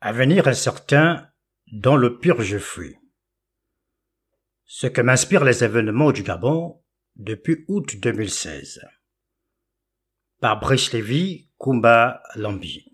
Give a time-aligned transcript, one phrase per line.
[0.00, 1.28] Avenir incertain
[1.72, 2.96] dans le pur je fuis.
[4.64, 6.80] Ce que m'inspirent les événements du Gabon
[7.16, 8.80] depuis août 2016.
[10.40, 12.87] Par Brice Lévy, Kumba Lambi.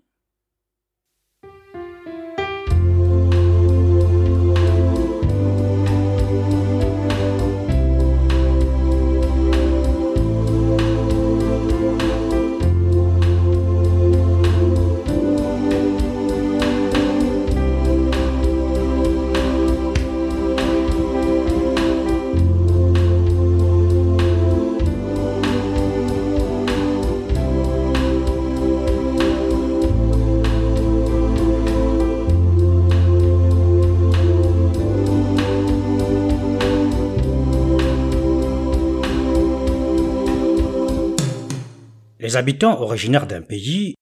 [42.35, 43.95] Les habitants originaires d'un pays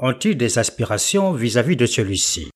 [0.00, 2.50] ont-ils des aspirations vis-à-vis de celui-ci?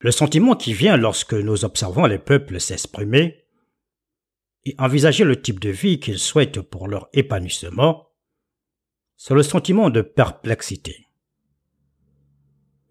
[0.00, 3.46] Le sentiment qui vient lorsque nous observons les peuples s'exprimer
[4.66, 8.10] et envisager le type de vie qu'ils souhaitent pour leur épanouissement,
[9.16, 11.06] c'est le sentiment de perplexité.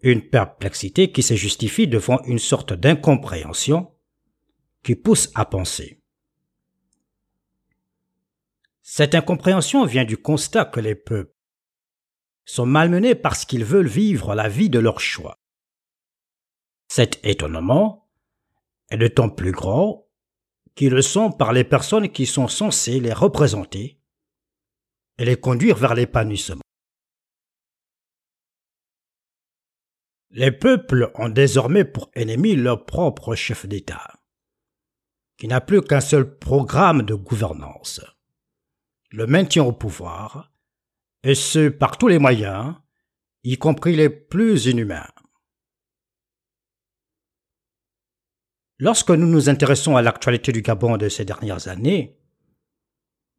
[0.00, 3.94] Une perplexité qui se justifie devant une sorte d'incompréhension
[4.82, 6.01] qui pousse à penser.
[8.82, 11.34] Cette incompréhension vient du constat que les peuples
[12.44, 15.38] sont malmenés parce qu'ils veulent vivre la vie de leur choix.
[16.88, 18.10] Cet étonnement
[18.90, 20.08] est d'autant plus grand
[20.74, 24.00] qu'ils le sont par les personnes qui sont censées les représenter
[25.18, 26.62] et les conduire vers l'épanouissement.
[30.30, 34.10] Les peuples ont désormais pour ennemi leur propre chef d'État,
[35.36, 38.00] qui n'a plus qu'un seul programme de gouvernance
[39.12, 40.52] le maintien au pouvoir,
[41.22, 42.74] et ce par tous les moyens,
[43.44, 45.08] y compris les plus inhumains.
[48.78, 52.18] Lorsque nous nous intéressons à l'actualité du Gabon de ces dernières années,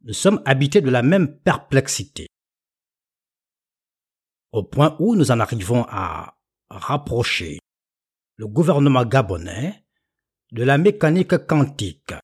[0.02, 2.28] nous sommes habités de la même perplexité,
[4.52, 6.38] au point où nous en arrivons à
[6.70, 7.58] rapprocher
[8.36, 9.84] le gouvernement gabonais
[10.52, 12.14] de la mécanique quantique.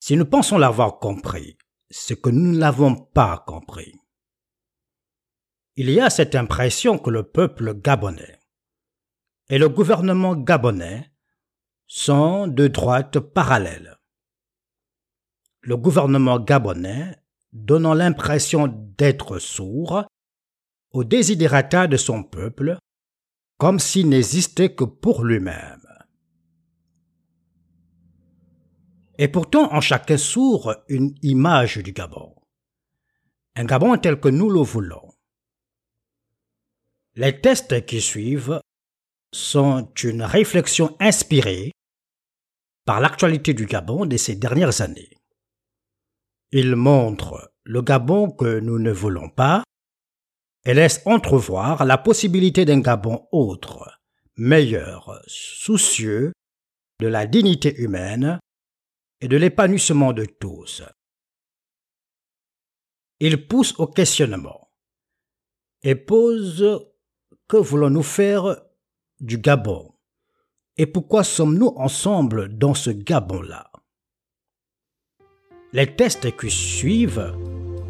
[0.00, 1.56] Si nous pensons l'avoir compris,
[1.90, 3.94] ce que nous ne l'avons pas compris.
[5.76, 8.38] Il y a cette impression que le peuple gabonais
[9.48, 11.10] et le gouvernement gabonais
[11.86, 13.98] sont de droite parallèle.
[15.60, 17.16] Le gouvernement gabonais
[17.52, 20.04] donnant l'impression d'être sourd
[20.92, 22.78] aux désidérata de son peuple,
[23.56, 25.87] comme s'il n'existait que pour lui-même.
[29.18, 32.34] Et pourtant en chacun sourd une image du Gabon.
[33.56, 35.12] Un Gabon tel que nous le voulons.
[37.16, 38.60] Les tests qui suivent
[39.32, 41.72] sont une réflexion inspirée
[42.84, 45.10] par l'actualité du Gabon de ces dernières années.
[46.52, 49.64] Ils montrent le Gabon que nous ne voulons pas
[50.64, 54.00] et laissent entrevoir la possibilité d'un Gabon autre,
[54.36, 56.32] meilleur, soucieux
[57.00, 58.38] de la dignité humaine
[59.20, 60.82] et de l'épanouissement de tous.
[63.20, 64.70] Il pousse au questionnement
[65.82, 66.86] et pose
[67.48, 68.60] que voulons-nous faire
[69.20, 69.92] du Gabon
[70.76, 73.70] et pourquoi sommes-nous ensemble dans ce Gabon-là?
[75.72, 77.34] Les tests qui suivent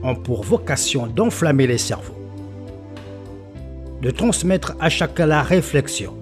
[0.03, 2.19] ont pour vocation d'enflammer les cerveaux,
[4.01, 6.17] de transmettre à chacun la réflexion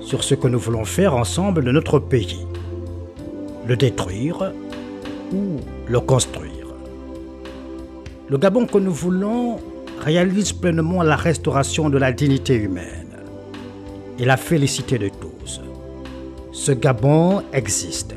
[0.00, 2.46] sur ce que nous voulons faire ensemble de notre pays
[3.72, 4.52] le détruire
[5.32, 5.56] ou
[5.88, 6.66] le construire.
[8.28, 9.60] Le Gabon que nous voulons
[9.98, 13.16] réalise pleinement la restauration de la dignité humaine
[14.18, 15.62] et la félicité de tous.
[16.52, 18.14] Ce Gabon existe.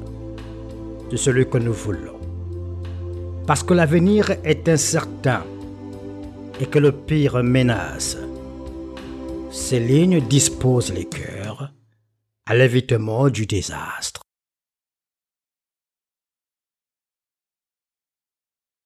[1.12, 2.20] de celui que nous voulons.
[3.46, 5.44] Parce que l'avenir est incertain
[6.60, 8.18] et que le pire menace.
[9.52, 11.72] Ces lignes disposent les cœurs
[12.48, 14.25] à l'évitement du désastre.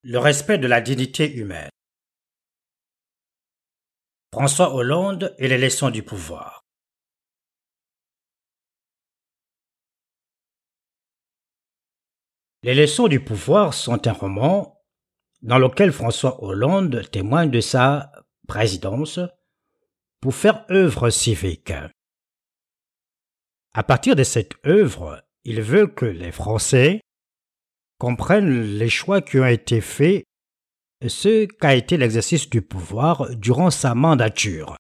[0.04, 1.70] Le respect de la dignité humaine.
[4.34, 6.64] François Hollande et les leçons du pouvoir.
[12.64, 14.82] Les leçons du pouvoir sont un roman
[15.42, 18.10] dans lequel François Hollande témoigne de sa
[18.48, 19.20] présidence
[20.22, 21.74] pour faire œuvre civique.
[23.74, 27.02] À partir de cette œuvre, il veut que les Français
[28.00, 30.24] comprennent les choix qui ont été faits
[31.08, 34.76] ce qu'a été l'exercice du pouvoir durant sa mandature.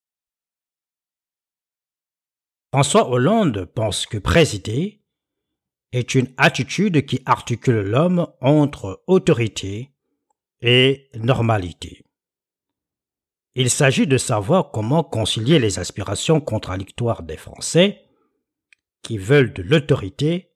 [2.73, 5.01] François Hollande pense que présider
[5.91, 9.91] est une attitude qui articule l'homme entre autorité
[10.61, 12.03] et normalité.
[13.55, 18.05] Il s'agit de savoir comment concilier les aspirations contradictoires des Français
[19.01, 20.49] qui veulent de l'autorité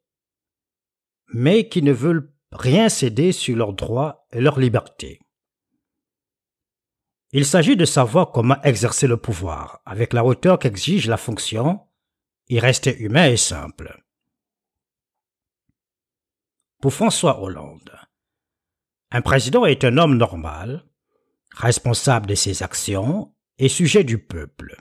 [1.33, 5.19] mais qui ne veulent rien céder sur leurs droits et leurs libertés.
[7.31, 11.81] Il s'agit de savoir comment exercer le pouvoir avec la hauteur qu'exige la fonction
[12.49, 14.03] y rester humain et simple.
[16.81, 17.97] Pour François Hollande,
[19.11, 20.85] un président est un homme normal,
[21.55, 24.75] responsable de ses actions et sujet du peuple.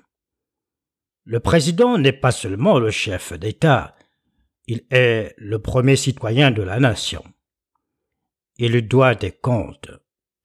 [1.25, 3.95] Le président n'est pas seulement le chef d'État,
[4.67, 7.25] il est le premier citoyen de la nation.
[8.64, 9.91] Il doit des comptes.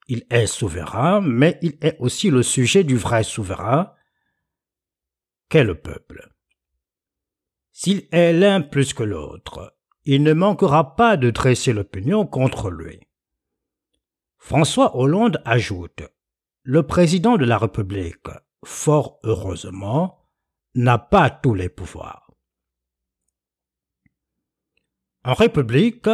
[0.08, 3.94] Il est souverain, mais il est aussi le sujet du vrai souverain
[5.48, 6.28] qu'est le peuple.
[7.70, 12.98] S'il est l'un plus que l'autre, il ne manquera pas de dresser l'opinion contre lui.
[14.36, 16.02] François Hollande ajoute
[16.64, 18.30] Le président de la République,
[18.64, 20.28] fort heureusement,
[20.74, 22.32] n'a pas tous les pouvoirs.
[25.22, 26.08] En République,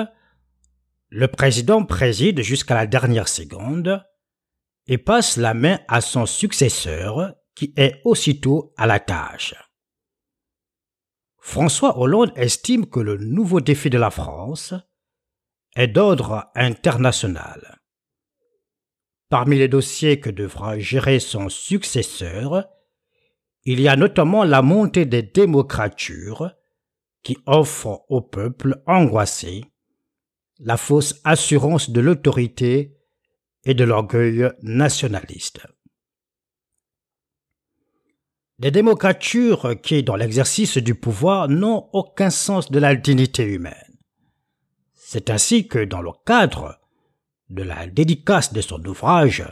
[1.14, 4.04] le président préside jusqu'à la dernière seconde
[4.88, 9.54] et passe la main à son successeur qui est aussitôt à la tâche.
[11.38, 14.74] François Hollande estime que le nouveau défi de la France
[15.76, 17.80] est d'ordre international.
[19.28, 22.66] Parmi les dossiers que devra gérer son successeur,
[23.62, 26.50] il y a notamment la montée des démocratures
[27.22, 29.62] qui offrent au peuple angoissé
[30.58, 32.96] la fausse assurance de l'autorité
[33.64, 35.66] et de l'orgueil nationaliste.
[38.60, 43.98] Les démocratures qui, dans l'exercice du pouvoir, n'ont aucun sens de la dignité humaine.
[44.94, 46.80] C'est ainsi que, dans le cadre
[47.50, 49.44] de la dédicace de son ouvrage,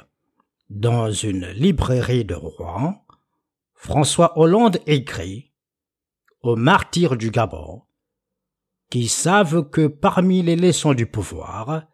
[0.70, 3.04] dans une librairie de Rouen,
[3.74, 5.52] François Hollande écrit
[6.42, 7.82] aux martyrs du Gabon,
[8.92, 11.86] qui savent que parmi les leçons du pouvoir,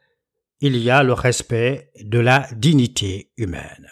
[0.59, 3.89] il y a le respect de la dignité humaine.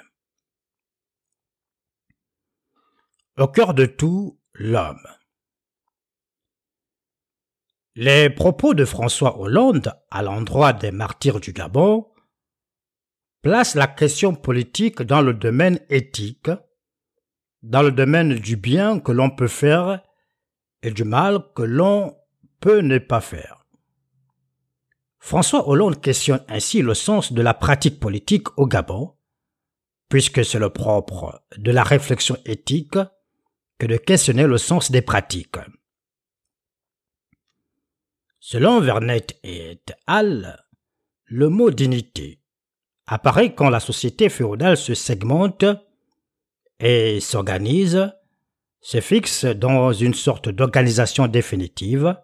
[3.39, 5.07] Au cœur de tout, l'homme.
[7.95, 12.09] Les propos de François Hollande à l'endroit des martyrs du Gabon
[13.41, 16.51] placent la question politique dans le domaine éthique,
[17.63, 20.03] dans le domaine du bien que l'on peut faire
[20.83, 22.13] et du mal que l'on
[22.61, 23.67] peut ne pas faire.
[25.19, 29.17] François Hollande questionne ainsi le sens de la pratique politique au Gabon,
[30.09, 32.99] puisque c'est le propre de la réflexion éthique
[33.79, 35.59] que de questionner le sens des pratiques.
[38.39, 40.65] Selon Vernet et al.,
[41.25, 42.41] le mot dignité
[43.07, 45.65] apparaît quand la société féodale se segmente
[46.79, 48.13] et s'organise,
[48.81, 52.17] se fixe dans une sorte d'organisation définitive,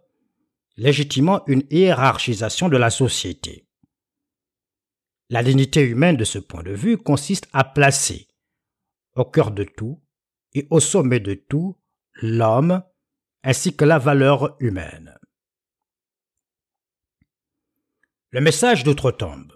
[0.76, 3.66] légitimement une hiérarchisation de la société.
[5.28, 8.28] La dignité humaine de ce point de vue consiste à placer
[9.14, 10.02] au cœur de tout
[10.54, 11.78] et au sommet de tout
[12.14, 12.82] l'homme
[13.42, 15.18] ainsi que la valeur humaine.
[18.30, 19.52] Le message d'outre-tombe.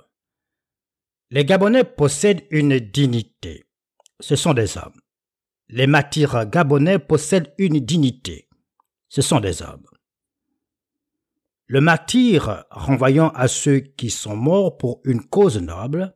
[1.30, 3.64] Les Gabonais possèdent une dignité.
[4.20, 5.00] Ce sont des hommes.
[5.68, 8.48] Les martyrs gabonais possèdent une dignité.
[9.08, 9.86] Ce sont des hommes.
[11.66, 16.14] Le martyr renvoyant à ceux qui sont morts pour une cause noble,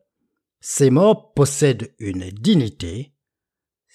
[0.61, 3.14] ces morts possèdent une dignité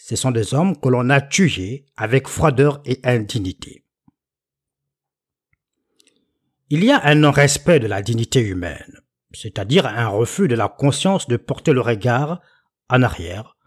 [0.08, 3.84] ce sont des hommes que l'on a tués avec froideur et indignité.
[6.70, 11.28] Il y a un non-respect de la dignité humaine, c'est-à-dire un refus de la conscience
[11.28, 12.40] de porter le regard
[12.88, 13.58] en arrière,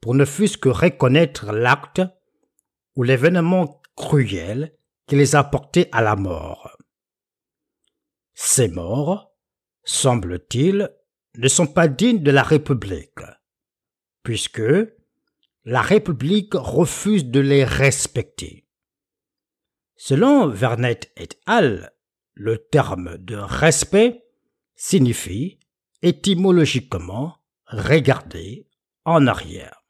[0.00, 2.02] pour ne fût-ce que reconnaître l'acte
[2.96, 4.76] ou l'événement cruel
[5.06, 6.76] qui les a portés à la mort.
[8.38, 9.34] Ces morts,
[9.82, 10.94] semble-t-il,
[11.38, 13.22] ne sont pas dignes de la République,
[14.22, 14.62] puisque,
[15.64, 18.68] la République refuse de les respecter.
[19.96, 21.94] Selon Vernet et al.,
[22.34, 24.22] le terme de respect
[24.74, 25.58] signifie
[26.02, 28.68] étymologiquement regarder
[29.06, 29.82] en arrière.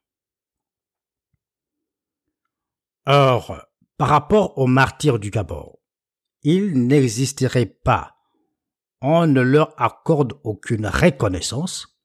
[3.06, 3.60] Or,
[3.96, 5.80] par rapport aux martyrs du Gabon,
[6.42, 8.15] ils n'existeraient pas.
[9.08, 11.96] On ne leur accorde aucune reconnaissance,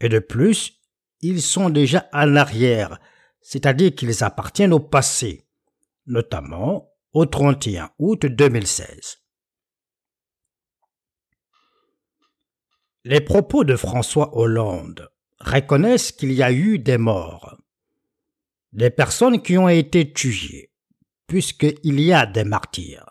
[0.00, 0.80] et de plus,
[1.20, 2.98] ils sont déjà en arrière,
[3.42, 5.46] c'est-à-dire qu'ils appartiennent au passé,
[6.06, 9.18] notamment au 31 août 2016.
[13.04, 15.10] Les propos de François Hollande
[15.40, 17.58] reconnaissent qu'il y a eu des morts,
[18.72, 20.72] des personnes qui ont été tuées,
[21.26, 23.10] puisqu'il y a des martyrs.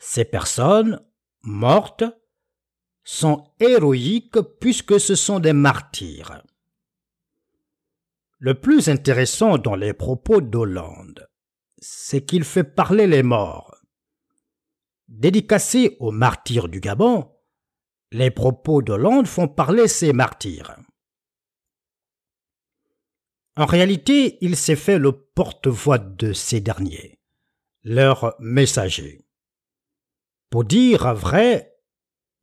[0.00, 1.04] Ces personnes
[1.42, 2.04] mortes
[3.04, 6.42] sont héroïques puisque ce sont des martyrs.
[8.38, 11.28] Le plus intéressant dans les propos d'Hollande,
[11.78, 13.76] c'est qu'il fait parler les morts.
[15.08, 17.30] Dédicacés aux martyrs du Gabon,
[18.12, 20.76] les propos d'Hollande font parler ces martyrs.
[23.56, 27.18] En réalité, il s'est fait le porte-voix de ces derniers,
[27.82, 29.26] leur messager.
[30.50, 31.76] Pour dire vrai,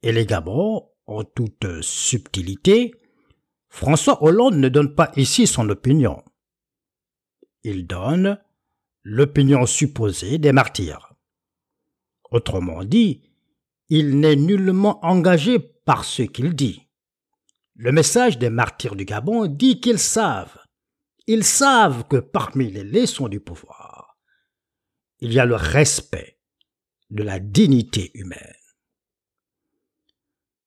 [0.02, 2.94] élégamment, en toute subtilité,
[3.68, 6.24] François Hollande ne donne pas ici son opinion.
[7.64, 8.40] Il donne
[9.04, 11.14] l'opinion supposée des martyrs.
[12.32, 13.30] Autrement dit,
[13.90, 16.88] il n'est nullement engagé par ce qu'il dit.
[17.76, 20.58] Le message des martyrs du Gabon dit qu'ils savent.
[21.28, 24.18] Ils savent que parmi les leçons du pouvoir,
[25.20, 26.37] il y a le respect
[27.10, 28.54] de la dignité humaine.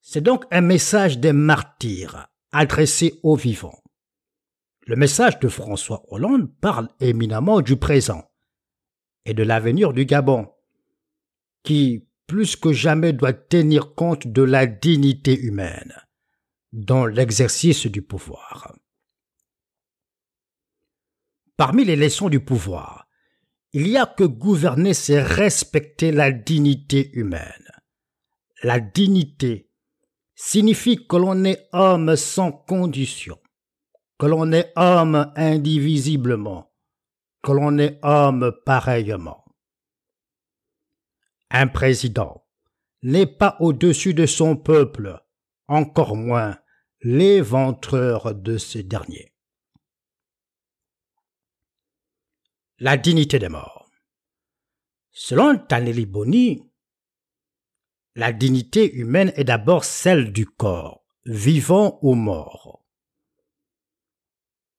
[0.01, 3.83] C'est donc un message des martyrs adressé aux vivants.
[4.87, 8.29] Le message de François Hollande parle éminemment du présent
[9.25, 10.51] et de l'avenir du Gabon,
[11.63, 15.95] qui, plus que jamais doit tenir compte de la dignité humaine
[16.73, 18.75] dans l'exercice du pouvoir.
[21.57, 23.07] Parmi les leçons du pouvoir,
[23.73, 27.71] il y a que gouverner, c'est respecter la dignité humaine.
[28.63, 29.71] La dignité
[30.35, 33.39] signifie que l'on est homme sans condition,
[34.19, 36.73] que l'on est homme indivisiblement,
[37.43, 39.45] que l'on est homme pareillement.
[41.51, 42.47] Un président
[43.03, 45.21] n'est pas au-dessus de son peuple,
[45.69, 46.59] encore moins
[47.03, 49.30] l'éventreur de ce dernier.
[52.83, 53.91] La dignité des morts.
[55.11, 56.63] Selon Taneli Boni,
[58.15, 62.83] la dignité humaine est d'abord celle du corps, vivant ou mort.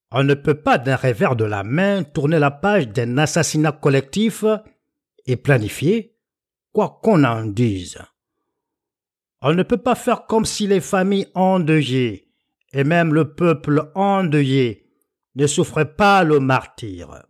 [0.09, 4.45] On ne peut pas d'un revers de la main tourner la page d'un assassinat collectif
[5.27, 6.17] et planifier
[6.73, 7.99] quoi qu'on en dise.
[9.43, 12.33] On ne peut pas faire comme si les familles endeuillées
[12.73, 14.89] et même le peuple endeuillé
[15.35, 17.27] ne souffraient pas le martyr.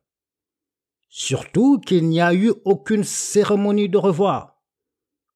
[1.13, 4.63] Surtout qu'il n'y a eu aucune cérémonie de revoir.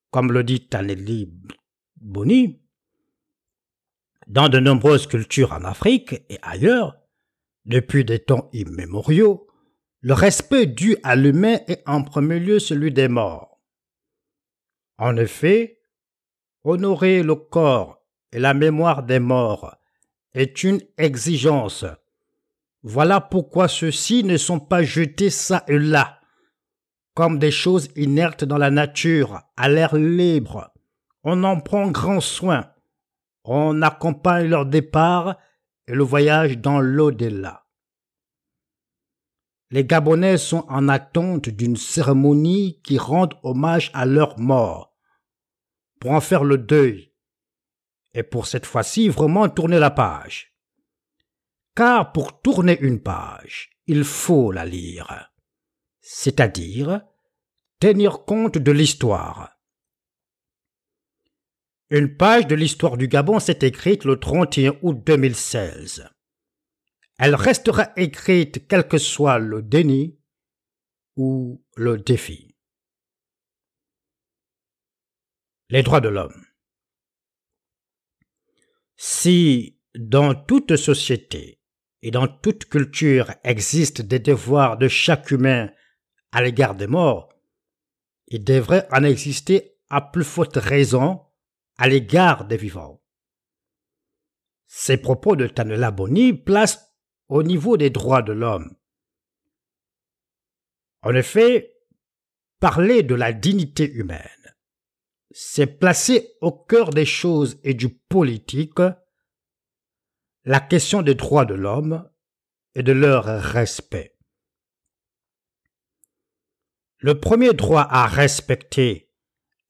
[0.09, 1.29] Comme le dit Taneli
[1.97, 2.61] Boni,
[4.25, 6.97] dans de nombreuses cultures en Afrique et ailleurs,
[7.65, 9.47] depuis des temps immémoriaux,
[9.99, 13.59] le respect dû à l'humain est en premier lieu celui des morts.
[14.97, 15.81] En effet,
[16.63, 18.01] honorer le corps
[18.31, 19.75] et la mémoire des morts
[20.33, 21.83] est une exigence.
[22.87, 26.19] Voilà pourquoi ceux-ci ne sont pas jetés ça et là,
[27.15, 30.71] comme des choses inertes dans la nature, à l'air libre.
[31.23, 32.71] On en prend grand soin.
[33.43, 35.35] On accompagne leur départ
[35.87, 37.65] et le voyage dans l'au-delà.
[39.71, 44.95] Les Gabonais sont en attente d'une cérémonie qui rende hommage à leur mort,
[45.99, 47.11] pour en faire le deuil,
[48.13, 50.54] et pour cette fois-ci vraiment tourner la page.
[51.75, 55.31] Car pour tourner une page, il faut la lire,
[56.01, 57.01] c'est-à-dire
[57.79, 59.59] tenir compte de l'histoire.
[61.89, 66.09] Une page de l'histoire du Gabon s'est écrite le 31 août 2016
[67.17, 70.19] elle restera écrite quel que soit le déni
[71.15, 72.55] ou le défi.
[75.69, 76.45] Les droits de l'homme.
[78.97, 81.54] Si dans toute société
[82.05, 85.71] et dans toute culture existent des devoirs de chaque humain
[86.31, 87.33] à l'égard des morts,
[88.27, 91.25] il devrait en exister à plus forte raison
[91.79, 93.01] à l'égard des vivants.
[94.67, 96.93] Ces propos de Tanela Boni placent
[97.27, 98.75] au niveau des droits de l'homme.
[101.01, 101.75] En effet,
[102.59, 104.55] parler de la dignité humaine,
[105.31, 108.81] c'est placer au cœur des choses et du politique
[110.45, 112.07] la question des droits de l'homme
[112.75, 114.15] et de leur respect.
[116.99, 119.11] Le premier droit à respecter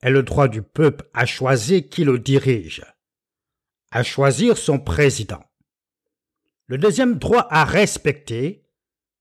[0.02, 2.86] est le droit du peuple à choisir qui le dirige,
[3.92, 5.44] à choisir son président.
[6.68, 8.68] Le deuxième droit à respecter,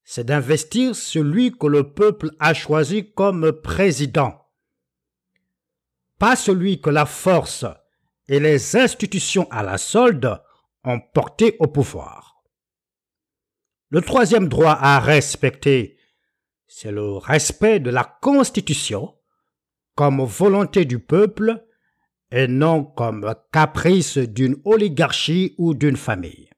[0.02, 4.44] c'est d'investir celui que le peuple a choisi comme président,
[6.18, 7.64] pas celui que la force
[8.26, 10.40] et les institutions à la solde
[11.12, 12.42] porté au pouvoir.
[13.90, 15.98] Le troisième droit à respecter,
[16.66, 19.16] c'est le respect de la Constitution
[19.94, 21.64] comme volonté du peuple
[22.30, 26.50] et non comme caprice d'une oligarchie ou d'une famille.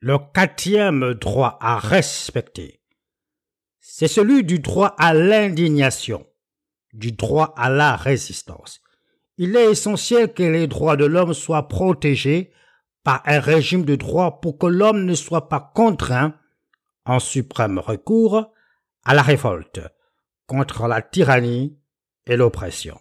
[0.00, 2.82] Le quatrième droit à respecter,
[3.80, 6.26] c'est celui du droit à l'indignation,
[6.92, 8.82] du droit à la résistance.
[9.38, 12.52] Il est essentiel que les droits de l'homme soient protégés
[13.02, 16.34] par un régime de droit pour que l'homme ne soit pas contraint,
[17.04, 18.52] en suprême recours,
[19.04, 19.80] à la révolte
[20.46, 21.78] contre la tyrannie
[22.26, 22.98] et l'oppression.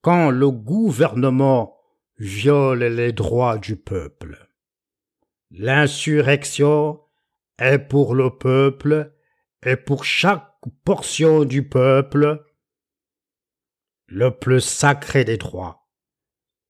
[0.00, 1.76] Quand le gouvernement
[2.18, 4.48] viole les droits du peuple,
[5.50, 7.00] l'insurrection
[7.58, 9.14] est pour le peuple
[9.64, 10.48] et pour chaque
[10.84, 12.44] portion du peuple
[14.12, 15.88] le plus sacré des droits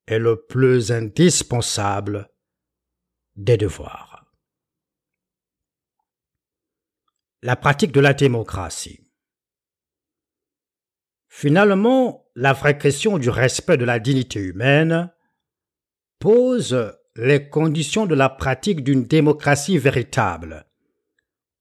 [0.07, 2.31] et le plus indispensable
[3.35, 4.33] des devoirs.
[7.43, 9.11] La pratique de la démocratie.
[11.27, 15.13] Finalement, la vraie question du respect de la dignité humaine
[16.21, 20.65] pose les conditions de la pratique d'une démocratie véritable,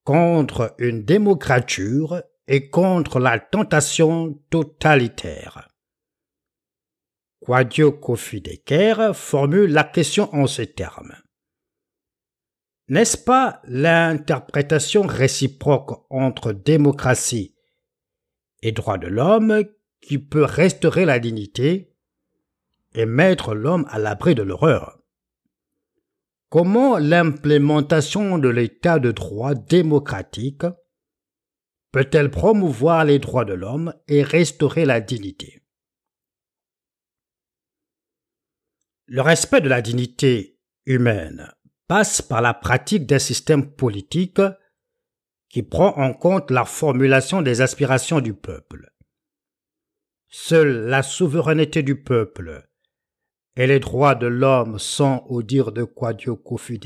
[0.04, 5.71] contre une démocrature et contre la tentation totalitaire.
[7.44, 8.44] Quadio Kofi
[9.16, 11.16] formule la question en ces termes.
[12.88, 17.56] N'est-ce pas l'interprétation réciproque entre démocratie
[18.62, 19.64] et droit de l'homme
[20.02, 21.96] qui peut restaurer la dignité
[22.94, 25.00] et mettre l'homme à l'abri de l'horreur?
[26.50, 30.66] Comment l'implémentation de l'état de droit démocratique
[31.92, 35.61] peut-elle promouvoir les droits de l'homme et restaurer la dignité?
[39.14, 41.52] Le respect de la dignité humaine
[41.90, 44.40] passe par la pratique d'un système politique
[45.50, 48.90] qui prend en compte la formulation des aspirations du peuple.
[50.30, 52.70] Seule la souveraineté du peuple
[53.58, 56.80] et les droits de l'homme sont, au dire de Quadio Kofu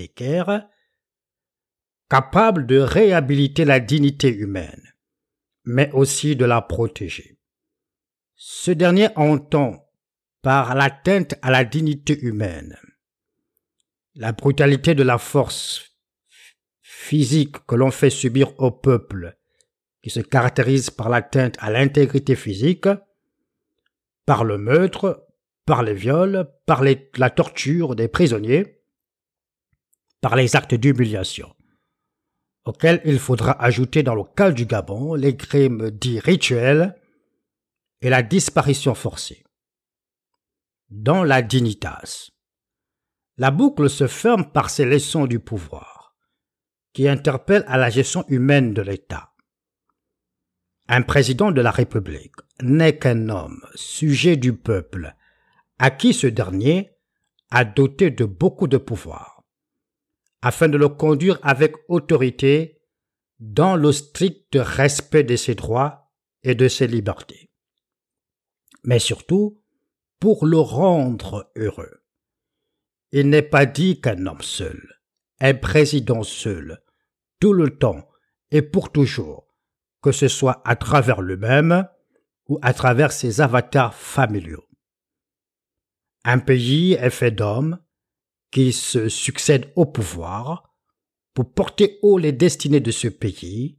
[2.10, 4.96] capables de réhabiliter la dignité humaine,
[5.64, 7.38] mais aussi de la protéger.
[8.34, 9.85] Ce dernier entend,
[10.46, 12.78] par l'atteinte à la dignité humaine,
[14.14, 15.96] la brutalité de la force
[16.84, 19.40] physique que l'on fait subir au peuple,
[20.04, 22.88] qui se caractérise par l'atteinte à l'intégrité physique,
[24.28, 25.26] par le meurtre,
[25.66, 28.84] par les viols, par la torture des prisonniers,
[30.22, 31.56] par les actes d'humiliation,
[32.66, 36.96] auxquels il faudra ajouter dans le cas du Gabon les crimes dits rituels
[38.02, 39.45] et la disparition forcée.
[40.90, 42.30] Dans la dignitas,
[43.38, 46.16] la boucle se ferme par ces leçons du pouvoir
[46.94, 49.34] qui interpelle à la gestion humaine de l'État.
[50.88, 55.16] Un président de la République n'est qu'un homme sujet du peuple,
[55.80, 56.92] à qui ce dernier
[57.50, 59.44] a doté de beaucoup de pouvoir,
[60.42, 62.80] afin de le conduire avec autorité
[63.40, 66.12] dans le strict respect de ses droits
[66.44, 67.50] et de ses libertés.
[68.84, 69.65] Mais surtout,
[70.26, 72.02] pour le rendre heureux.
[73.12, 75.00] Il n'est pas dit qu'un homme seul,
[75.40, 76.82] un président seul,
[77.40, 78.10] tout le temps
[78.50, 79.54] et pour toujours,
[80.02, 81.88] que ce soit à travers lui-même
[82.48, 84.68] ou à travers ses avatars familiaux.
[86.24, 87.78] Un pays est fait d'hommes
[88.50, 90.74] qui se succèdent au pouvoir
[91.36, 93.78] pour porter haut les destinées de ce pays,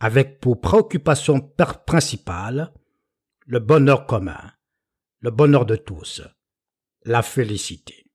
[0.00, 1.38] avec pour préoccupation
[1.86, 2.72] principale
[3.44, 4.55] le bonheur commun,
[5.20, 6.22] le bonheur de tous,
[7.04, 8.06] la félicité.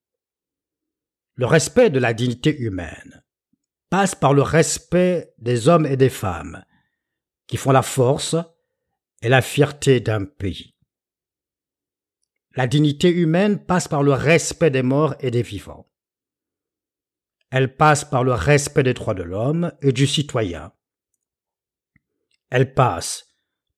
[1.35, 3.23] Le respect de la dignité humaine,
[3.89, 6.63] passe par le respect des hommes et des femmes,
[7.47, 8.35] qui font la force
[9.21, 10.75] et la fierté d'un pays.
[12.55, 15.89] La dignité humaine passe par le respect des morts et des vivants.
[17.49, 20.71] Elle passe par le respect des droits de l'homme et du citoyen.
[22.49, 23.27] Elle passe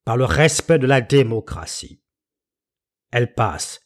[0.06, 2.03] par le respect de la démocratie.
[3.16, 3.80] Elle passe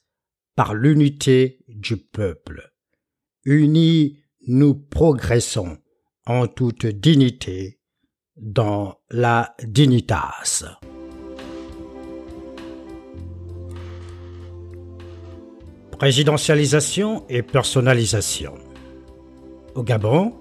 [0.56, 2.72] par l'unité du peuple.
[3.44, 5.80] Unis, nous progressons
[6.26, 7.82] en toute dignité
[8.38, 10.64] dans la dignitas.
[15.92, 18.54] Présidentialisation et personnalisation.
[19.76, 20.36] Au Gabon,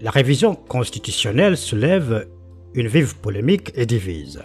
[0.00, 2.28] la révision constitutionnelle soulève
[2.74, 4.42] une vive polémique et divise.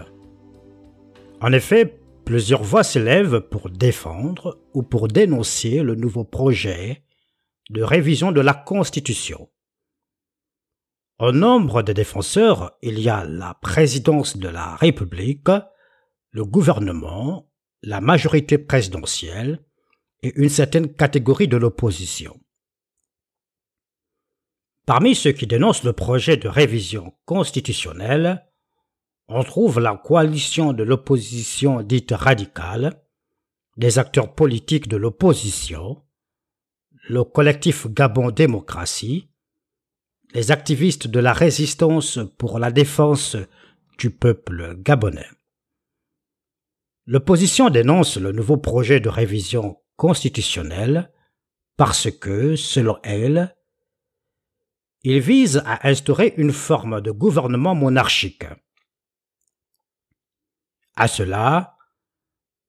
[1.41, 7.03] En effet, plusieurs voix s'élèvent pour défendre ou pour dénoncer le nouveau projet
[7.69, 9.49] de révision de la Constitution.
[11.19, 15.49] Au nombre des défenseurs, il y a la présidence de la République,
[16.31, 17.51] le gouvernement,
[17.83, 19.63] la majorité présidentielle
[20.23, 22.39] et une certaine catégorie de l'opposition.
[24.85, 28.50] Parmi ceux qui dénoncent le projet de révision constitutionnelle,
[29.27, 33.01] on trouve la coalition de l'opposition dite radicale,
[33.77, 36.01] des acteurs politiques de l'opposition,
[37.09, 39.29] le collectif Gabon Démocratie,
[40.33, 43.37] les activistes de la résistance pour la défense
[43.97, 45.27] du peuple gabonais.
[47.05, 51.11] L'opposition dénonce le nouveau projet de révision constitutionnelle
[51.75, 53.55] parce que, selon elle,
[55.03, 58.45] il vise à instaurer une forme de gouvernement monarchique.
[61.01, 61.79] À cela,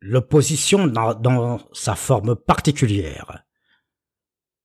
[0.00, 3.44] l'opposition dans, sa forme particulière,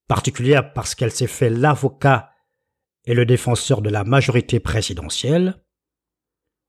[0.07, 2.31] particulière parce qu'elle s'est fait l'avocat
[3.03, 5.61] et le défenseur de la majorité présidentielle,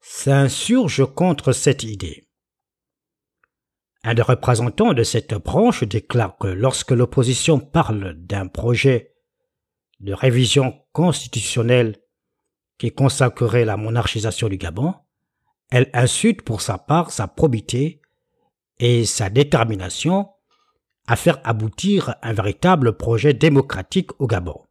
[0.00, 2.28] s'insurge contre cette idée.
[4.02, 9.14] Un des représentants de cette branche déclare que lorsque l'opposition parle d'un projet
[10.00, 12.02] de révision constitutionnelle
[12.76, 14.96] qui consacrerait la monarchisation du Gabon,
[15.70, 18.00] elle insulte pour sa part sa probité
[18.78, 20.31] et sa détermination
[21.07, 24.64] à faire aboutir un véritable projet démocratique au Gabon.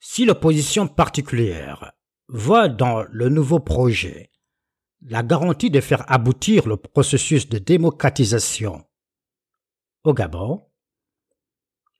[0.00, 1.92] Si l'opposition particulière
[2.28, 4.30] voit dans le nouveau projet
[5.02, 8.84] la garantie de faire aboutir le processus de démocratisation
[10.04, 10.64] au Gabon,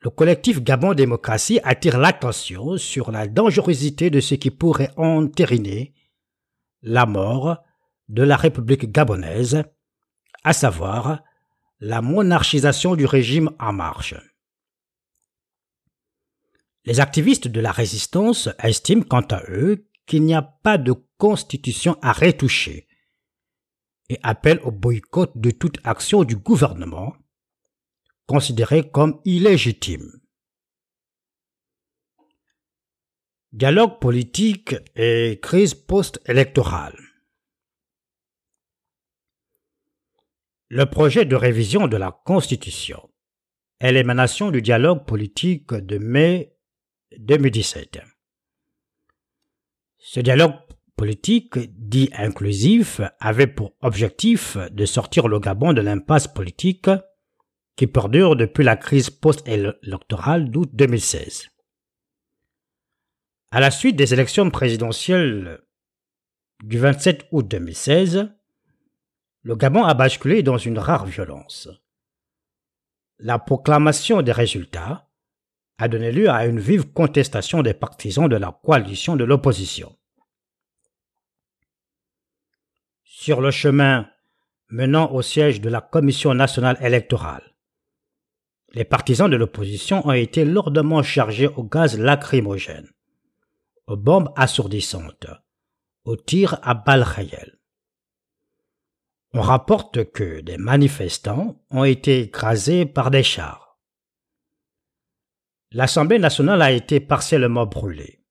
[0.02, 5.94] le collectif Gabon Démocratie attire l'attention sur la dangerosité de ce qui pourrait entériner
[6.82, 7.62] la mort
[8.08, 9.62] de la République gabonaise,
[10.42, 11.22] à savoir
[11.78, 14.14] la monarchisation du régime en marche.
[16.84, 21.96] Les activistes de la résistance estiment quant à eux qu'il n'y a pas de constitution
[22.02, 22.88] à retoucher
[24.08, 27.14] et appellent au boycott de toute action du gouvernement
[28.26, 30.20] considéré comme illégitime.
[33.52, 36.98] Dialogue politique et crise post-électorale.
[40.68, 43.10] Le projet de révision de la Constitution
[43.78, 46.56] est l'émanation du dialogue politique de mai
[47.18, 48.00] 2017.
[49.98, 50.54] Ce dialogue
[50.96, 56.88] politique dit inclusif avait pour objectif de sortir le Gabon de l'impasse politique
[57.76, 61.48] qui perdure depuis la crise post-électorale d'août 2016.
[63.50, 65.60] À la suite des élections présidentielles
[66.62, 68.32] du 27 août 2016,
[69.42, 71.68] le Gabon a basculé dans une rare violence.
[73.18, 75.08] La proclamation des résultats
[75.78, 79.96] a donné lieu à une vive contestation des partisans de la coalition de l'opposition.
[83.04, 84.08] Sur le chemin
[84.68, 87.51] menant au siège de la Commission nationale électorale,
[88.74, 92.90] les partisans de l'opposition ont été lourdement chargés au gaz lacrymogène,
[93.86, 95.26] aux bombes assourdissantes,
[96.04, 97.58] aux tirs à balles réelles.
[99.34, 103.78] On rapporte que des manifestants ont été écrasés par des chars.
[105.70, 108.22] L'Assemblée nationale a été partiellement brûlée.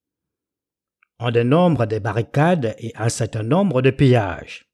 [1.19, 4.70] On dénombre des barricades et un certain nombre de pillages.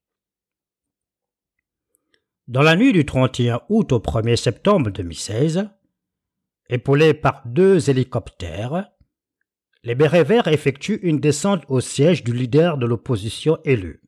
[2.47, 5.69] Dans la nuit du 31 août au 1er septembre 2016,
[6.69, 8.89] épaulés par deux hélicoptères,
[9.83, 14.01] les bérets verts effectuent une descente au siège du leader de l'opposition élu.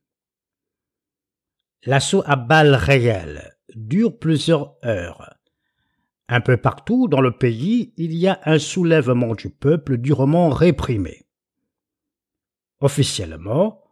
[1.84, 5.34] L'assaut à balles réelles dure plusieurs heures.
[6.30, 11.26] Un peu partout dans le pays, il y a un soulèvement du peuple durement réprimé.
[12.80, 13.84] Officiellement,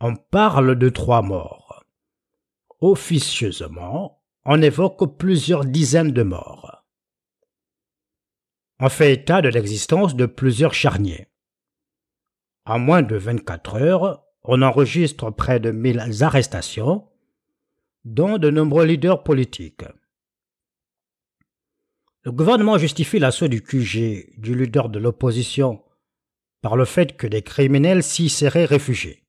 [0.00, 1.65] on parle de trois morts
[2.80, 6.84] officieusement, on évoque plusieurs dizaines de morts.
[8.78, 11.28] On fait état de l'existence de plusieurs charniers.
[12.66, 17.08] En moins de 24 heures, on enregistre près de 1000 arrestations,
[18.04, 19.84] dont de nombreux leaders politiques.
[22.22, 25.82] Le gouvernement justifie l'assaut du QG du leader de l'opposition
[26.60, 29.25] par le fait que des criminels s'y seraient réfugiés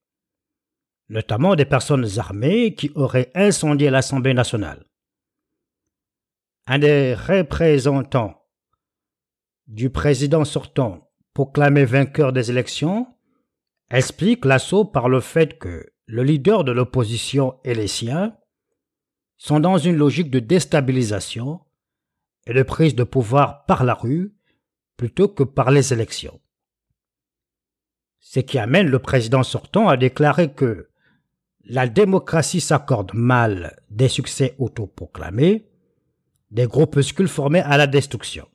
[1.09, 4.85] notamment des personnes armées qui auraient incendié l'Assemblée nationale.
[6.67, 8.43] un des représentants
[9.67, 13.07] du président sortant proclamé vainqueur des élections
[13.89, 18.35] explique l'assaut par le fait que le leader de l'opposition et les siens
[19.37, 21.61] sont dans une logique de déstabilisation
[22.47, 24.33] et de prise de pouvoir par la rue
[24.95, 26.41] plutôt que par les élections.
[28.19, 30.86] Ce qui amène le président sortant à déclarer que
[31.69, 35.67] la démocratie s'accorde mal des succès autoproclamés,
[36.49, 38.47] des groupuscules formés à la destruction.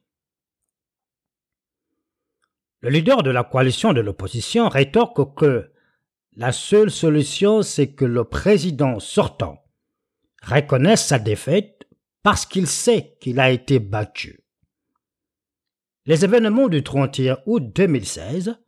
[2.80, 5.70] Le leader de la coalition de l'opposition rétorque que
[6.36, 9.62] la seule solution, c'est que le président sortant
[10.42, 11.86] reconnaisse sa défaite
[12.22, 14.40] parce qu'il sait qu'il a été battu.
[16.06, 18.58] Les événements du 31 août 2016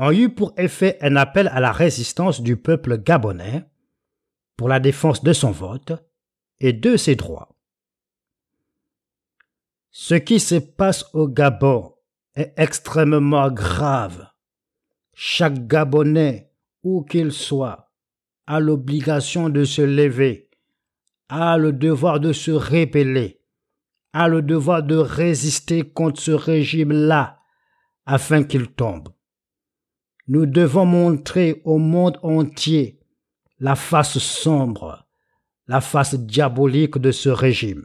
[0.00, 3.66] ont eu pour effet un appel à la résistance du peuple gabonais
[4.56, 5.92] pour la défense de son vote
[6.58, 7.54] et de ses droits.
[9.90, 11.94] Ce qui se passe au Gabon
[12.34, 14.26] est extrêmement grave.
[15.12, 16.50] Chaque Gabonais,
[16.82, 17.90] où qu'il soit,
[18.46, 20.48] a l'obligation de se lever,
[21.28, 23.42] a le devoir de se rébeller,
[24.14, 27.38] a le devoir de résister contre ce régime-là
[28.06, 29.10] afin qu'il tombe.
[30.30, 32.98] Nous devons montrer au monde entier
[33.58, 35.06] la face sombre,
[35.66, 37.84] la face diabolique de ce régime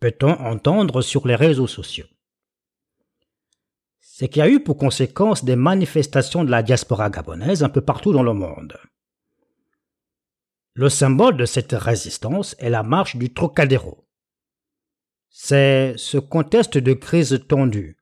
[0.00, 2.06] peut-on entendre sur les réseaux sociaux.
[4.00, 8.12] Ce qui a eu pour conséquence des manifestations de la diaspora gabonaise un peu partout
[8.12, 8.76] dans le monde?
[10.74, 14.06] Le symbole de cette résistance est la marche du Trocadéro.
[15.28, 17.98] C'est ce contexte de crise tendue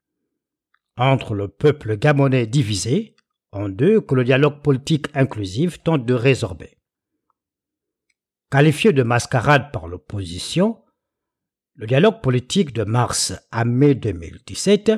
[0.98, 3.14] entre le peuple gabonais divisé
[3.52, 6.76] en deux que le dialogue politique inclusif tente de résorber.
[8.50, 10.82] Qualifié de mascarade par l'opposition,
[11.74, 14.92] le dialogue politique de mars à mai 2017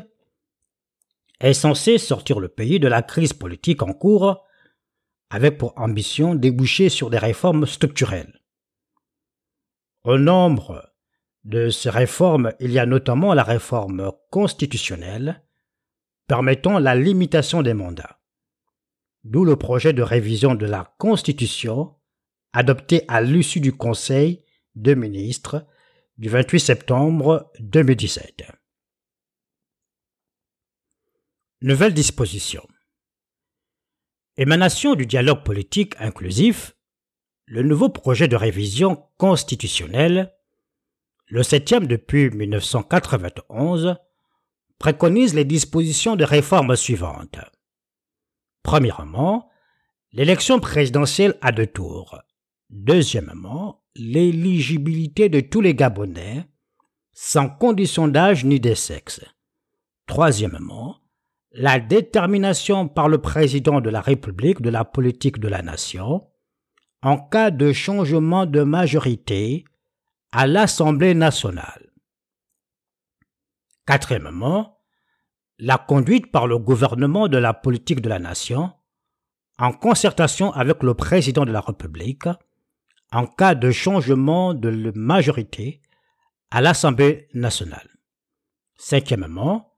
[1.41, 4.45] est censé sortir le pays de la crise politique en cours
[5.31, 8.41] avec pour ambition déboucher sur des réformes structurelles.
[10.05, 10.93] Au nombre
[11.45, 15.43] de ces réformes, il y a notamment la réforme constitutionnelle
[16.31, 18.21] permettant la limitation des mandats,
[19.25, 21.97] d'où le projet de révision de la Constitution
[22.53, 24.45] adopté à l'issue du Conseil
[24.77, 25.67] de ministres
[26.19, 28.45] du 28 septembre 2017.
[31.63, 32.65] Nouvelle disposition.
[34.37, 36.77] Émanation du dialogue politique inclusif,
[37.47, 40.33] le nouveau projet de révision constitutionnelle,
[41.27, 43.97] le septième depuis 1991,
[44.81, 47.39] préconise les dispositions de réforme suivantes.
[48.65, 49.49] Premièrement,
[50.13, 52.19] l'élection présidentielle à deux tours.
[52.71, 56.47] Deuxièmement, l'éligibilité de tous les Gabonais,
[57.13, 59.21] sans condition d'âge ni de sexe.
[60.07, 60.97] Troisièmement,
[61.53, 66.27] la détermination par le président de la République de la politique de la nation
[67.03, 69.65] en cas de changement de majorité
[70.33, 71.90] à l'Assemblée nationale.
[73.87, 74.79] Quatrièmement,
[75.59, 78.73] la conduite par le gouvernement de la politique de la nation
[79.59, 82.25] en concertation avec le président de la République
[83.13, 85.83] en cas de changement de majorité
[86.51, 87.89] à l'Assemblée nationale.
[88.77, 89.75] Cinquièmement,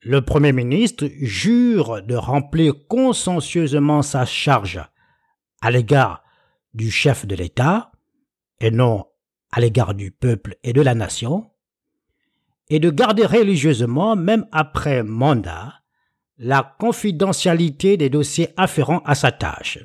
[0.00, 4.80] le Premier ministre jure de remplir consciencieusement sa charge
[5.60, 6.22] à l'égard
[6.74, 7.92] du chef de l'État
[8.60, 9.06] et non
[9.52, 11.50] à l'égard du peuple et de la nation,
[12.68, 15.74] et de garder religieusement, même après mandat,
[16.38, 19.78] la confidentialité des dossiers afférents à sa tâche.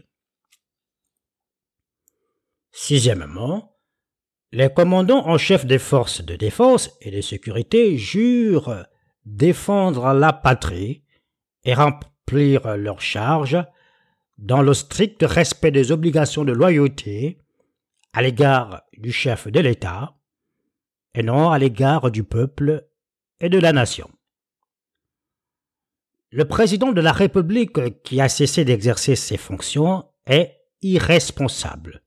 [2.71, 3.77] Sixièmement,
[4.51, 8.85] les commandants en chef des forces de défense et de sécurité jurent
[9.25, 11.03] défendre la patrie
[11.63, 13.63] et remplir leurs charges
[14.37, 17.37] dans le strict respect des obligations de loyauté
[18.13, 20.15] à l'égard du chef de l'État
[21.13, 22.87] et non à l'égard du peuple
[23.39, 24.09] et de la nation.
[26.31, 32.01] Le président de la République qui a cessé d'exercer ses fonctions est irresponsable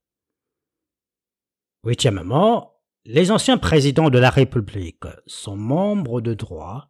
[1.84, 6.88] Huitièmement, les anciens présidents de la République sont membres de droit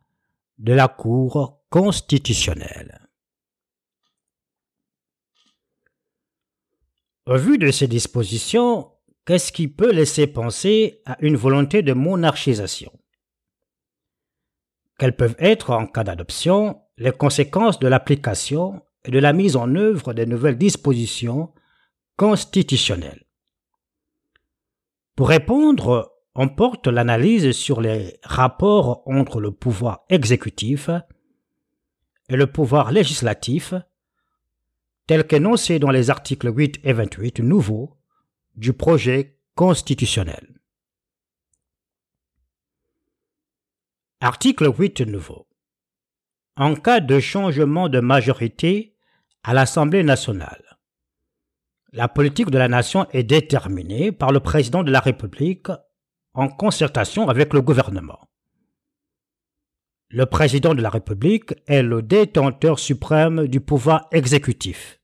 [0.59, 3.09] de la Cour constitutionnelle.
[7.27, 8.93] Au vu de ces dispositions,
[9.25, 12.93] qu'est-ce qui peut laisser penser à une volonté de monarchisation?
[14.99, 19.75] Quelles peuvent être, en cas d'adoption, les conséquences de l'application et de la mise en
[19.75, 21.53] œuvre des nouvelles dispositions
[22.17, 23.25] constitutionnelles?
[25.17, 30.91] Pour répondre, on porte l'analyse sur les rapports entre le pouvoir exécutif
[32.29, 33.75] et le pouvoir législatif,
[35.07, 37.97] tel qu'énoncé dans les articles 8 et 28 nouveaux
[38.57, 40.61] du projet constitutionnel.
[44.21, 45.49] Article 8 nouveau.
[46.57, 48.97] En cas de changement de majorité
[49.43, 50.79] à l'Assemblée nationale,
[51.93, 55.69] la politique de la nation est déterminée par le président de la République
[56.33, 58.29] en concertation avec le gouvernement.
[60.11, 65.01] Le président de la République est le détenteur suprême du pouvoir exécutif.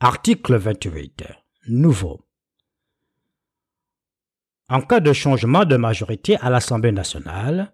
[0.00, 1.41] Article 28.
[1.68, 2.26] Nouveau.
[4.68, 7.72] En cas de changement de majorité à l'Assemblée nationale,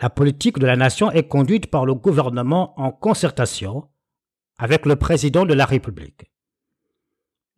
[0.00, 3.88] la politique de la nation est conduite par le gouvernement en concertation
[4.58, 6.32] avec le président de la République.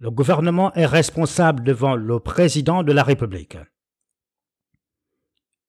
[0.00, 3.56] Le gouvernement est responsable devant le président de la République.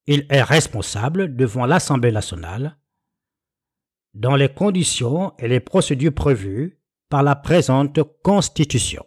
[0.08, 2.78] Il est responsable devant l'Assemblée nationale
[4.14, 9.06] dans les conditions et les procédures prévues par la présente Constitution.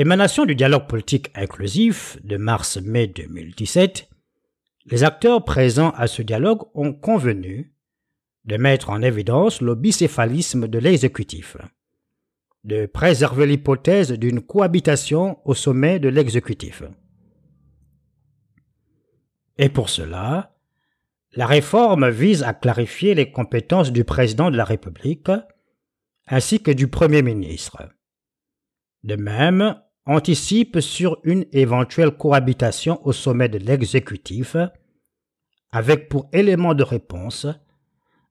[0.00, 4.08] Émanation du dialogue politique inclusif de mars-mai 2017,
[4.86, 7.74] les acteurs présents à ce dialogue ont convenu
[8.44, 11.56] de mettre en évidence le bicéphalisme de l'exécutif,
[12.62, 16.84] de préserver l'hypothèse d'une cohabitation au sommet de l'exécutif.
[19.58, 20.54] Et pour cela,
[21.32, 25.32] la réforme vise à clarifier les compétences du président de la République
[26.28, 27.88] ainsi que du Premier ministre.
[29.02, 29.74] De même,
[30.08, 34.56] anticipe sur une éventuelle cohabitation au sommet de l'exécutif,
[35.70, 37.46] avec pour élément de réponse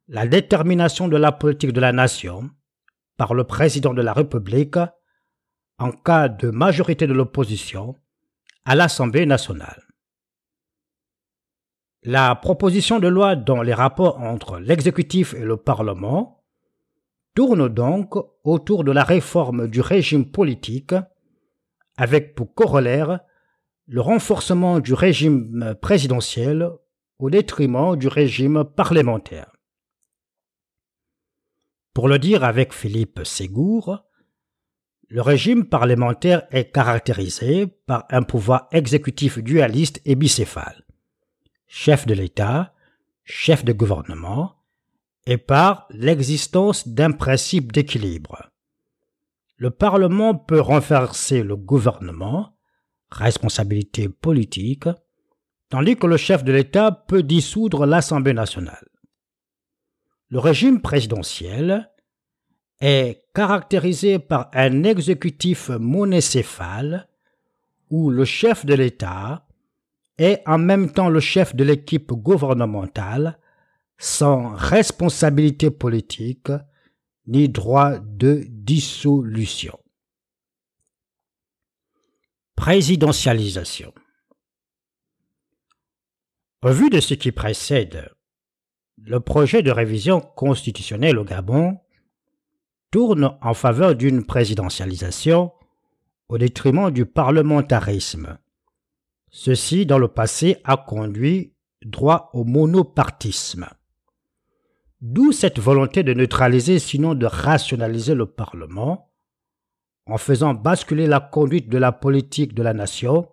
[0.08, 2.50] la détermination de la politique de la nation
[3.16, 4.80] par le président de la République
[5.78, 7.96] en cas de majorité de l'opposition
[8.66, 9.84] à l'Assemblée nationale.
[12.02, 16.44] La proposition de loi dans les rapports entre l'exécutif et le Parlement
[17.36, 20.96] tourne donc autour de la réforme du régime politique
[21.98, 23.20] avec pour corollaire
[23.88, 26.70] le renforcement du régime présidentiel
[27.20, 29.52] au détriment du régime parlementaire.
[31.94, 34.04] Pour le dire avec Philippe Ségour,
[35.10, 40.84] le régime parlementaire est caractérisé par un pouvoir exécutif dualiste et bicéphale,
[41.66, 42.74] chef de l'État,
[43.24, 44.58] chef de gouvernement,
[45.26, 48.52] et par l'existence d'un principe d'équilibre
[49.58, 52.56] le Parlement peut renverser le gouvernement,
[53.10, 54.88] responsabilité politique,
[55.70, 58.88] tandis que le chef de l'État peut dissoudre l'Assemblée nationale.
[60.30, 61.90] Le régime présidentiel
[62.82, 67.08] est caractérisé par un exécutif monécéphale
[67.90, 69.46] où le chef de l'État
[70.18, 73.40] est en même temps le chef de l'équipe gouvernementale
[73.98, 76.52] sans responsabilité politique
[77.28, 79.78] ni droit de dissolution.
[82.56, 83.94] Présidentialisation.
[86.64, 88.10] Au vu de ce qui précède,
[88.98, 91.80] le projet de révision constitutionnelle au Gabon
[92.92, 95.52] tourne en faveur d'une présidentialisation
[96.30, 98.38] au détriment du parlementarisme.
[99.30, 103.68] Ceci, dans le passé, a conduit droit au monopartisme.
[105.02, 109.12] D'où cette volonté de neutraliser, sinon de rationaliser le Parlement,
[110.08, 113.30] en faisant basculer la conduite de la politique de la nation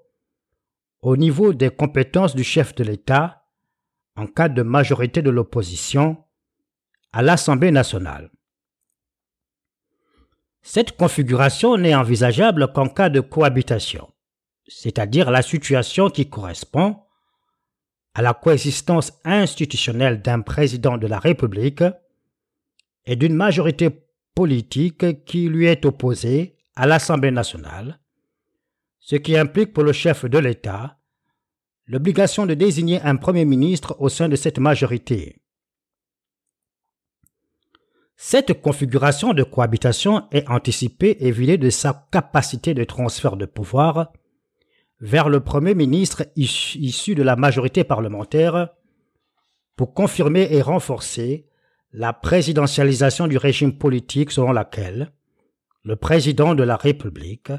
[1.01, 3.47] au niveau des compétences du chef de l'État
[4.17, 6.25] en cas de majorité de l'opposition
[7.13, 8.31] à l'Assemblée nationale.
[10.63, 14.13] Cette configuration n'est envisageable qu'en cas de cohabitation,
[14.67, 17.01] c'est-à-dire la situation qui correspond
[18.15, 21.83] à la coexistence institutionnelle d'un président de la République
[23.07, 23.91] et d'une majorité
[24.35, 27.99] politique qui lui est opposée à l'Assemblée nationale,
[29.01, 30.99] ce qui implique pour le chef de l'État
[31.87, 35.43] l'obligation de désigner un Premier ministre au sein de cette majorité.
[38.17, 44.13] Cette configuration de cohabitation est anticipée et vidée de sa capacité de transfert de pouvoir
[45.05, 48.71] vers le Premier ministre issu de la majorité parlementaire
[49.77, 51.47] pour confirmer et renforcer
[51.93, 55.13] la présidentialisation du régime politique selon laquelle
[55.83, 57.53] le président de la République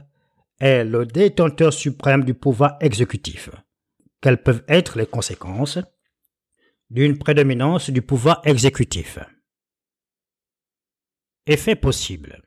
[0.59, 3.51] est le détenteur suprême du pouvoir exécutif.
[4.21, 5.77] Quelles peuvent être les conséquences
[6.89, 9.19] d'une prédominance du pouvoir exécutif?
[11.45, 12.41] Effet possible.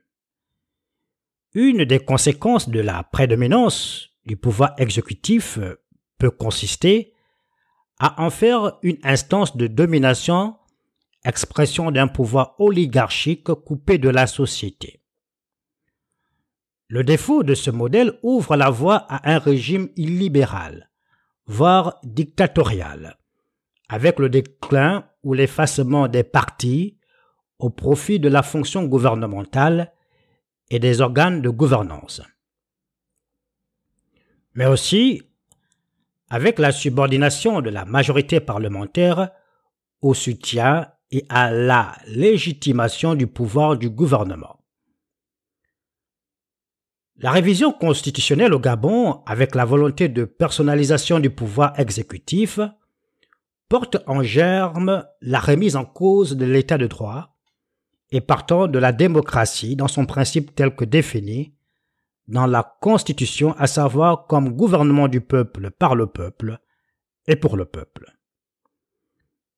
[1.54, 5.58] Une des conséquences de la prédominance du pouvoir exécutif
[6.18, 7.14] peut consister
[7.98, 10.56] à en faire une instance de domination,
[11.24, 15.02] expression d'un pouvoir oligarchique coupé de la société.
[16.88, 20.90] Le défaut de ce modèle ouvre la voie à un régime illibéral,
[21.46, 23.18] voire dictatorial,
[23.88, 26.98] avec le déclin ou l'effacement des partis
[27.58, 29.92] au profit de la fonction gouvernementale
[30.70, 32.22] et des organes de gouvernance.
[34.58, 35.22] Mais aussi
[36.30, 39.30] avec la subordination de la majorité parlementaire
[40.02, 44.58] au soutien et à la légitimation du pouvoir du gouvernement.
[47.18, 52.58] La révision constitutionnelle au Gabon, avec la volonté de personnalisation du pouvoir exécutif,
[53.68, 57.36] porte en germe la remise en cause de l'état de droit
[58.10, 61.54] et partant de la démocratie dans son principe tel que défini
[62.28, 66.58] dans la Constitution, à savoir comme gouvernement du peuple par le peuple
[67.26, 68.14] et pour le peuple.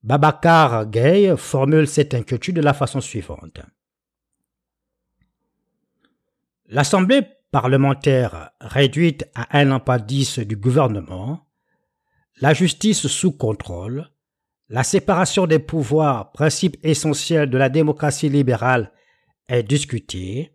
[0.02, 3.60] Babacar Gay formule cette inquiétude de la façon suivante.
[6.66, 11.46] L'Assemblée parlementaire réduite à un empadis du gouvernement,
[12.40, 14.08] la justice sous contrôle,
[14.68, 18.92] la séparation des pouvoirs, principe essentiel de la démocratie libérale,
[19.48, 20.52] est discutée,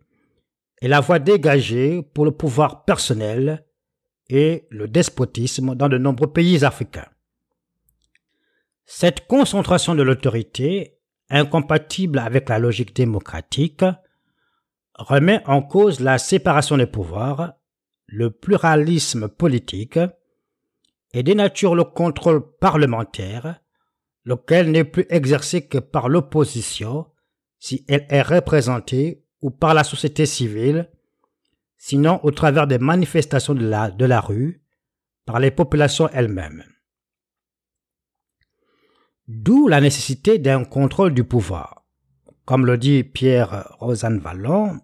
[0.80, 3.64] et la voie dégagée pour le pouvoir personnel
[4.28, 7.08] et le despotisme dans de nombreux pays africains.
[8.84, 10.98] Cette concentration de l'autorité,
[11.30, 13.84] incompatible avec la logique démocratique,
[14.94, 17.54] remet en cause la séparation des pouvoirs,
[18.06, 19.98] le pluralisme politique
[21.12, 23.60] et dénature le contrôle parlementaire,
[24.24, 27.06] lequel n'est plus exercé que par l'opposition
[27.58, 30.90] si elle est représentée ou par la société civile,
[31.78, 34.62] sinon au travers des manifestations de la, rue,
[35.24, 36.64] par les populations elles-mêmes.
[39.28, 41.84] D'où la nécessité d'un contrôle du pouvoir.
[42.44, 44.80] Comme le dit Pierre Rosanne Vallon,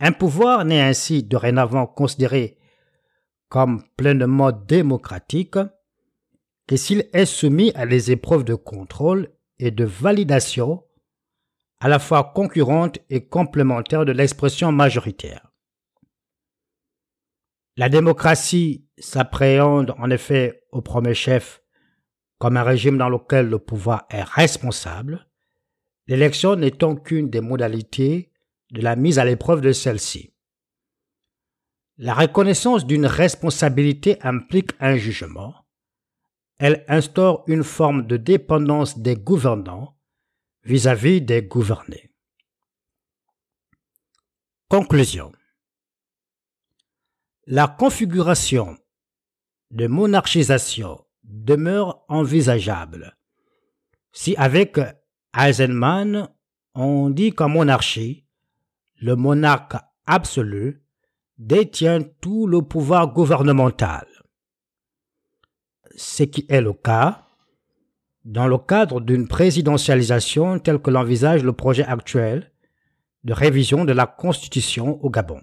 [0.00, 2.58] un pouvoir n'est ainsi dorénavant considéré
[3.48, 5.58] comme pleinement démocratique
[6.66, 10.85] que s'il est soumis à des épreuves de contrôle et de validation
[11.80, 15.52] à la fois concurrentes et complémentaires de l'expression majoritaire.
[17.76, 21.62] La démocratie s'appréhende en effet au premier chef
[22.38, 25.26] comme un régime dans lequel le pouvoir est responsable,
[26.06, 28.32] l'élection n'étant qu'une des modalités
[28.72, 30.34] de la mise à l'épreuve de celle-ci.
[31.98, 35.54] La reconnaissance d'une responsabilité implique un jugement.
[36.58, 39.95] Elle instaure une forme de dépendance des gouvernants
[40.66, 42.10] vis-à-vis des gouvernés.
[44.68, 45.32] Conclusion.
[47.46, 48.76] La configuration
[49.70, 53.16] de monarchisation demeure envisageable
[54.16, 54.80] si avec
[55.38, 56.28] Eisenman
[56.74, 58.24] on dit qu'en monarchie,
[59.00, 60.82] le monarque absolu
[61.36, 64.06] détient tout le pouvoir gouvernemental.
[65.96, 67.25] Ce qui est le cas
[68.26, 72.52] dans le cadre d'une présidentialisation telle que l'envisage le projet actuel
[73.22, 75.40] de révision de la Constitution au Gabon.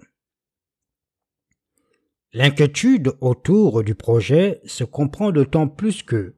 [2.34, 6.34] L'inquiétude autour du projet se comprend d'autant plus que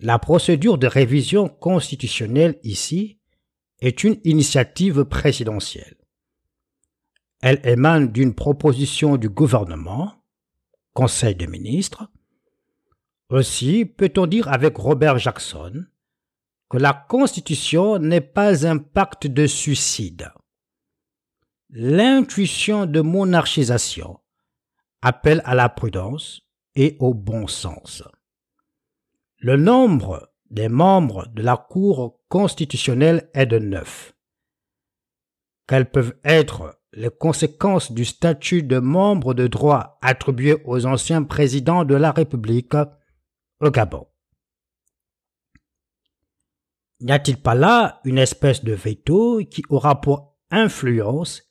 [0.00, 3.20] la procédure de révision constitutionnelle ici
[3.80, 5.96] est une initiative présidentielle.
[7.40, 10.14] Elle émane d'une proposition du gouvernement,
[10.92, 12.10] Conseil des ministres.
[13.30, 15.86] Aussi peut-on dire avec Robert Jackson
[16.70, 20.32] que la Constitution n'est pas un pacte de suicide.
[21.70, 24.20] L'intuition de monarchisation
[25.02, 26.42] appelle à la prudence
[26.74, 28.02] et au bon sens.
[29.38, 34.14] Le nombre des membres de la Cour constitutionnelle est de neuf.
[35.66, 41.84] Quelles peuvent être les conséquences du statut de membre de droit attribué aux anciens présidents
[41.84, 42.74] de la République?
[43.60, 44.06] Au Gabon.
[47.00, 51.42] N'y a-t-il pas là une espèce de veto qui aura pour influence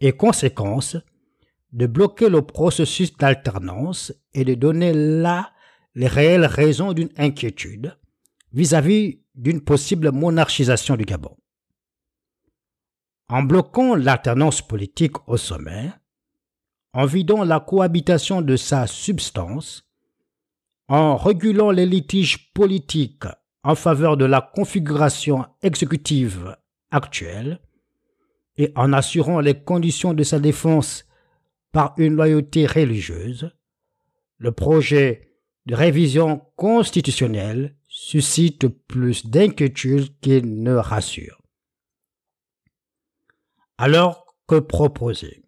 [0.00, 0.96] et conséquence
[1.72, 5.52] de bloquer le processus d'alternance et de donner là
[5.94, 7.98] les réelles raisons d'une inquiétude
[8.52, 11.36] vis-à-vis d'une possible monarchisation du Gabon?
[13.28, 15.90] En bloquant l'alternance politique au sommet,
[16.92, 19.90] en vidant la cohabitation de sa substance,
[20.92, 23.24] en régulant les litiges politiques
[23.62, 26.54] en faveur de la configuration exécutive
[26.90, 27.60] actuelle
[28.58, 31.06] et en assurant les conditions de sa défense
[31.72, 33.50] par une loyauté religieuse,
[34.36, 35.32] le projet
[35.64, 41.40] de révision constitutionnelle suscite plus d'inquiétude qu'il ne rassure.
[43.78, 45.42] Alors que proposer?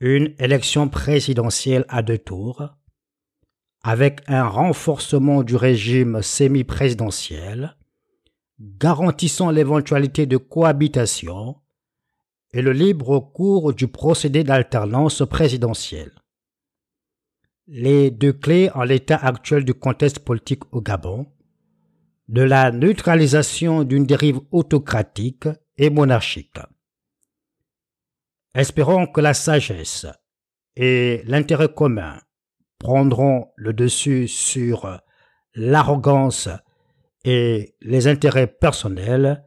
[0.00, 2.74] Une élection présidentielle à deux tours,
[3.84, 7.76] avec un renforcement du régime semi-présidentiel,
[8.58, 11.56] garantissant l'éventualité de cohabitation
[12.54, 16.12] et le libre cours du procédé d'alternance présidentielle.
[17.66, 21.26] Les deux clés en l'état actuel du contexte politique au Gabon,
[22.28, 26.58] de la neutralisation d'une dérive autocratique et monarchique.
[28.54, 30.06] Espérons que la sagesse
[30.74, 32.18] et l'intérêt commun
[32.84, 35.00] prendront le dessus sur
[35.54, 36.50] l'arrogance
[37.24, 39.42] et les intérêts personnels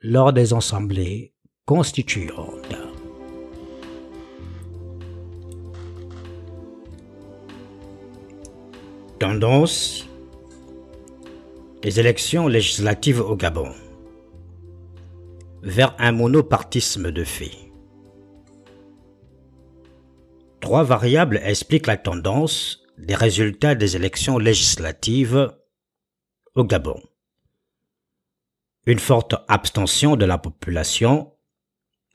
[0.00, 1.34] lors des assemblées
[1.66, 2.74] constituante.
[9.18, 10.08] Tendance
[11.84, 13.72] Les élections législatives au Gabon
[15.62, 17.69] vers un monopartisme de fait.
[20.60, 25.56] Trois variables expliquent la tendance des résultats des élections législatives
[26.54, 27.02] au Gabon.
[28.86, 31.32] Une forte abstention de la population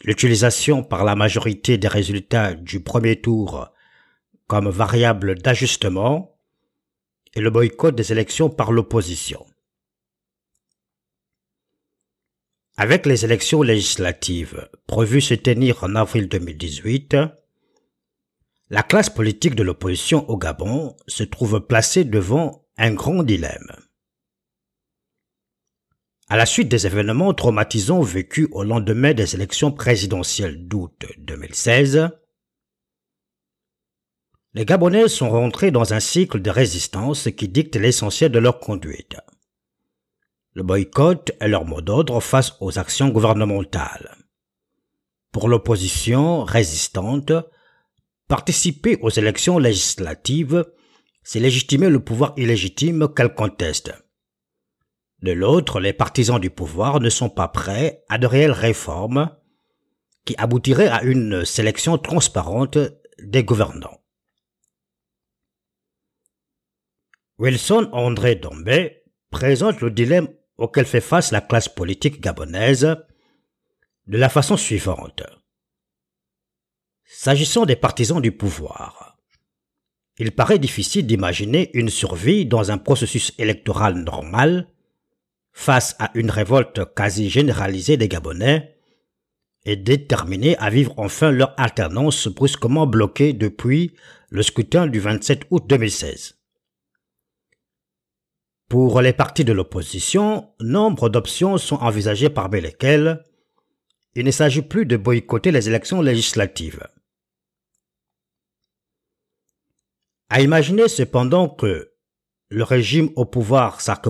[0.03, 3.69] L'utilisation par la majorité des résultats du premier tour
[4.45, 6.37] comme variable d'ajustement
[7.33, 9.45] et le boycott des élections par l'opposition.
[12.77, 17.15] Avec les élections législatives prévues se tenir en avril 2018,
[18.70, 23.72] la classe politique de l'opposition au Gabon se trouve placée devant un grand dilemme.
[26.28, 32.09] À la suite des événements traumatisants vécus au lendemain des élections présidentielles d'août 2016,
[34.55, 39.18] les Gabonais sont rentrés dans un cycle de résistance qui dicte l'essentiel de leur conduite.
[40.53, 44.16] Le boycott est leur mot d'ordre face aux actions gouvernementales.
[45.32, 47.34] Pour l'opposition résistante,
[48.28, 50.65] participer aux élections législatives,
[51.23, 53.93] c'est légitimer le pouvoir illégitime qu'elle conteste.
[55.21, 59.36] De l'autre, les partisans du pouvoir ne sont pas prêts à de réelles réformes
[60.26, 62.78] qui aboutiraient à une sélection transparente
[63.19, 64.01] des gouvernants.
[67.38, 72.95] Wilson André Dombé présente le dilemme auquel fait face la classe politique gabonaise
[74.07, 75.23] de la façon suivante.
[77.08, 79.18] S'agissant des partisans du pouvoir,
[80.18, 84.68] il paraît difficile d'imaginer une survie dans un processus électoral normal
[85.51, 88.78] face à une révolte quasi généralisée des Gabonais
[89.66, 93.93] et déterminés à vivre enfin leur alternance brusquement bloquée depuis
[94.30, 96.38] le scrutin du 27 août 2016.
[98.68, 103.24] Pour les partis de l'opposition, nombre d'options sont envisagées parmi lesquelles
[104.16, 106.88] il ne s'agit plus de boycotter les élections législatives.
[110.30, 111.91] À imaginer cependant que
[112.49, 114.07] le régime au pouvoir sarc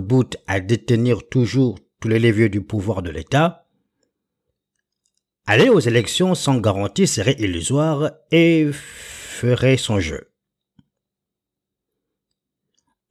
[0.47, 3.67] à détenir toujours tous les leviers du pouvoir de l'État,
[5.45, 10.31] aller aux élections sans garantie serait illusoire et ferait son jeu.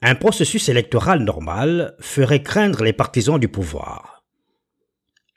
[0.01, 4.25] Un processus électoral normal ferait craindre les partisans du pouvoir.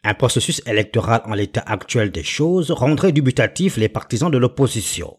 [0.04, 5.18] Un processus électoral en l'état actuel des choses rendrait dubitatifs les partisans de l'opposition.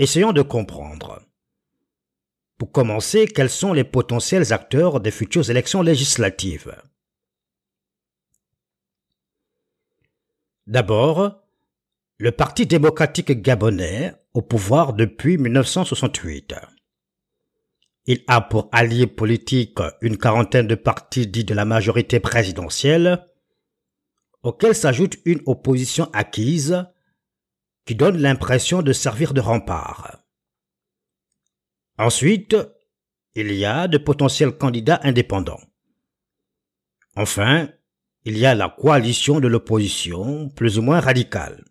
[0.00, 1.22] Essayons de comprendre.
[2.58, 6.74] Pour commencer, quels sont les potentiels acteurs des futures élections législatives?
[10.66, 11.44] D'abord,
[12.18, 16.56] le Parti démocratique gabonais au pouvoir depuis 1968.
[18.06, 23.24] Il a pour allié politique une quarantaine de partis dits de la majorité présidentielle,
[24.42, 26.84] auxquels s'ajoute une opposition acquise
[27.84, 30.18] qui donne l'impression de servir de rempart.
[31.98, 32.56] Ensuite,
[33.34, 35.60] il y a de potentiels candidats indépendants.
[37.16, 37.68] Enfin,
[38.24, 41.64] il y a la coalition de l'opposition, plus ou moins radicale.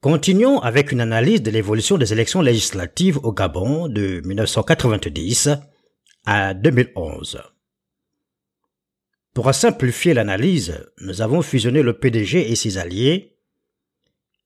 [0.00, 5.50] Continuons avec une analyse de l'évolution des élections législatives au Gabon de 1990
[6.24, 7.42] à 2011.
[9.34, 13.30] Pour simplifier l'analyse, nous avons fusionné le PDG et ses alliés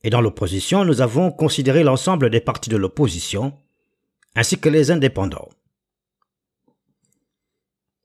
[0.04, 3.54] et dans l'opposition, nous avons considéré l'ensemble des partis de l'opposition,
[4.36, 5.48] ainsi que les indépendants.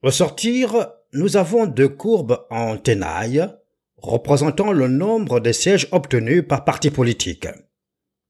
[0.02, 3.46] Au sortir, nous avons deux courbes en tenaille,
[3.98, 7.50] représentant le nombre de sièges obtenus par parti politique,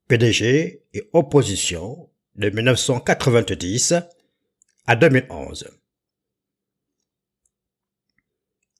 [0.07, 3.93] PDG et opposition de 1990
[4.87, 5.78] à 2011.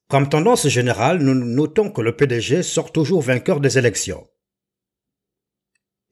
[0.10, 4.28] Comme tendance générale, nous notons que le PDG sort toujours vainqueur des élections.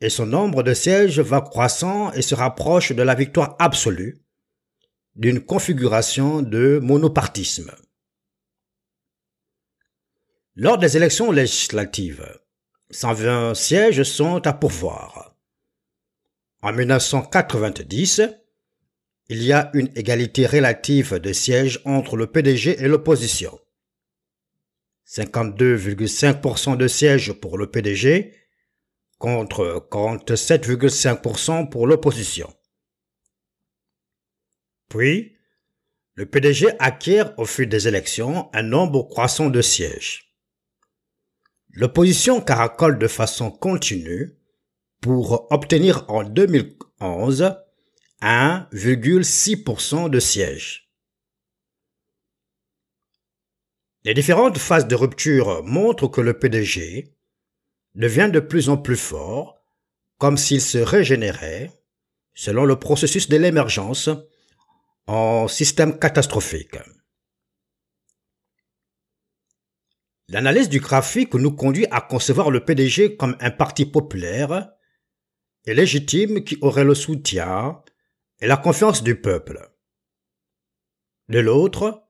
[0.01, 4.21] Et son nombre de sièges va croissant et se rapproche de la victoire absolue
[5.15, 7.71] d'une configuration de monopartisme.
[10.55, 12.39] Lors des élections législatives,
[12.91, 15.35] 120 sièges sont à pourvoir.
[16.61, 18.21] En 1990,
[19.29, 23.59] il y a une égalité relative de sièges entre le PDG et l'opposition.
[25.07, 28.33] 52,5% de sièges pour le PDG
[29.17, 32.53] contre 47,5% pour l'opposition.
[34.89, 35.37] Puis,
[36.15, 40.35] le PDG acquiert au fil des élections un nombre croissant de sièges.
[41.71, 44.37] L'opposition caracole de façon continue
[45.01, 47.55] pour obtenir en 2011
[48.21, 50.86] 1,6% de sièges.
[54.07, 57.13] Les différentes phases de rupture montrent que le PDG
[57.93, 59.61] devient de plus en plus fort,
[60.17, 61.73] comme s'il se régénérait,
[62.33, 64.09] selon le processus de l'émergence,
[65.07, 66.77] en système catastrophique.
[70.29, 74.71] L'analyse du graphique nous conduit à concevoir le PDG comme un parti populaire
[75.65, 77.83] et légitime qui aurait le soutien
[78.39, 79.69] et la confiance du peuple.
[81.27, 82.06] De l'autre,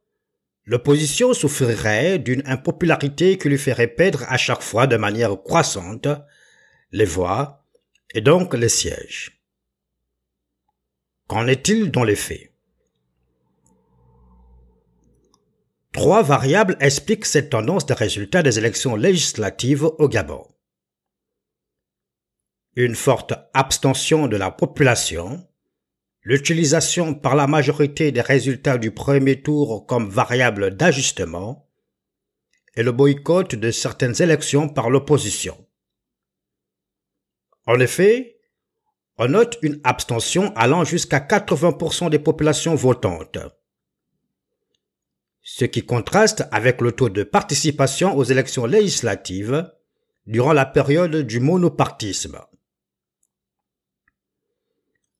[0.68, 6.10] l'opposition souffrirait d'une impopularité qui lui ferait perdre à chaque fois de manière croissante
[6.92, 7.66] les voix
[8.14, 9.42] et donc les sièges.
[11.28, 12.54] Qu'en est-il dans les faits?
[15.94, 20.46] Trois variables expliquent cette tendance des résultats des élections législatives au Gabon.
[22.76, 25.48] Une forte abstention de la population,
[26.28, 31.70] l'utilisation par la majorité des résultats du premier tour comme variable d'ajustement
[32.76, 35.66] et le boycott de certaines élections par l'opposition.
[37.66, 38.42] En effet,
[39.18, 43.40] on note une abstention allant jusqu'à 80% des populations votantes,
[45.42, 49.72] ce qui contraste avec le taux de participation aux élections législatives
[50.26, 52.38] durant la période du monopartisme.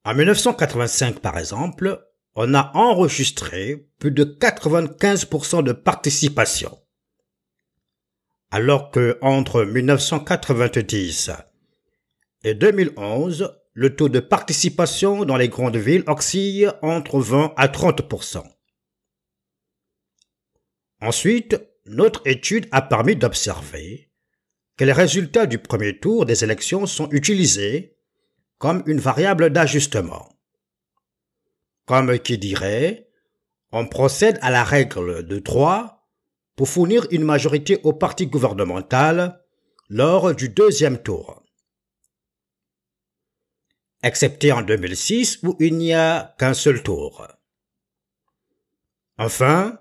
[0.08, 2.02] En 1985, par exemple,
[2.34, 6.80] on a enregistré plus de 95% de participation.
[8.50, 11.32] Alors que entre 1990
[12.46, 18.46] et 2011, le taux de participation dans les grandes villes oscille entre 20 à 30%.
[21.02, 24.10] Ensuite, notre étude a permis d'observer
[24.78, 27.97] que les résultats du premier tour des élections sont utilisés
[28.58, 30.30] comme une variable d'ajustement.
[31.86, 33.10] Comme qui dirait,
[33.72, 36.08] on procède à la règle de 3
[36.56, 39.44] pour fournir une majorité au parti gouvernemental
[39.90, 41.44] lors du deuxième tour.
[44.04, 47.28] Excepté en 2006 où il n'y a qu'un seul tour.
[49.18, 49.80] Enfin,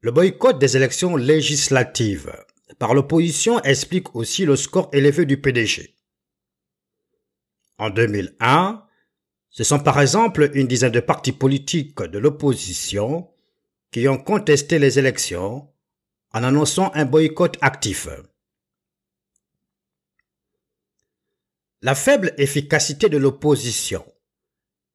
[0.00, 2.32] le boycott des élections législatives
[2.78, 5.95] par l'opposition explique aussi le score élevé du PDG.
[7.78, 8.86] En 2001,
[9.50, 13.30] ce sont par exemple une dizaine de partis politiques de l'opposition
[13.90, 15.72] qui ont contesté les élections
[16.32, 18.08] en annonçant un boycott actif.
[21.82, 24.04] La faible efficacité de l'opposition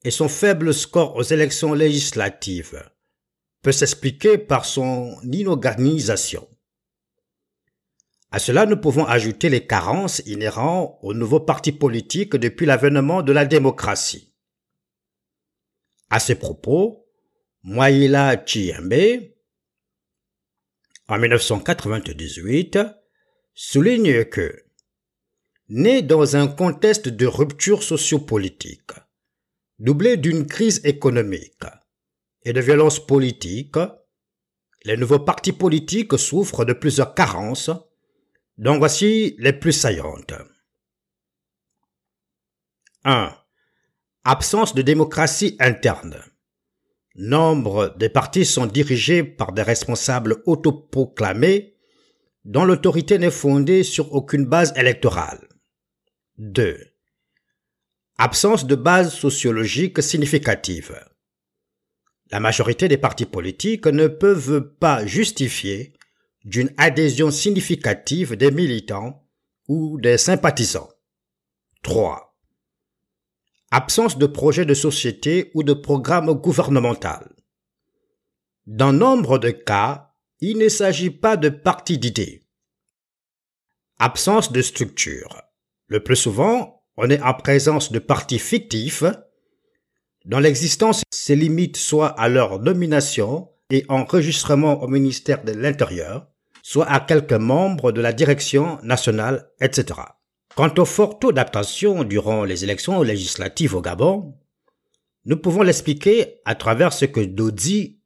[0.04, 2.84] et son faible score aux élections législatives
[3.62, 6.48] peut s'expliquer par son inorganisation.
[8.34, 13.34] À cela, nous pouvons ajouter les carences inhérentes au nouveau parti politique depuis l'avènement de
[13.34, 14.34] la démocratie.
[16.10, 17.06] À ce propos,
[17.64, 19.34] Moïla Chiembe,
[21.10, 22.80] en 1998,
[23.54, 24.64] souligne que,
[25.68, 28.92] né dans un contexte de rupture sociopolitique,
[29.78, 31.66] doublé d'une crise économique
[32.44, 33.76] et de violence politique,
[34.86, 37.72] les nouveaux partis politiques souffrent de plusieurs carences
[38.58, 40.34] donc voici les plus saillantes.
[43.04, 43.36] 1.
[44.24, 46.22] Absence de démocratie interne.
[47.16, 51.76] Nombre des partis sont dirigés par des responsables autoproclamés
[52.46, 55.48] dont l'autorité n'est fondée sur aucune base électorale.
[56.38, 56.78] 2.
[58.18, 61.00] Absence de base sociologique significative.
[62.32, 65.94] La majorité des partis politiques ne peuvent pas justifier
[66.44, 69.28] d'une adhésion significative des militants
[69.68, 70.90] ou des sympathisants.
[71.84, 72.38] 3.
[73.72, 77.34] Absence de projet de société ou de programme gouvernemental.
[78.68, 82.44] Dans nombre de cas, il ne s'agit pas de parti d'idées.
[84.00, 85.42] Absence de structure.
[85.88, 89.04] Le plus souvent, on est en présence de partis fictifs
[90.26, 96.31] dont l'existence se limite soit à leur nomination et enregistrement au ministère de l'Intérieur,
[96.64, 100.00] soit à quelques membres de la direction nationale, etc.
[100.56, 104.38] Quant au fort taux d'abstention durant les élections législatives au Gabon,
[105.26, 108.02] nous pouvons l'expliquer à travers ce que Dodi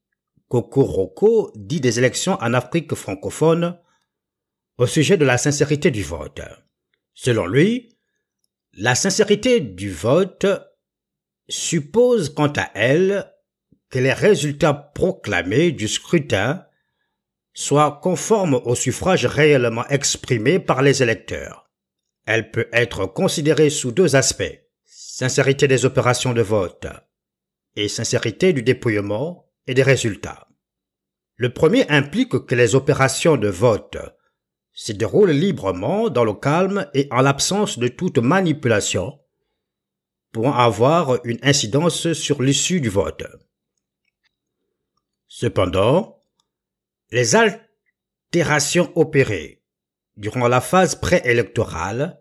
[0.49, 3.77] Kokoroko dit des élections en Afrique francophone
[4.77, 6.41] au sujet de la sincérité du vote.
[7.13, 7.97] Selon lui,
[8.73, 10.45] la sincérité du vote
[11.47, 13.31] suppose quant à elle
[13.89, 16.65] que les résultats proclamés du scrutin
[17.55, 21.71] soient conformes au suffrage réellement exprimé par les électeurs.
[22.25, 26.85] Elle peut être considérée sous deux aspects, sincérité des opérations de vote
[27.75, 30.47] et sincérité du dépouillement et des résultats.
[31.37, 33.97] Le premier implique que les opérations de vote
[34.73, 39.19] se déroulent librement dans le calme et en l'absence de toute manipulation,
[40.33, 43.25] pouvant avoir une incidence sur l'issue du vote.
[45.27, 46.21] Cependant,
[47.15, 49.63] les altérations opérées
[50.17, 52.19] durant la phase préélectorale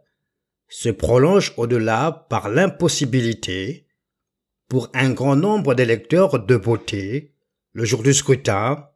[0.69, 3.89] se prolongent au-delà par l'impossibilité
[4.69, 7.35] pour un grand nombre d'électeurs de voter
[7.73, 8.89] le jour du scrutin,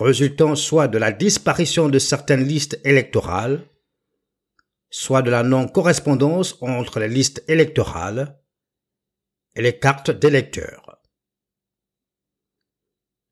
[0.00, 3.68] résultant soit de la disparition de certaines listes électorales,
[4.90, 8.36] soit de la non-correspondance entre les listes électorales
[9.54, 10.87] et les cartes d'électeurs.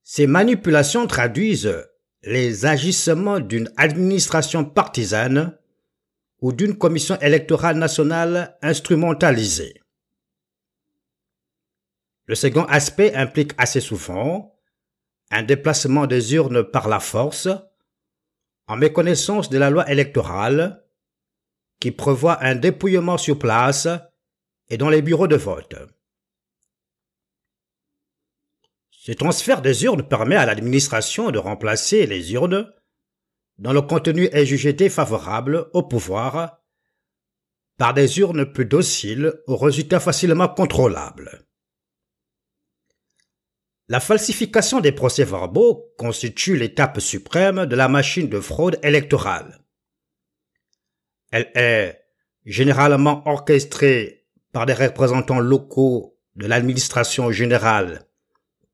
[0.09, 1.85] Ces manipulations traduisent
[2.23, 5.59] les agissements d'une administration partisane
[6.41, 9.83] ou d'une commission électorale nationale instrumentalisée.
[12.27, 14.55] Le second aspect implique assez souvent
[15.33, 17.49] un déplacement des urnes par la force,
[18.69, 20.85] en méconnaissance de la loi électorale,
[21.81, 23.89] qui prévoit un dépouillement sur place
[24.69, 25.75] et dans les bureaux de vote.
[29.07, 32.69] Ce transfert des urnes permet à l'administration de remplacer les urnes
[33.59, 36.61] dont le contenu est jugé défavorable au pouvoir
[37.79, 41.47] par des urnes plus dociles aux résultats facilement contrôlables.
[43.87, 49.65] La falsification des procès-verbaux constitue l'étape suprême de la machine de fraude électorale.
[51.31, 52.03] Elle est
[52.45, 58.06] généralement orchestrée par des représentants locaux de l'administration générale,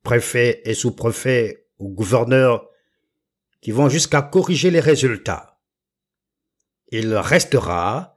[0.02, 2.68] préfets et sous-préfets ou gouverneurs
[3.60, 5.60] qui vont jusqu'à corriger les résultats.
[6.88, 8.16] Il restera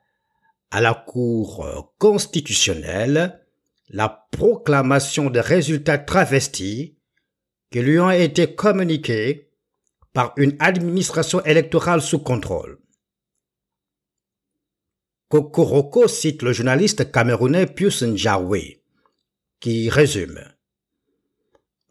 [0.72, 3.42] à la Cour constitutionnelle
[3.90, 6.98] la proclamation des résultats travestis
[7.72, 9.52] qui lui ont été communiqués
[10.14, 12.80] par une administration électorale sous contrôle.
[15.30, 18.58] Kokoroko cite le journaliste camerounais Pius Njawe,
[19.60, 20.55] qui résume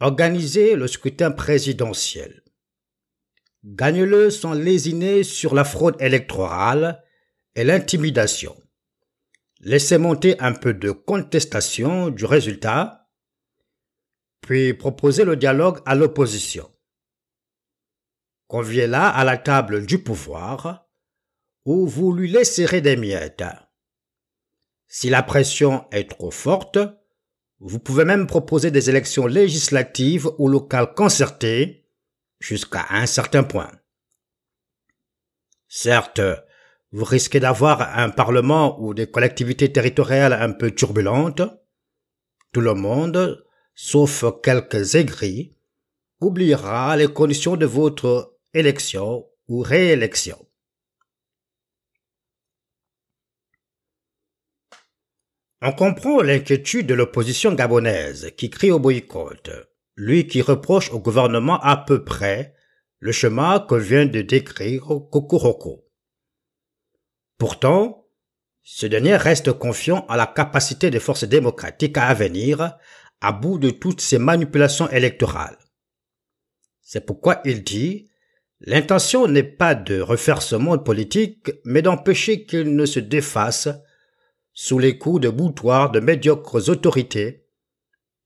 [0.00, 2.42] Organiser le scrutin présidentiel.
[3.64, 7.02] Gagne-le sans lésiner sur la fraude électorale
[7.54, 8.56] et l'intimidation
[9.64, 13.08] laissez monter un peu de contestation du résultat,
[14.40, 16.70] puis proposez le dialogue à l'opposition.
[18.46, 20.86] Conviez-la à la table du pouvoir,
[21.64, 23.44] où vous lui laisserez des miettes.
[24.86, 26.78] Si la pression est trop forte,
[27.66, 31.86] vous pouvez même proposer des élections législatives ou locales concertées
[32.38, 33.70] jusqu'à un certain point.
[35.66, 36.20] Certes,
[36.92, 41.40] vous risquez d'avoir un Parlement ou des collectivités territoriales un peu turbulentes.
[42.52, 45.56] Tout le monde, sauf quelques aigris,
[46.20, 50.46] oubliera les conditions de votre élection ou réélection.
[55.66, 59.50] On comprend l'inquiétude de l'opposition gabonaise qui crie au boycott,
[59.96, 62.54] lui qui reproche au gouvernement à peu près
[62.98, 65.88] le chemin que vient de décrire Kokuroko.
[67.38, 68.06] Pourtant,
[68.62, 72.76] ce dernier reste confiant à la capacité des forces démocratiques à venir
[73.22, 75.56] à bout de toutes ces manipulations électorales.
[76.82, 78.10] C'est pourquoi il dit
[78.60, 83.70] L'intention n'est pas de refaire ce monde politique, mais d'empêcher qu'il ne se défasse
[84.54, 87.46] sous les coups de boutoir de médiocres autorités,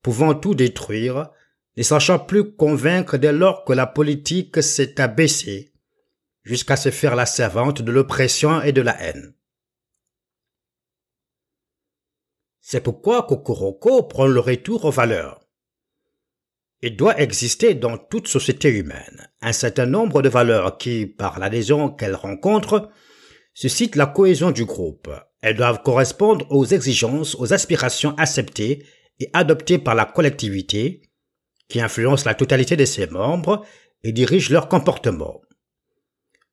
[0.01, 1.31] pouvant tout détruire
[1.75, 5.73] ne sachant plus convaincre dès lors que la politique s'est abaissée
[6.43, 9.33] jusqu'à se faire la servante de l'oppression et de la haine.
[12.59, 15.39] C'est pourquoi Kokoroko prend le retour aux valeurs.
[16.81, 21.89] Il doit exister dans toute société humaine un certain nombre de valeurs qui, par l'adhésion
[21.89, 22.89] qu'elles rencontrent,
[23.53, 25.09] suscitent la cohésion du groupe.
[25.41, 28.85] Elles doivent correspondre aux exigences, aux aspirations acceptées
[29.19, 31.01] et adoptées par la collectivité,
[31.67, 33.65] qui influence la totalité de ses membres
[34.03, 35.41] et dirige leur comportement.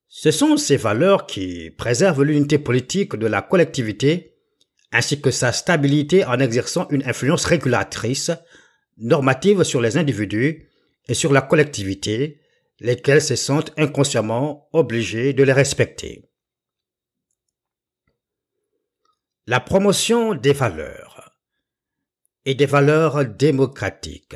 [0.08, 4.36] Ce sont ces valeurs qui préservent l'unité politique de la collectivité
[4.92, 8.30] ainsi que sa stabilité en exerçant une influence régulatrice,
[8.96, 10.68] normative sur les individus
[11.08, 12.40] et sur la collectivité,
[12.80, 16.30] lesquels se sentent inconsciemment obligés de les respecter.
[19.48, 21.38] La promotion des valeurs
[22.44, 24.34] et des valeurs démocratiques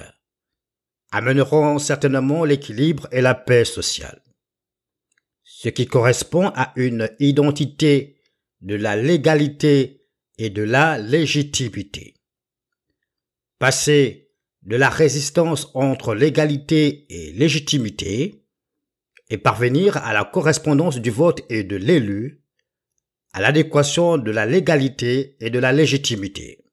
[1.10, 4.22] amèneront certainement l'équilibre et la paix sociale,
[5.42, 8.20] ce qui correspond à une identité
[8.60, 10.06] de la légalité
[10.38, 12.14] et de la légitimité.
[13.58, 14.30] Passer
[14.62, 18.46] de la résistance entre légalité et légitimité
[19.28, 22.39] et parvenir à la correspondance du vote et de l'élu,
[23.32, 26.64] à l'adéquation de la légalité et de la légitimité.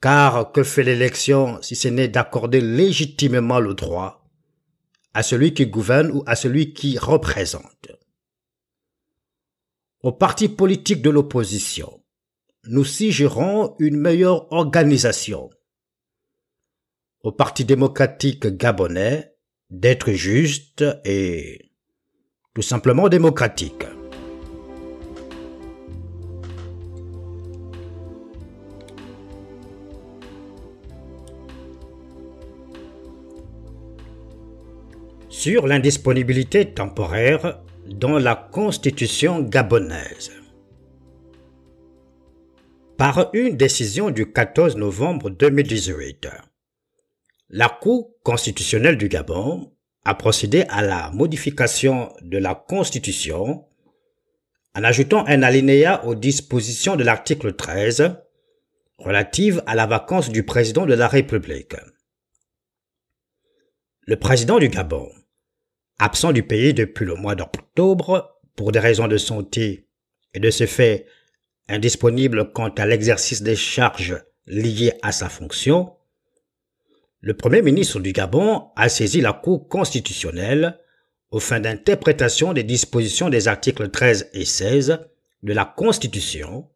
[0.00, 4.28] Car que fait l'élection si ce n'est d'accorder légitimement le droit
[5.14, 7.92] à celui qui gouverne ou à celui qui représente?
[10.02, 12.04] Aux partis politiques de l'opposition,
[12.66, 15.50] nous suggérons une meilleure organisation.
[17.22, 19.34] Au Parti démocratique gabonais
[19.70, 21.70] d'être juste et
[22.54, 23.84] tout simplement démocratique.
[35.44, 40.32] Sur l'indisponibilité temporaire dans la constitution gabonaise.
[42.96, 46.28] Par une décision du 14 novembre 2018,
[47.50, 49.70] la Cour constitutionnelle du Gabon
[50.06, 53.66] a procédé à la modification de la Constitution
[54.74, 58.16] en ajoutant un alinéa aux dispositions de l'article 13
[58.96, 61.76] relative à la vacance du président de la République.
[64.06, 65.10] Le président du Gabon
[65.98, 69.88] absent du pays depuis le mois d'octobre pour des raisons de santé
[70.32, 71.06] et de ce fait
[71.68, 75.92] indisponible quant à l'exercice des charges liées à sa fonction,
[77.20, 80.78] le Premier ministre du Gabon a saisi la Cour constitutionnelle
[81.30, 84.98] aux fins d'interprétation des dispositions des articles 13 et 16
[85.42, 86.68] de la Constitution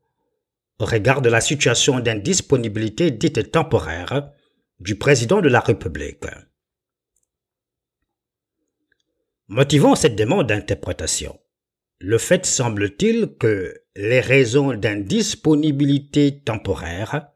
[0.78, 4.32] au regard de la situation d'indisponibilité dite temporaire
[4.80, 6.24] du président de la République.
[9.50, 11.40] Motivant cette demande d'interprétation,
[12.00, 17.30] le fait semble-t-il que les raisons d'indisponibilité temporaire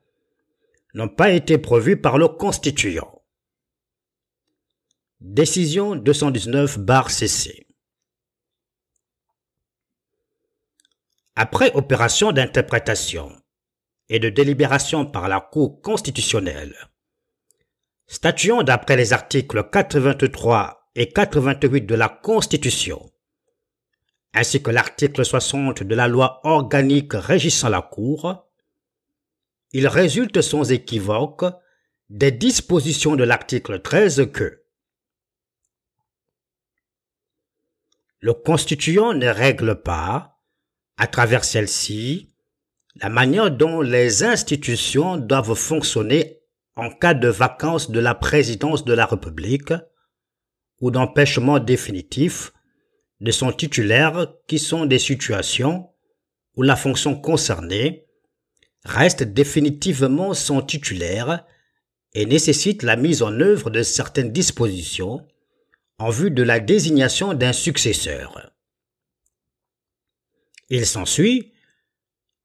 [0.92, 3.22] n'ont pas été prévues par le constituant.
[5.22, 7.66] Décision 219 bar CC.
[11.34, 13.32] Après opération d'interprétation
[14.10, 16.76] et de délibération par la Cour constitutionnelle,
[18.06, 23.10] statuant d'après les articles 83 et 88 de la Constitution,
[24.34, 28.46] ainsi que l'article 60 de la loi organique régissant la Cour,
[29.72, 31.44] il résulte sans équivoque
[32.10, 34.62] des dispositions de l'article 13 que
[38.20, 40.38] le constituant ne règle pas,
[40.96, 42.28] à travers celle-ci,
[42.96, 46.40] la manière dont les institutions doivent fonctionner
[46.76, 49.72] en cas de vacance de la présidence de la République,
[50.82, 52.52] ou d'empêchement définitif
[53.20, 55.88] de son titulaire qui sont des situations
[56.56, 58.06] où la fonction concernée
[58.84, 61.46] reste définitivement son titulaire
[62.14, 65.26] et nécessite la mise en œuvre de certaines dispositions
[65.98, 68.52] en vue de la désignation d'un successeur.
[70.68, 71.52] Il s'ensuit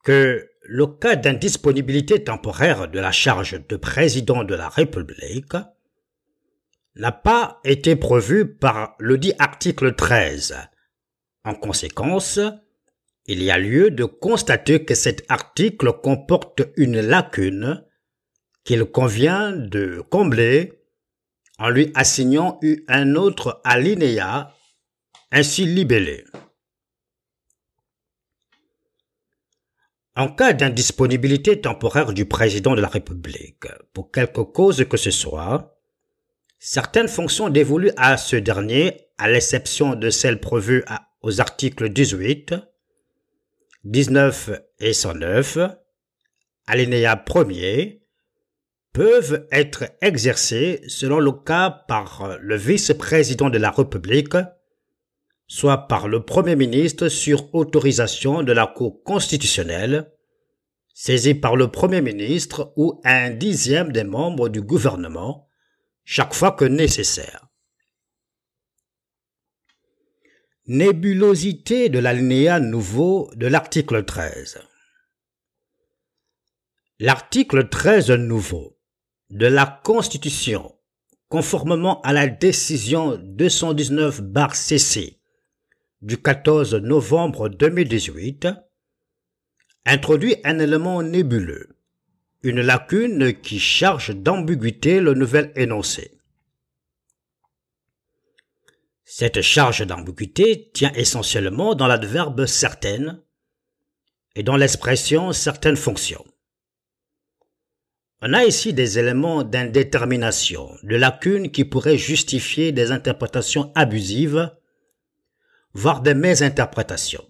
[0.03, 5.53] que le cas d'indisponibilité temporaire de la charge de président de la République
[6.99, 10.57] n'a pas été prévu par le dit article 13.
[11.43, 12.39] En conséquence,
[13.25, 17.83] il y a lieu de constater que cet article comporte une lacune
[18.63, 20.73] qu'il convient de combler
[21.59, 24.53] en lui assignant un autre alinéa
[25.31, 26.25] ainsi libellé.
[30.15, 35.76] En cas d'indisponibilité temporaire du président de la République, pour quelque cause que ce soit,
[36.69, 40.83] certaines fonctions dévolues à ce dernier, à l'exception de celles prévues
[41.21, 42.55] aux articles 18,
[43.85, 44.49] 19
[44.81, 45.59] et 109,
[46.65, 48.01] alinéa 1er,
[48.91, 54.35] peuvent être exercées selon le cas par le vice-président de la République,
[55.47, 60.11] soit par le Premier ministre sur autorisation de la Cour constitutionnelle,
[60.93, 65.46] saisi par le Premier ministre ou un dixième des membres du gouvernement,
[66.09, 67.49] chaque fois que nécessaire.
[70.65, 74.61] Nébulosité de l'alinéa nouveau de l'article 13.
[76.99, 78.79] L'article 13 nouveau
[79.31, 80.73] de la Constitution,
[81.27, 85.19] conformément à la décision 219-CC
[86.01, 88.47] du 14 novembre 2018
[89.85, 91.76] introduit un élément nébuleux,
[92.47, 96.11] une lacune qui charge d'ambiguïté le nouvel énoncé.
[99.03, 103.21] Cette charge d'ambiguïté tient essentiellement dans l'adverbe certaine
[104.35, 106.25] et dans l'expression certaines fonctions.
[108.21, 114.51] On a ici des éléments d'indétermination, de lacunes qui pourraient justifier des interprétations abusives
[115.73, 117.26] voire des mésinterprétations.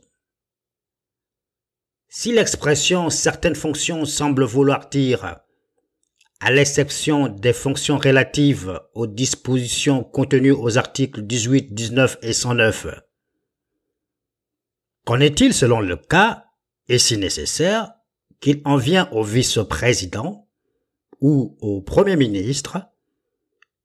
[2.10, 5.40] Si l'expression certaines fonctions semble vouloir dire,
[6.40, 12.88] à l'exception des fonctions relatives aux dispositions contenues aux articles 18, 19 et 109,
[15.06, 16.46] qu'en est-il selon le cas,
[16.88, 17.92] et si nécessaire,
[18.40, 20.48] qu'il en vient au vice-président
[21.20, 22.78] ou au Premier ministre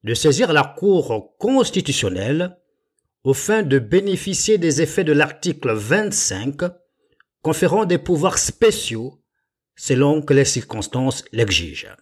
[0.03, 2.57] de saisir la Cour constitutionnelle
[3.23, 6.82] au fin de bénéficier des effets de l'article 25
[7.43, 9.21] conférant des pouvoirs spéciaux
[9.75, 11.95] selon que les circonstances l'exigent.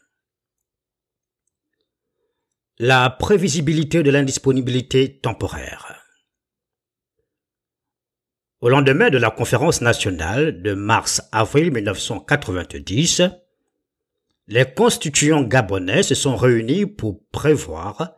[2.77, 5.97] La prévisibilité de l'indisponibilité temporaire.
[8.61, 13.23] Au lendemain de la conférence nationale de mars-avril 1990,
[14.47, 18.15] les constituants gabonais se sont réunis pour prévoir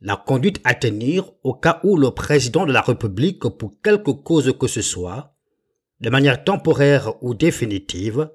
[0.00, 4.52] la conduite à tenir au cas où le président de la République, pour quelque cause
[4.58, 5.31] que ce soit,
[6.02, 8.30] de manière temporaire ou définitive,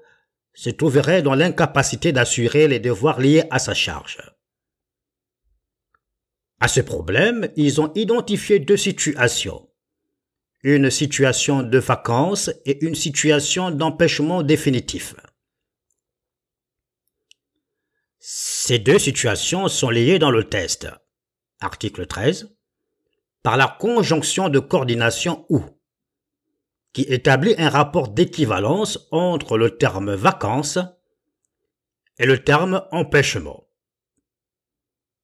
[0.54, 4.18] se trouverait dans l'incapacité d'assurer les devoirs liés à sa charge.
[6.60, 9.68] À ce problème, ils ont identifié deux situations.
[10.64, 15.14] Une situation de vacances et une situation d'empêchement définitif.
[18.18, 20.88] Ces deux situations sont liées dans le test
[21.60, 22.54] article 13,
[23.42, 25.64] par la conjonction de coordination ou,
[26.92, 30.78] qui établit un rapport d'équivalence entre le terme vacances
[32.18, 33.68] et le terme empêchement.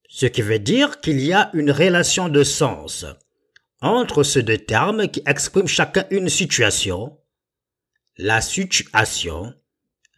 [0.09, 3.07] Ce qui veut dire qu'il y a une relation de sens
[3.81, 7.19] entre ces deux termes qui expriment chacun une situation,
[8.17, 9.55] la situation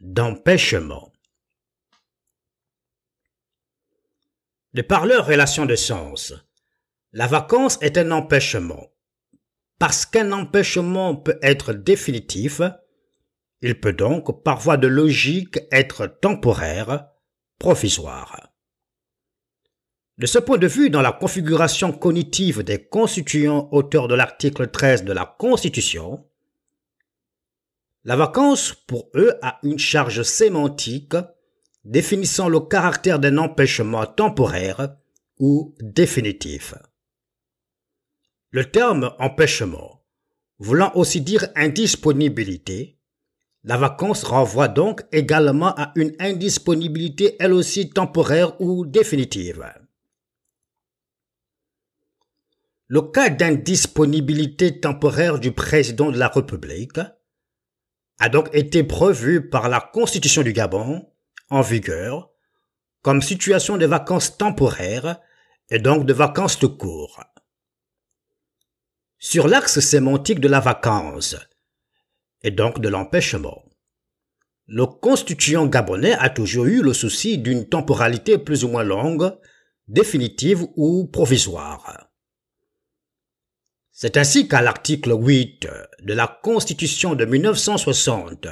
[0.00, 1.12] d'empêchement.
[4.74, 6.34] De par leur relation de sens,
[7.12, 8.92] la vacance est un empêchement.
[9.78, 12.62] Parce qu'un empêchement peut être définitif,
[13.60, 17.08] il peut donc, par voie de logique, être temporaire,
[17.58, 18.50] provisoire.
[20.18, 25.04] De ce point de vue, dans la configuration cognitive des constituants auteurs de l'article 13
[25.04, 26.24] de la Constitution,
[28.04, 31.16] la vacance, pour eux, a une charge sémantique
[31.84, 34.96] définissant le caractère d'un empêchement temporaire
[35.38, 36.74] ou définitif.
[38.56, 40.02] Le terme empêchement,
[40.58, 42.98] voulant aussi dire indisponibilité,
[43.64, 49.62] la vacance renvoie donc également à une indisponibilité elle aussi temporaire ou définitive.
[52.86, 57.00] Le cas d'indisponibilité temporaire du président de la République
[58.18, 61.06] a donc été prévu par la Constitution du Gabon
[61.50, 62.30] en vigueur
[63.02, 65.20] comme situation de vacances temporaires
[65.68, 67.22] et donc de vacances de cours.
[69.18, 71.36] Sur l'axe sémantique de la vacance
[72.42, 73.64] et donc de l'empêchement,
[74.66, 79.32] le constituant gabonais a toujours eu le souci d'une temporalité plus ou moins longue,
[79.88, 82.10] définitive ou provisoire.
[83.90, 85.66] C'est ainsi qu'à l'article 8
[86.02, 88.48] de la Constitution de 1960,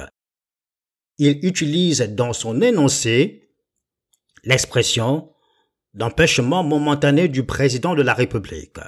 [1.19, 3.51] il utilise dans son énoncé
[4.43, 5.31] l'expression
[5.93, 8.79] d'empêchement momentané du président de la République.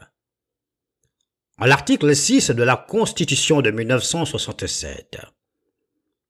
[1.60, 5.18] En l'article 6 de la Constitution de 1967,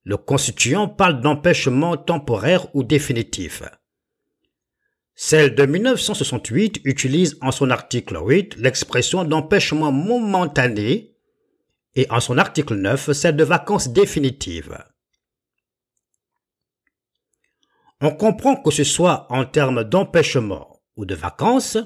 [0.05, 3.61] le constituant parle d'empêchement temporaire ou définitif.
[5.15, 11.17] Celle de 1968 utilise en son article 8 l'expression d'empêchement momentané
[11.95, 14.81] et en son article 9 celle de vacances définitives.
[17.99, 21.77] On comprend que ce soit en termes d'empêchement ou de vacances,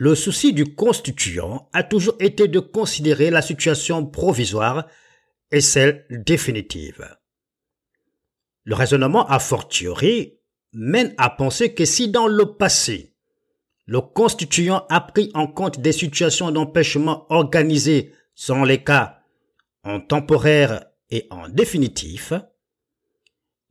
[0.00, 4.86] le souci du constituant a toujours été de considérer la situation provisoire
[5.50, 7.16] et celle définitive.
[8.62, 10.38] Le raisonnement a fortiori
[10.72, 13.16] mène à penser que si dans le passé,
[13.86, 19.18] le constituant a pris en compte des situations d'empêchement organisées selon les cas
[19.82, 22.32] en temporaire et en définitif,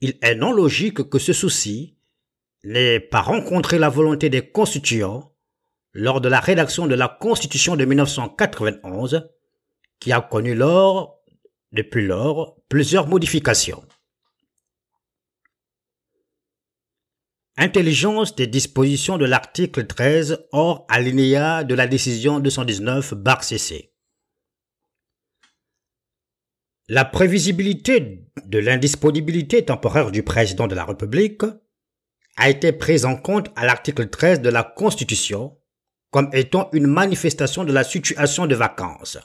[0.01, 1.95] il est non logique que ce souci
[2.65, 5.36] n'ait pas rencontré la volonté des constituants
[5.97, 9.27] lors de la rédaction de la Constitution de 1991,
[9.99, 10.55] qui a connu
[11.71, 13.83] depuis lors, plusieurs modifications.
[17.57, 23.91] Intelligence des dispositions de l'article 13 hors alinéa de la décision 219 bar CC.
[26.89, 31.41] La prévisibilité de l'indisponibilité temporaire du président de la République
[32.35, 35.56] a été prise en compte à l'article 13 de la Constitution
[36.11, 39.17] comme étant une manifestation de la situation de vacances.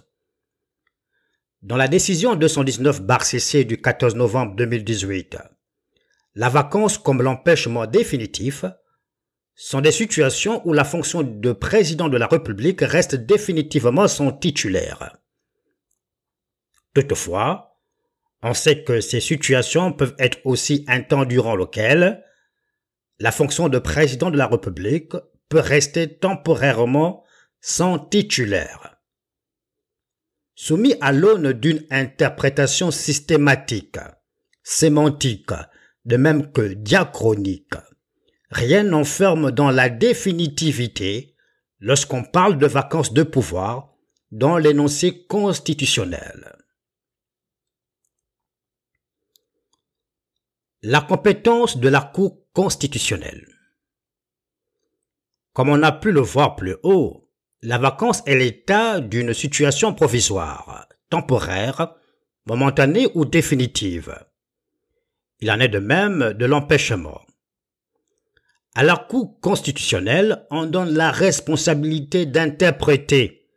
[1.62, 5.38] Dans la décision 219 bar CC du 14 novembre 2018,
[6.34, 8.64] la vacance comme l'empêchement définitif
[9.54, 15.16] sont des situations où la fonction de président de la République reste définitivement son titulaire.
[16.94, 17.78] Toutefois,
[18.42, 22.24] on sait que ces situations peuvent être aussi un temps durant lequel
[23.18, 25.12] la fonction de président de la République
[25.58, 27.24] rester temporairement
[27.60, 28.96] sans titulaire.
[30.54, 33.98] Soumis à l'aune d'une interprétation systématique,
[34.62, 35.52] sémantique
[36.04, 37.74] de même que diachronique.
[38.50, 41.36] Rien n'enferme dans la définitivité
[41.80, 43.94] lorsqu'on parle de vacances de pouvoir
[44.30, 46.56] dans l'énoncé constitutionnel.
[50.82, 53.51] La compétence de la Cour constitutionnelle.
[55.52, 57.28] Comme on a pu le voir plus haut,
[57.62, 61.94] la vacance est l'état d'une situation provisoire, temporaire,
[62.46, 64.14] momentanée ou définitive
[65.42, 67.20] il en est de même de l'empêchement.
[68.76, 73.48] À la Cour constitutionnelle, on donne la responsabilité d'interpréter,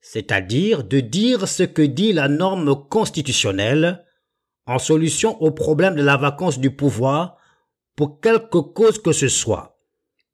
[0.00, 4.06] c'est-à-dire de dire ce que dit la norme constitutionnelle
[4.66, 7.36] en solution au problème de la vacance du pouvoir
[7.96, 9.71] pour quelque cause que ce soit,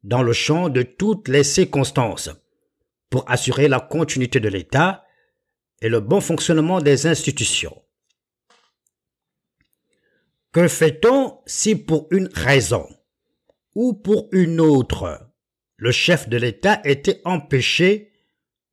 [0.02, 2.30] dans le champ de toutes les circonstances,
[3.10, 5.04] pour assurer la continuité de l'État
[5.80, 7.82] et le bon fonctionnement des institutions.
[10.52, 12.88] Que fait-on si pour une raison
[13.74, 15.30] ou pour une autre,
[15.76, 18.12] le chef de l'État était empêché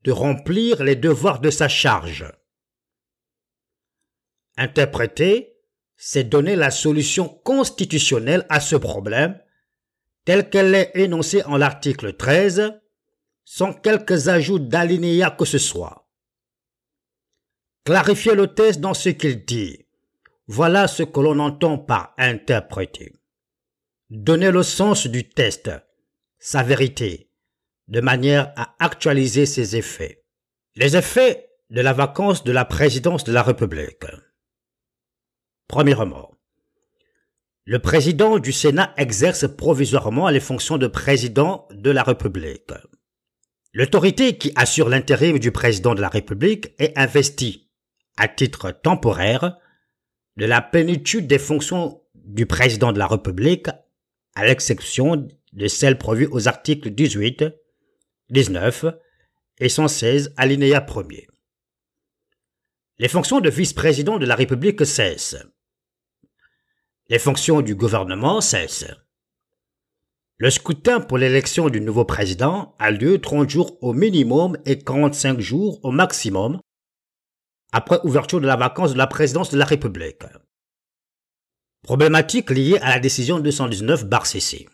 [0.03, 2.25] de remplir les devoirs de sa charge?
[4.57, 5.57] Interpréter,
[5.97, 9.39] c'est donner la solution constitutionnelle à ce problème,
[10.25, 12.73] telle qu'elle est énoncée en l'article 13,
[13.43, 16.07] sans quelques ajouts d'alinéa que ce soit.
[17.85, 19.85] Clarifier le texte dans ce qu'il dit
[20.47, 23.13] voilà ce que l'on entend par interpréter.
[24.09, 25.71] Donner le sens du test,
[26.37, 27.31] sa vérité,
[27.87, 30.23] de manière à actualiser ses effets.
[30.75, 34.05] Les effets de la vacance de la présidence de la République.
[35.67, 36.34] Premièrement,
[37.67, 42.71] le président du Sénat exerce provisoirement les fonctions de président de la République.
[43.73, 47.71] L'autorité qui assure l'intérim du président de la République est investie,
[48.17, 49.57] à titre temporaire,
[50.37, 53.67] de la plénitude des fonctions du président de la République,
[54.35, 57.45] à l'exception de celles prévues aux articles 18,
[58.29, 58.85] 19
[59.57, 61.03] et 116 alinéa 1
[62.99, 65.54] Les fonctions de vice-président de la République cessent.
[67.07, 68.91] Les fonctions du gouvernement cessent.
[70.37, 75.39] Le scrutin pour l'élection du nouveau président a lieu 30 jours au minimum et 45
[75.39, 76.59] jours au maximum
[77.71, 80.23] après ouverture de la vacance de la présidence de la République.
[81.83, 84.67] Problématique liée à la décision 219 bar CC.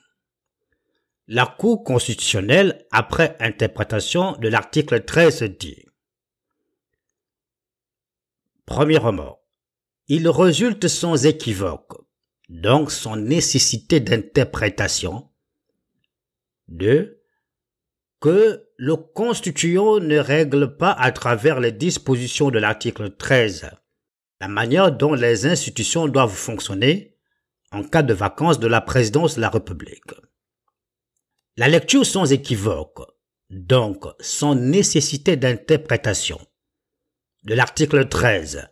[1.28, 5.86] La Cour constitutionnelle, après interprétation de l'article 13 dit
[8.66, 9.42] Premièrement,
[10.08, 12.01] il résulte sans équivoque,
[12.52, 15.30] donc sans nécessité d'interprétation,
[16.68, 17.20] de
[18.20, 23.72] que le constituant ne règle pas à travers les dispositions de l'article 13
[24.42, 27.16] la manière dont les institutions doivent fonctionner
[27.72, 30.14] en cas de vacances de la présidence de la République.
[31.58, 33.02] La lecture sans équivoque,
[33.52, 36.40] donc sans nécessité d'interprétation,
[37.44, 38.68] de l'article 13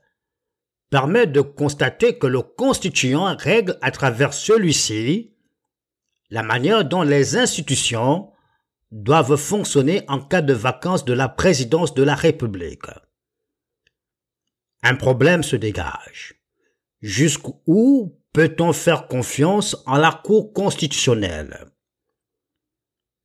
[0.89, 5.35] permet de constater que le constituant règle à travers celui-ci
[6.29, 8.31] la manière dont les institutions
[8.91, 12.85] doivent fonctionner en cas de vacances de la présidence de la République.
[14.81, 16.35] Un problème se dégage.
[17.01, 21.71] Jusqu'où peut-on faire confiance en la Cour constitutionnelle?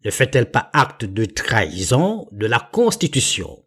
[0.04, 3.66] Ne fait-elle pas acte de trahison de la Constitution?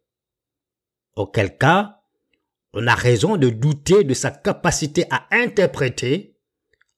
[1.16, 1.97] Auquel cas,
[2.78, 6.38] on a raison de douter de sa capacité à interpréter,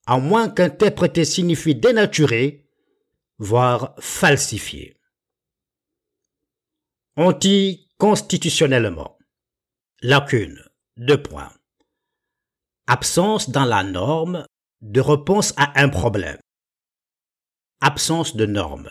[0.05, 2.67] à moins qu'interpréter signifie dénaturer,
[3.37, 4.99] voire falsifier.
[7.15, 9.17] Anticonstitutionnellement.
[10.01, 10.61] Lacune.
[10.97, 11.53] Deux points.
[12.87, 14.45] Absence dans la norme
[14.81, 16.39] de réponse à un problème.
[17.79, 18.89] Absence de norme.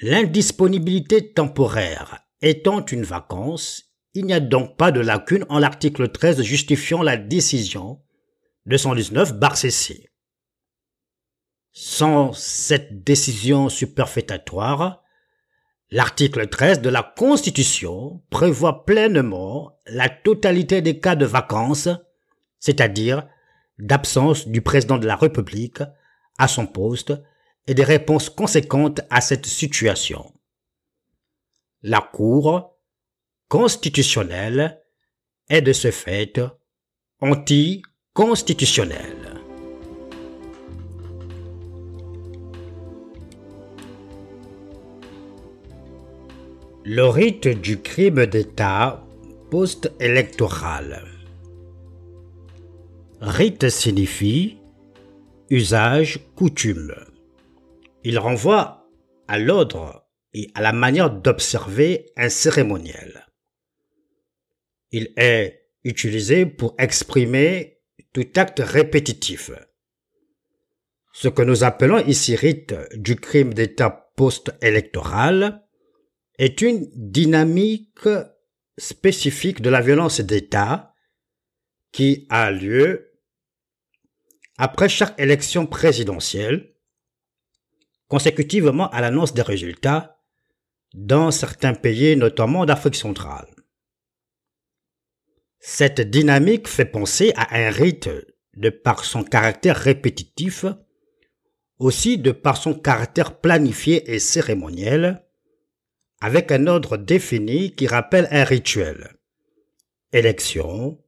[0.00, 6.42] L'indisponibilité temporaire étant une vacance, il n'y a donc pas de lacune en l'article 13
[6.42, 8.00] justifiant la décision
[8.66, 10.10] 219 bar CC.
[11.72, 15.02] Sans cette décision superfétatoire,
[15.90, 21.88] l'article 13 de la Constitution prévoit pleinement la totalité des cas de vacances,
[22.58, 23.28] c'est-à-dire
[23.78, 25.82] d'absence du président de la République
[26.38, 27.12] à son poste
[27.66, 30.32] et des réponses conséquentes à cette situation.
[31.82, 32.77] La Cour
[33.48, 34.82] constitutionnelle
[35.48, 36.40] est de ce fait
[37.20, 39.40] anticonstitutionnelle.
[46.84, 49.04] Le rite du crime d'État
[49.50, 51.04] post-électoral.
[53.20, 54.58] Rite signifie
[55.50, 56.94] usage, coutume.
[58.04, 58.86] Il renvoie
[59.26, 63.27] à l'ordre et à la manière d'observer un cérémoniel.
[64.90, 67.80] Il est utilisé pour exprimer
[68.12, 69.50] tout acte répétitif.
[71.12, 75.64] Ce que nous appelons ici rite du crime d'État post-électoral
[76.38, 78.08] est une dynamique
[78.76, 80.94] spécifique de la violence d'État
[81.92, 83.08] qui a lieu
[84.56, 86.74] après chaque élection présidentielle,
[88.08, 90.20] consécutivement à l'annonce des résultats
[90.94, 93.48] dans certains pays, notamment d'Afrique centrale.
[95.60, 98.08] Cette dynamique fait penser à un rite
[98.56, 100.64] de par son caractère répétitif,
[101.78, 105.24] aussi de par son caractère planifié et cérémoniel,
[106.20, 109.16] avec un ordre défini qui rappelle un rituel.
[110.12, 110.98] Élection,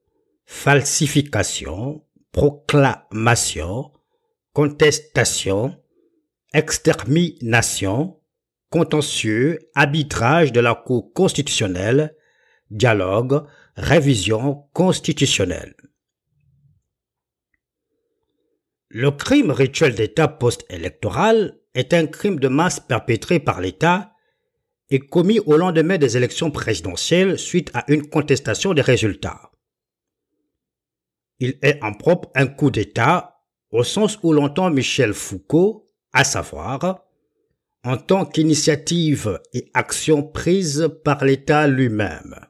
[0.45, 3.93] falsification, proclamation,
[4.53, 5.77] contestation,
[6.55, 8.21] extermination,
[8.71, 12.17] contentieux, arbitrage de la Cour constitutionnelle,
[12.71, 13.45] dialogue,
[13.77, 15.75] révision constitutionnelle.
[18.89, 24.13] Le crime rituel d'État post-électoral est un crime de masse perpétré par l'État
[24.91, 29.53] et commis au lendemain des élections présidentielles suite à une contestation des résultats.
[31.39, 33.41] Il est en propre un coup d'État
[33.71, 37.05] au sens où l'entend Michel Foucault, à savoir
[37.85, 42.50] en tant qu'initiative et action prise par l'État lui-même.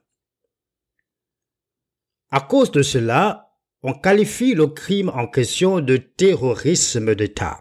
[2.30, 3.50] À cause de cela,
[3.82, 7.60] on qualifie le crime en question de terrorisme d'État.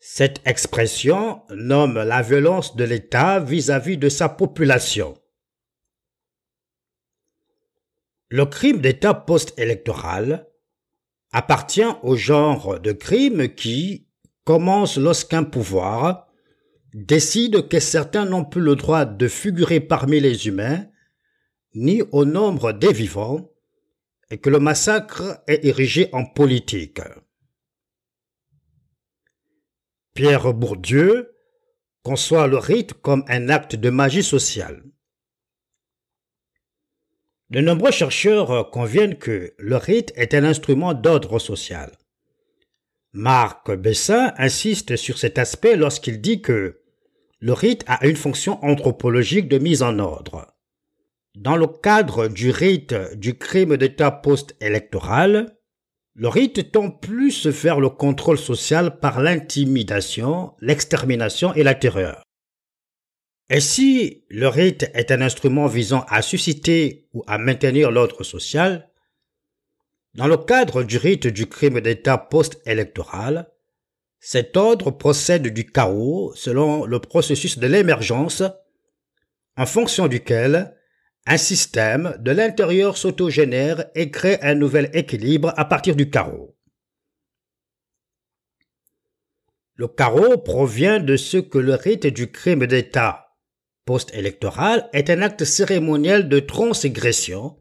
[0.00, 5.16] Cette expression nomme la violence de l'État vis-à-vis de sa population.
[8.30, 10.48] Le crime d'État post-électoral
[11.30, 14.08] appartient au genre de crime qui
[14.44, 16.26] commence lorsqu'un pouvoir
[16.94, 20.86] décide que certains n'ont plus le droit de figurer parmi les humains
[21.78, 23.52] ni au nombre des vivants
[24.30, 27.00] et que le massacre est érigé en politique.
[30.12, 31.36] Pierre Bourdieu
[32.02, 34.82] conçoit le rite comme un acte de magie sociale.
[37.50, 41.96] De nombreux chercheurs conviennent que le rite est un instrument d'ordre social.
[43.12, 46.82] Marc Bessin insiste sur cet aspect lorsqu'il dit que
[47.38, 50.57] le rite a une fonction anthropologique de mise en ordre.
[51.38, 55.56] Dans le cadre du rite du crime d'État post-électoral,
[56.16, 62.24] le rite tend plus vers le contrôle social par l'intimidation, l'extermination et la terreur.
[63.50, 68.90] Et si le rite est un instrument visant à susciter ou à maintenir l'ordre social,
[70.14, 73.48] dans le cadre du rite du crime d'État post-électoral,
[74.18, 78.42] cet ordre procède du chaos selon le processus de l'émergence,
[79.56, 80.74] en fonction duquel
[81.28, 86.56] un système de l'intérieur s'autogénère et crée un nouvel équilibre à partir du chaos.
[89.74, 93.36] Le carreau provient de ce que le rite du crime d'État
[93.84, 97.60] post-électoral est un acte cérémoniel de transgression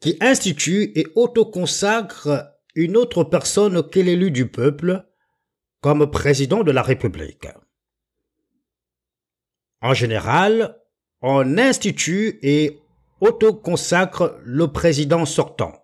[0.00, 5.04] qui institue et autoconsacre une autre personne qu'est l'élu du peuple
[5.80, 7.48] comme président de la République.
[9.82, 10.79] En général,
[11.22, 12.80] on institue et
[13.20, 15.74] autoconsacre le président sortant.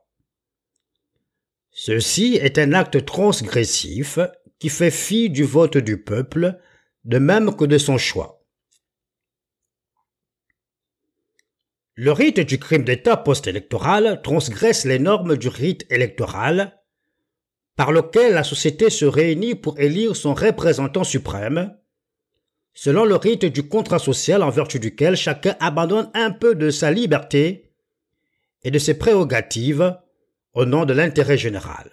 [1.71, 4.19] Ceci est un acte transgressif
[4.59, 6.59] qui fait fi du vote du peuple,
[7.05, 8.43] de même que de son choix.
[11.95, 16.83] Le rite du crime d'État post-électoral transgresse les normes du rite électoral,
[17.75, 21.77] par lequel la société se réunit pour élire son représentant suprême,
[22.77, 26.91] selon le rite du contrat social en vertu duquel chacun abandonne un peu de sa
[26.93, 27.73] liberté
[28.63, 29.97] et de ses prérogatives
[30.53, 31.91] au nom de l'intérêt général.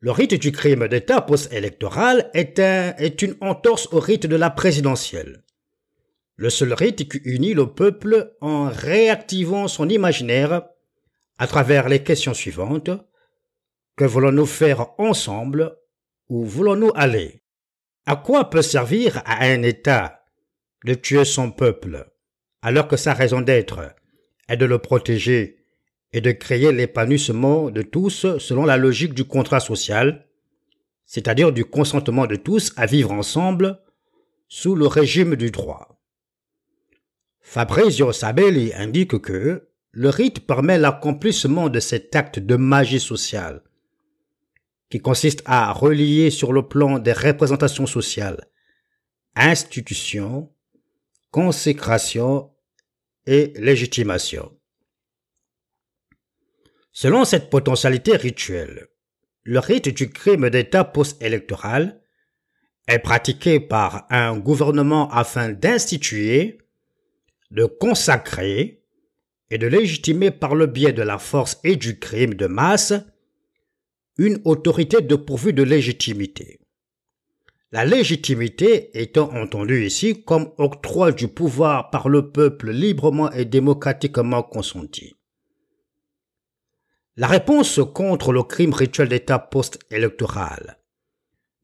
[0.00, 5.42] Le rite du crime d'État post-électoral est, est une entorse au rite de la présidentielle.
[6.36, 10.64] Le seul rite qui unit le peuple en réactivant son imaginaire
[11.38, 12.90] à travers les questions suivantes.
[13.96, 15.78] Que voulons-nous faire ensemble
[16.28, 17.41] Où voulons-nous aller?
[18.04, 20.24] À quoi peut servir à un État
[20.84, 22.08] de tuer son peuple
[22.62, 23.80] alors que sa raison d'être
[24.48, 25.64] est de le protéger
[26.12, 30.26] et de créer l'épanouissement de tous selon la logique du contrat social,
[31.06, 33.80] c'est-à-dire du consentement de tous à vivre ensemble
[34.48, 36.00] sous le régime du droit?
[37.40, 43.62] Fabrizio Sabelli indique que le rite permet l'accomplissement de cet acte de magie sociale,
[44.92, 48.46] qui consiste à relier sur le plan des représentations sociales,
[49.34, 50.52] institutions,
[51.30, 52.52] consécration
[53.24, 54.54] et légitimation.
[56.92, 58.88] Selon cette potentialité rituelle,
[59.44, 62.02] le rite du crime d'État post-électoral
[62.86, 66.58] est pratiqué par un gouvernement afin d'instituer,
[67.50, 68.84] de consacrer
[69.48, 72.92] et de légitimer par le biais de la force et du crime de masse
[74.18, 76.60] une autorité dépourvue de légitimité.
[77.70, 84.42] La légitimité étant entendue ici comme octroi du pouvoir par le peuple librement et démocratiquement
[84.42, 85.14] consenti.
[87.16, 90.78] La réponse contre le crime rituel d'État post-électoral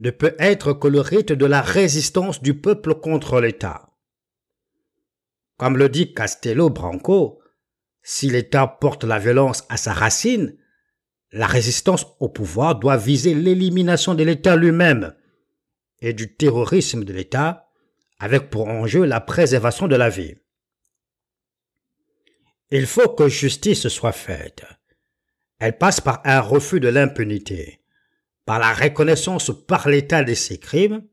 [0.01, 3.89] ne peut être que le rite de la résistance du peuple contre l'État.
[5.57, 7.41] Comme le dit Castello Branco,
[8.03, 10.58] si l'État porte la violence à sa racine,
[11.33, 15.15] la résistance au pouvoir doit viser l'élimination de l'État lui-même
[16.01, 17.69] et du terrorisme de l'État
[18.19, 20.35] avec pour enjeu la préservation de la vie.
[22.71, 24.65] Il faut que justice soit faite
[25.59, 27.81] elle passe par un refus de l'impunité,
[28.45, 31.05] par la reconnaissance par l'État de ses crimes,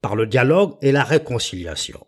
[0.00, 2.06] par le dialogue et la réconciliation.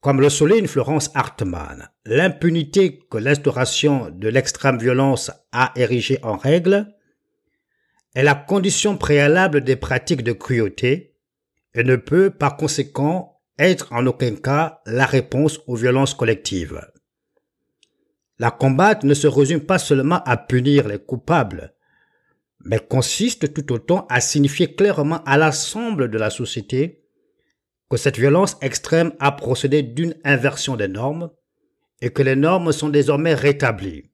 [0.00, 6.94] Comme le souligne Florence Hartmann, l'impunité que l'instauration de l'extrême violence a érigée en règle
[8.14, 11.14] est la condition préalable des pratiques de cruauté
[11.74, 16.80] et ne peut par conséquent être en aucun cas la réponse aux violences collectives.
[18.38, 21.74] La combattre ne se résume pas seulement à punir les coupables,
[22.64, 26.99] mais consiste tout autant à signifier clairement à l'ensemble de la société
[27.90, 31.30] que cette violence extrême a procédé d'une inversion des normes
[32.00, 34.10] et que les normes sont désormais rétablies.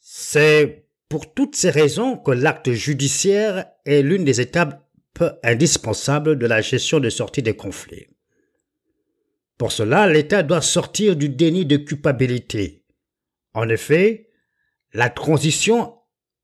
[0.00, 4.84] C'est pour toutes ces raisons que l'acte judiciaire est l'une des étapes
[5.44, 8.08] indispensables de la gestion de sortie des conflits.
[9.56, 12.84] Pour cela, l'État doit sortir du déni de culpabilité.
[13.52, 14.30] En effet,
[14.92, 15.93] la transition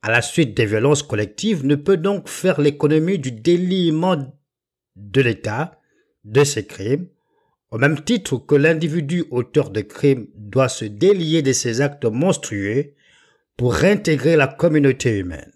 [0.03, 4.17] à la suite des violences collectives ne peut donc faire l'économie du déliement
[4.97, 5.79] de l'État
[6.25, 7.09] de ses crimes,
[7.71, 12.95] au même titre que l'individu auteur de crimes doit se délier de ses actes monstrueux
[13.57, 15.53] pour réintégrer la communauté humaine.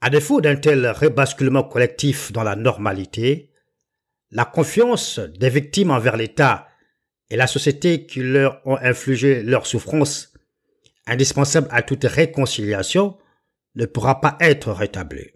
[0.00, 3.52] À défaut d'un tel rebasculement collectif dans la normalité,
[4.30, 6.66] la confiance des victimes envers l'État
[7.30, 10.31] et la société qui leur ont infligé leurs souffrances,
[11.06, 13.18] indispensables à toute réconciliation,
[13.74, 15.30] ne pourra pas être rétabli.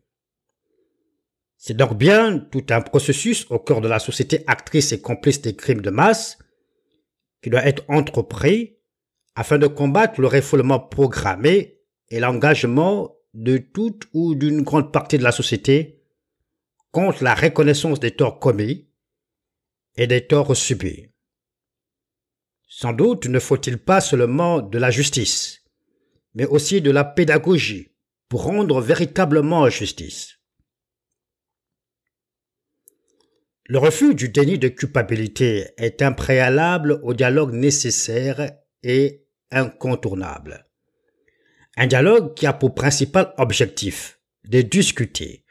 [1.57, 5.57] C'est donc bien tout un processus au cœur de la société actrice et complice des
[5.57, 6.39] crimes de masse
[7.43, 8.77] qui doit être entrepris
[9.35, 15.23] afin de combattre le refoulement programmé et l'engagement de toute ou d'une grande partie de
[15.23, 16.03] la société
[16.91, 18.89] contre la reconnaissance des torts commis
[19.97, 21.11] et des torts subis.
[22.79, 25.63] Sans doute ne faut-il pas seulement de la justice,
[26.35, 27.95] mais aussi de la pédagogie
[28.29, 30.41] pour rendre véritablement justice.
[33.65, 40.67] Le refus du déni de culpabilité est un préalable au dialogue nécessaire et incontournable.
[41.79, 45.47] Un dialogue qui a pour principal objectif de discuter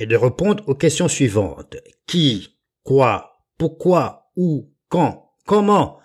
[0.00, 1.76] et de répondre aux questions suivantes.
[2.08, 6.00] Qui, quoi, pourquoi, où, quand, comment,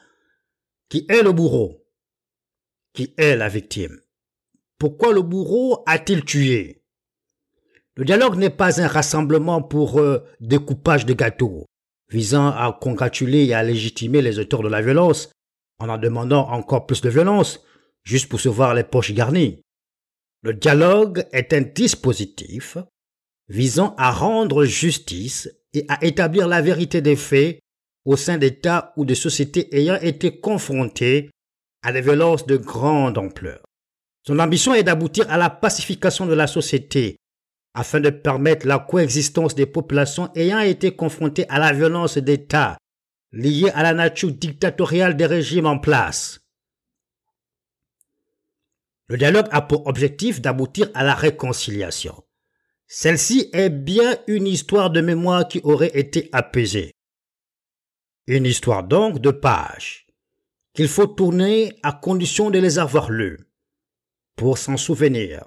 [0.94, 1.88] qui est le bourreau,
[2.94, 3.99] qui est la victime?
[4.78, 6.84] Pourquoi le bourreau a-t-il tué?
[7.95, 11.65] Le dialogue n'est pas un rassemblement pour euh, découpage de gâteaux,
[12.11, 15.32] visant à congratuler et à légitimer les auteurs de la violence,
[15.80, 17.61] en en demandant encore plus de violence,
[18.03, 19.64] juste pour se voir les poches garnies.
[20.44, 22.78] Le dialogue est un dispositif
[23.48, 27.62] visant à rendre justice et à établir la vérité des faits
[28.05, 31.30] au sein d'États ou de sociétés ayant été confrontés
[31.81, 33.61] à des violences de grande ampleur.
[34.25, 37.17] Son ambition est d'aboutir à la pacification de la société
[37.73, 42.77] afin de permettre la coexistence des populations ayant été confrontées à la violence d'État
[43.31, 46.39] liée à la nature dictatoriale des régimes en place.
[49.07, 52.23] Le dialogue a pour objectif d'aboutir à la réconciliation.
[52.88, 56.93] Celle-ci est bien une histoire de mémoire qui aurait été apaisée.
[58.27, 60.07] Une histoire donc de pages
[60.73, 63.39] qu'il faut tourner à condition de les avoir lues,
[64.35, 65.45] pour s'en souvenir,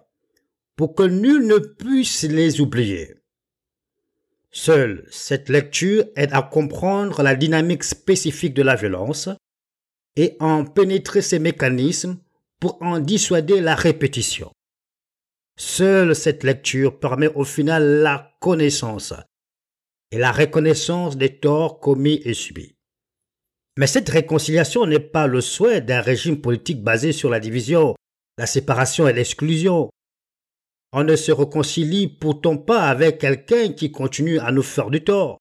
[0.77, 3.15] pour que nul ne puisse les oublier.
[4.51, 9.29] Seule cette lecture aide à comprendre la dynamique spécifique de la violence
[10.17, 12.19] et en pénétrer ses mécanismes
[12.61, 14.51] pour en dissuader la répétition.
[15.57, 19.15] Seule cette lecture permet au final la connaissance
[20.11, 22.77] et la reconnaissance des torts commis et subis.
[23.79, 27.95] Mais cette réconciliation n'est pas le souhait d'un régime politique basé sur la division,
[28.39, 29.91] la séparation et l'exclusion.
[30.93, 35.39] On ne se réconcilie pourtant pas avec quelqu'un qui continue à nous faire du tort.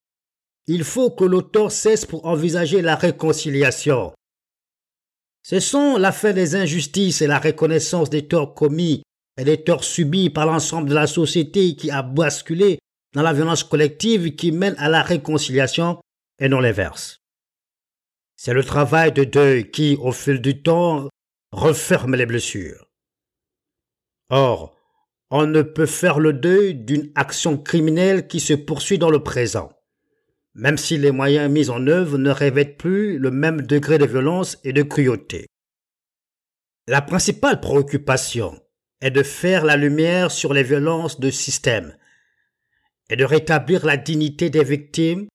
[0.67, 4.13] Il faut que l'auteur cesse pour envisager la réconciliation.
[5.43, 9.03] Ce sont la fin des injustices et la reconnaissance des torts commis
[9.37, 12.79] et des torts subis par l'ensemble de la société qui a basculé
[13.15, 15.99] dans la violence collective qui mène à la réconciliation
[16.37, 17.21] et non l'inverse.
[18.35, 21.09] C'est le travail de deuil qui, au fil du temps,
[21.51, 22.85] referme les blessures.
[24.29, 24.77] Or,
[25.31, 29.71] on ne peut faire le deuil d'une action criminelle qui se poursuit dans le présent
[30.55, 34.57] même si les moyens mis en œuvre ne revêtent plus le même degré de violence
[34.63, 35.47] et de cruauté.
[36.87, 38.59] La principale préoccupation
[39.01, 41.95] est de faire la lumière sur les violences de système
[43.09, 45.27] et de rétablir la dignité des victimes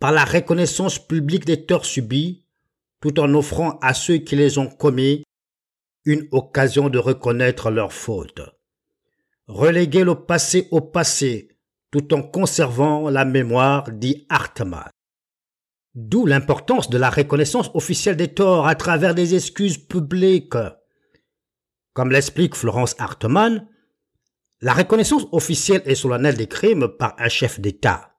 [0.00, 2.44] par la reconnaissance publique des torts subis,
[3.00, 5.24] tout en offrant à ceux qui les ont commis
[6.04, 8.40] une occasion de reconnaître leurs fautes.
[9.46, 11.58] Reléguer le passé au passé
[11.90, 14.90] tout en conservant la mémoire, dit Hartmann.
[15.94, 20.56] D'où l'importance de la reconnaissance officielle des torts à travers des excuses publiques.
[21.94, 23.66] Comme l'explique Florence Hartmann,
[24.60, 28.16] la reconnaissance officielle et solennelle des crimes par un chef d'État,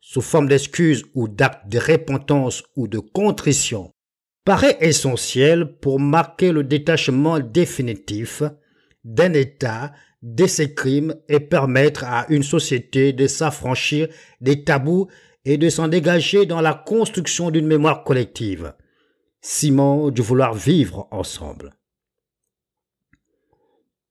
[0.00, 3.92] sous forme d'excuses ou d'actes de repentance ou de contrition,
[4.44, 8.42] paraît essentielle pour marquer le détachement définitif
[9.04, 9.92] d'un État
[10.22, 14.08] de ces crimes et permettre à une société de s'affranchir
[14.40, 15.06] des tabous
[15.44, 18.74] et de s'en dégager dans la construction d'une mémoire collective,
[19.40, 21.78] ciment du vouloir vivre ensemble.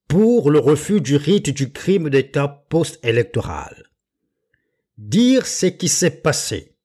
[0.08, 3.90] Pour le refus du rite du crime d'État post-électoral.
[4.98, 6.76] Dire ce qui s'est passé,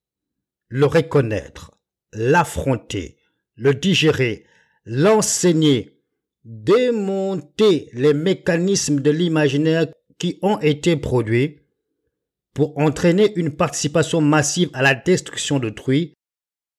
[0.69, 1.71] le reconnaître,
[2.13, 3.17] l'affronter,
[3.57, 4.45] le digérer,
[4.85, 6.01] l'enseigner,
[6.45, 9.87] démonter les mécanismes de l'imaginaire
[10.19, 11.61] qui ont été produits
[12.55, 16.15] pour entraîner une participation massive à la destruction d'autrui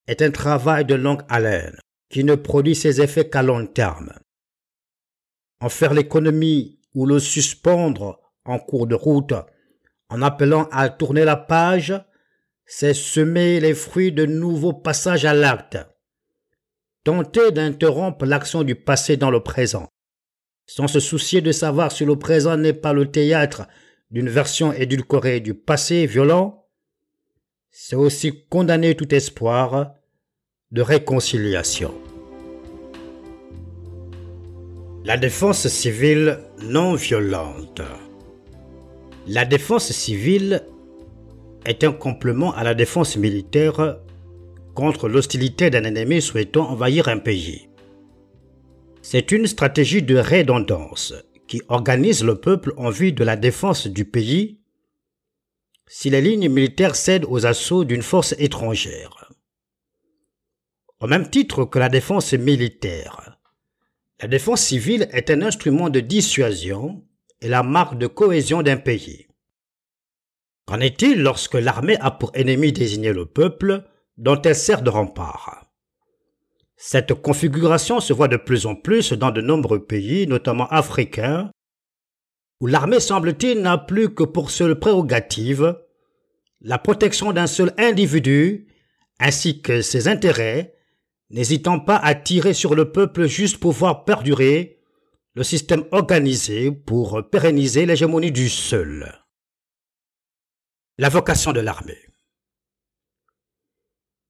[0.08, 1.78] est un travail de longue haleine
[2.10, 4.14] qui ne produit ses effets qu'à long terme.
[5.64, 9.34] En faire l'économie ou le suspendre en cours de route.
[10.10, 11.94] En appelant à tourner la page,
[12.66, 15.78] c'est semer les fruits de nouveaux passages à l'acte.
[17.06, 19.88] Tenter d'interrompre l'action du passé dans le présent,
[20.66, 23.66] sans se soucier de savoir si le présent n'est pas le théâtre
[24.12, 26.68] d'une version édulcorée du passé violent,
[27.72, 29.94] c'est aussi condamner tout espoir
[30.72, 31.94] de réconciliation.
[35.06, 37.82] La défense civile non violente.
[39.28, 40.66] La défense civile
[41.66, 44.00] est un complément à la défense militaire
[44.74, 47.68] contre l'hostilité d'un ennemi souhaitant envahir un pays.
[49.02, 51.14] C'est une stratégie de redondance
[51.48, 54.62] qui organise le peuple en vue de la défense du pays
[55.86, 59.34] si les lignes militaires cèdent aux assauts d'une force étrangère.
[61.02, 63.23] Au même titre que la défense militaire,
[64.24, 67.04] la défense civile est un instrument de dissuasion
[67.42, 69.28] et la marque de cohésion d'un pays.
[70.66, 73.84] Qu'en est-il lorsque l'armée a pour ennemi désigné le peuple
[74.18, 75.66] dont elle sert de rempart?
[76.78, 81.52] Cette configuration se voit de plus en plus dans de nombreux pays, notamment africains,
[82.62, 85.78] où l'armée semble-t-il n'a plus que pour seule prérogative
[86.62, 88.70] la protection d'un seul individu
[89.20, 90.78] ainsi que ses intérêts,
[91.30, 94.80] n'hésitant pas à tirer sur le peuple juste pour voir perdurer
[95.36, 99.20] le système organisé pour pérenniser l'hégémonie du seul.
[100.98, 101.98] La vocation de l'armée.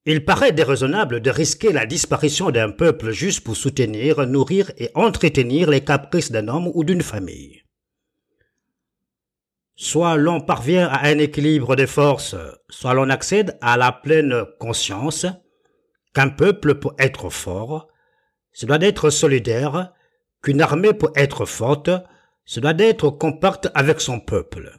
[0.06, 5.70] Il paraît déraisonnable de risquer la disparition d'un peuple juste pour soutenir, nourrir et entretenir
[5.70, 7.62] les caprices d'un homme ou d'une famille.
[9.76, 12.36] Soit l'on parvient à un équilibre des forces,
[12.68, 15.26] soit l'on accède à la pleine conscience
[16.14, 17.88] qu'un peuple pour être fort,
[18.52, 19.92] ce doit être solidaire,
[20.42, 21.90] qu'une armée pour être forte,
[22.44, 24.78] ce doit être compacte avec son peuple.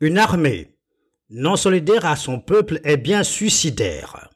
[0.00, 0.74] Une armée
[1.30, 4.30] non solidaire à son peuple est bien suicidaire.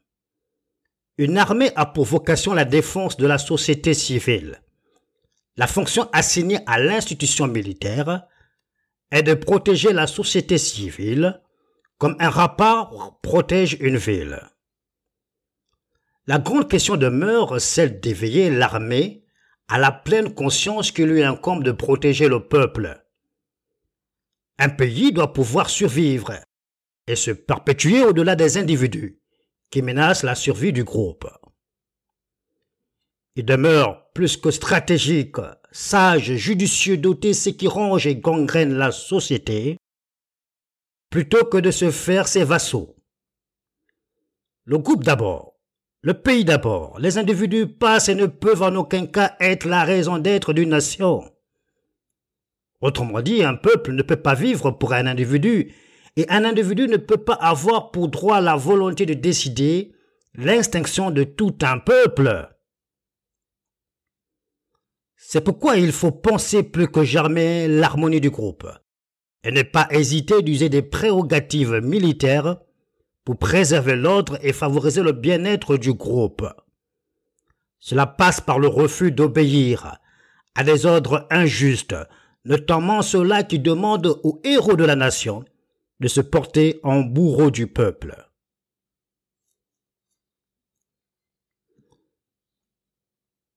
[1.16, 4.60] Une armée a pour vocation la défense de la société civile.
[5.56, 8.26] La fonction assignée à l'institution militaire
[9.10, 11.40] est de protéger la société civile
[12.02, 14.42] comme un rapport protège une ville.
[16.26, 19.24] La grande question demeure celle d'éveiller l'armée
[19.68, 23.02] à la pleine conscience qu'il lui incombe de protéger le peuple
[24.58, 26.32] un pays doit pouvoir survivre
[27.08, 29.18] et se perpétuer au-delà des individus
[29.70, 31.28] qui menacent la survie du groupe.
[33.34, 35.38] Il demeure plus que stratégique,
[35.72, 39.78] sage, judicieux, doté ce qui ronge et gangrène la société,
[41.12, 42.97] plutôt que de se faire ses vassaux.
[44.64, 45.60] Le groupe d'abord,
[46.01, 50.16] le pays d'abord, les individus passent et ne peuvent en aucun cas être la raison
[50.16, 51.30] d'être d'une nation.
[52.80, 55.74] Autrement dit, un peuple ne peut pas vivre pour un individu,
[56.16, 59.94] et un individu ne peut pas avoir pour droit la volonté de décider
[60.34, 62.48] l'extinction de tout un peuple.
[65.18, 68.66] C'est pourquoi il faut penser plus que jamais l'harmonie du groupe,
[69.44, 72.59] et ne pas hésiter d'user des prérogatives militaires
[73.24, 76.47] pour préserver l'ordre et favoriser le bien-être du groupe.
[77.78, 79.98] Cela passe par le refus d'obéir
[80.55, 81.97] à des ordres injustes,
[82.44, 85.44] notamment ceux-là qui demandent aux héros de la nation
[86.01, 88.16] de se porter en bourreau du peuple.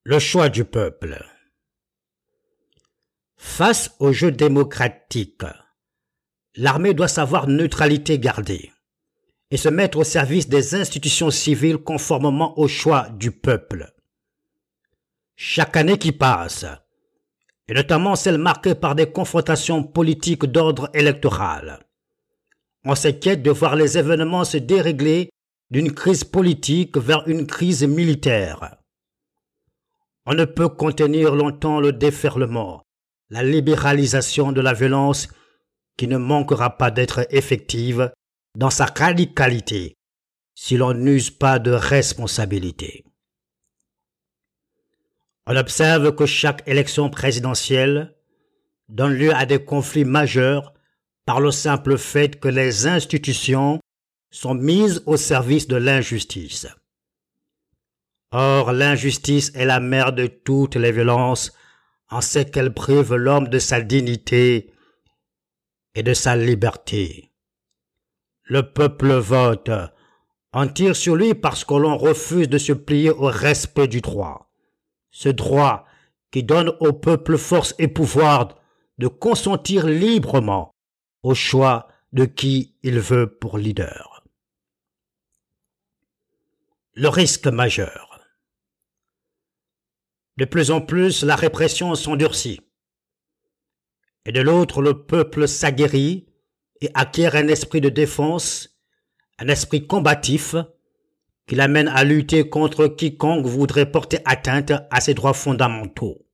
[0.03, 1.25] Le choix du peuple.
[3.37, 5.43] Face au jeu démocratique,
[6.55, 8.71] l'armée doit savoir neutralité garder
[9.51, 13.93] et se mettre au service des institutions civiles conformément au choix du peuple.
[15.35, 16.65] Chaque année qui passe,
[17.67, 21.79] et notamment celles marquées par des confrontations politiques d'ordre électoral.
[22.83, 25.29] On s'inquiète de voir les événements se dérégler
[25.71, 28.77] d'une crise politique vers une crise militaire.
[30.25, 32.83] On ne peut contenir longtemps le déferlement,
[33.29, 35.27] la libéralisation de la violence
[35.97, 38.11] qui ne manquera pas d'être effective
[38.55, 39.95] dans sa radicalité
[40.55, 43.03] si l'on n'use pas de responsabilité.
[45.47, 48.15] On observe que chaque élection présidentielle
[48.89, 50.73] donne lieu à des conflits majeurs
[51.25, 53.79] par le simple fait que les institutions
[54.31, 56.67] sont mises au service de l'injustice.
[58.31, 61.53] Or, l'injustice est la mère de toutes les violences
[62.09, 64.73] en ce qu'elle prive l'homme de sa dignité
[65.95, 67.31] et de sa liberté.
[68.43, 69.71] Le peuple vote,
[70.53, 74.45] en tire sur lui parce que l'on refuse de se plier au respect du droit
[75.15, 75.85] ce droit
[76.29, 78.59] qui donne au peuple force et pouvoir
[78.97, 80.75] de consentir librement
[81.23, 84.25] au choix de qui il veut pour leader.
[86.95, 88.19] Le risque majeur.
[90.35, 92.59] De plus en plus, la répression s'endurcit.
[94.25, 96.27] Et de l'autre, le peuple s'aguerrit
[96.81, 98.77] et acquiert un esprit de défense,
[99.37, 100.55] un esprit combatif,
[101.47, 106.25] qui l'amène à lutter contre quiconque voudrait porter atteinte à ses droits fondamentaux.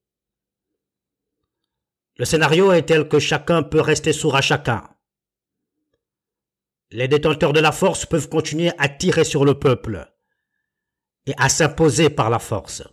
[2.18, 4.88] Le scénario est tel que chacun peut rester sourd à chacun.
[6.92, 10.14] Les détenteurs de la force peuvent continuer à tirer sur le peuple
[11.26, 12.84] et à s'imposer par la force.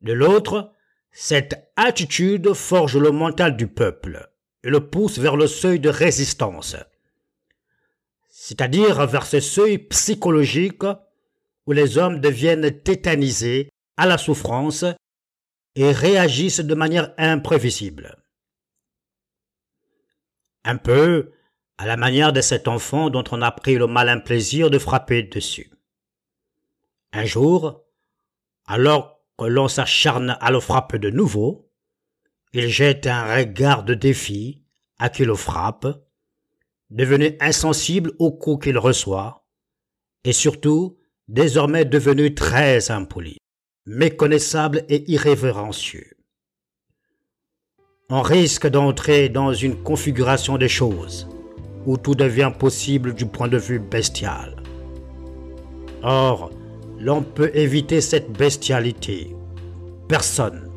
[0.00, 0.72] De l'autre,
[1.12, 4.30] cette attitude forge le mental du peuple
[4.62, 6.76] et le pousse vers le seuil de résistance,
[8.28, 10.84] c'est-à-dire vers ce seuil psychologique
[11.66, 14.84] où les hommes deviennent tétanisés à la souffrance
[15.74, 18.16] et réagissent de manière imprévisible.
[20.64, 21.32] Un peu
[21.78, 25.22] à la manière de cet enfant dont on a pris le malin plaisir de frapper
[25.22, 25.70] dessus.
[27.12, 27.84] Un jour,
[28.66, 31.70] alors l'on s'acharne à le frapper de nouveau,
[32.52, 34.62] il jette un regard de défi
[34.98, 35.86] à qui le frappe,
[36.90, 39.46] devenu insensible au coup qu'il reçoit,
[40.24, 40.98] et surtout
[41.28, 43.38] désormais devenu très impoli,
[43.86, 46.16] méconnaissable et irrévérencieux.
[48.08, 51.28] On risque d'entrer dans une configuration des choses
[51.86, 54.56] où tout devient possible du point de vue bestial.
[56.02, 56.50] Or,
[57.00, 59.34] l'on peut éviter cette bestialité.
[60.06, 60.68] Personne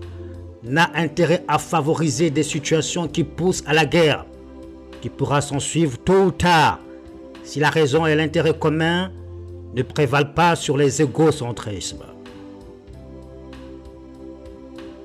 [0.63, 4.25] n'a intérêt à favoriser des situations qui poussent à la guerre,
[5.01, 6.79] qui pourra s'en suivre tôt ou tard,
[7.43, 9.11] si la raison et l'intérêt commun
[9.75, 12.05] ne prévalent pas sur les égocentrismes.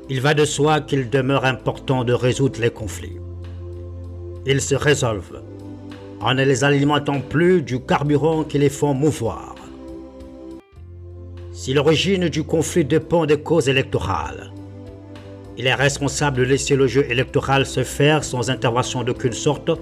[0.09, 3.19] Il va de soi qu'il demeure important de résoudre les conflits.
[4.47, 5.43] Ils se résolvent
[6.21, 9.58] en ne les alimentant plus du carburant qui les font mouvoir.
[11.61, 14.53] Si l'origine du conflit dépend des causes électorales,
[15.57, 19.73] il est responsable de laisser le jeu électoral se faire sans intervention d'aucune sorte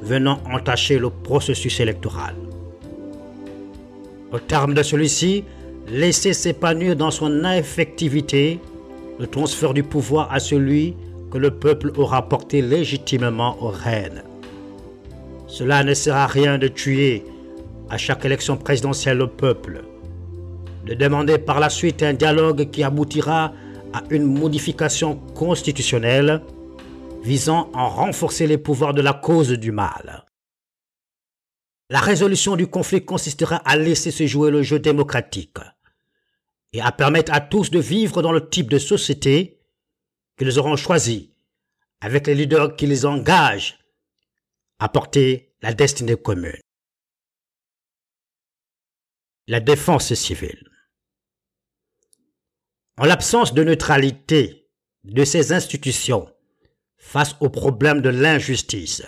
[0.00, 2.34] venant entacher le processus électoral.
[4.32, 5.44] Au terme de celui-ci,
[5.86, 8.58] laisser s'épanouir dans son effectivité
[9.20, 10.96] le transfert du pouvoir à celui
[11.30, 14.22] que le peuple aura porté légitimement aux reines.
[15.46, 17.22] Cela ne sert à rien de tuer
[17.90, 19.82] à chaque élection présidentielle le peuple,
[20.88, 23.52] de demander par la suite un dialogue qui aboutira
[23.92, 26.42] à une modification constitutionnelle
[27.22, 30.24] visant à renforcer les pouvoirs de la cause du mal.
[31.90, 35.58] La résolution du conflit consistera à laisser se jouer le jeu démocratique
[36.72, 39.60] et à permettre à tous de vivre dans le type de société
[40.38, 41.34] qu'ils auront choisi,
[42.00, 43.78] avec les leaders qui les engagent
[44.78, 46.62] apporter la destinée commune.
[49.48, 50.62] La défense civile.
[52.98, 54.66] En l'absence de neutralité
[55.04, 56.28] de ces institutions
[56.96, 59.04] face au problème de l'injustice,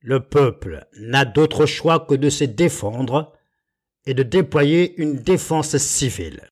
[0.00, 3.32] le peuple n'a d'autre choix que de se défendre
[4.04, 6.50] et de déployer une défense civile.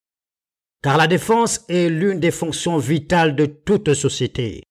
[0.84, 4.62] Car la défense est l'une des fonctions vitales de toute société.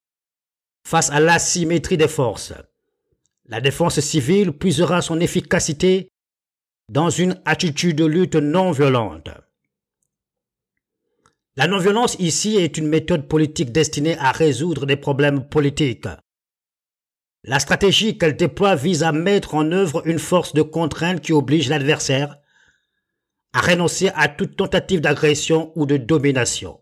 [0.87, 2.53] Face à l'asymétrie des forces,
[3.47, 6.07] la défense civile puisera son efficacité
[6.87, 9.29] dans une attitude de lutte non violente.
[11.55, 16.07] La non-violence ici est une méthode politique destinée à résoudre des problèmes politiques.
[17.43, 21.69] La stratégie qu'elle déploie vise à mettre en œuvre une force de contrainte qui oblige
[21.69, 22.37] l'adversaire
[23.53, 26.79] à renoncer à toute tentative d'agression ou de domination.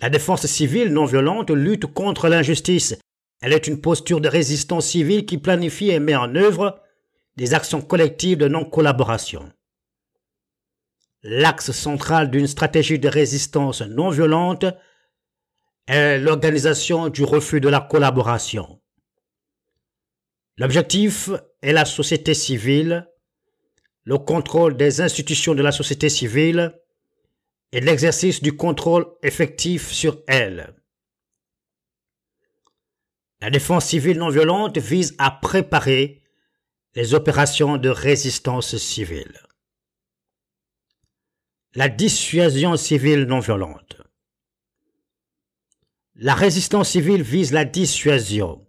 [0.00, 2.96] La défense civile non violente lutte contre l'injustice
[3.44, 6.80] elle est une posture de résistance civile qui planifie et met en œuvre
[7.36, 9.52] des actions collectives de non-collaboration.
[11.26, 14.66] L'axe central d'une stratégie de résistance non violente
[15.86, 18.82] est l'organisation du refus de la collaboration.
[20.58, 21.30] L'objectif
[21.62, 23.08] est la société civile,
[24.02, 26.78] le contrôle des institutions de la société civile
[27.72, 30.74] et l'exercice du contrôle effectif sur elle.
[33.40, 36.22] La défense civile non violente vise à préparer
[36.94, 39.40] les opérations de résistance civile.
[41.74, 43.96] La dissuasion civile non violente.
[46.14, 48.64] La résistance civile vise la dissuasion.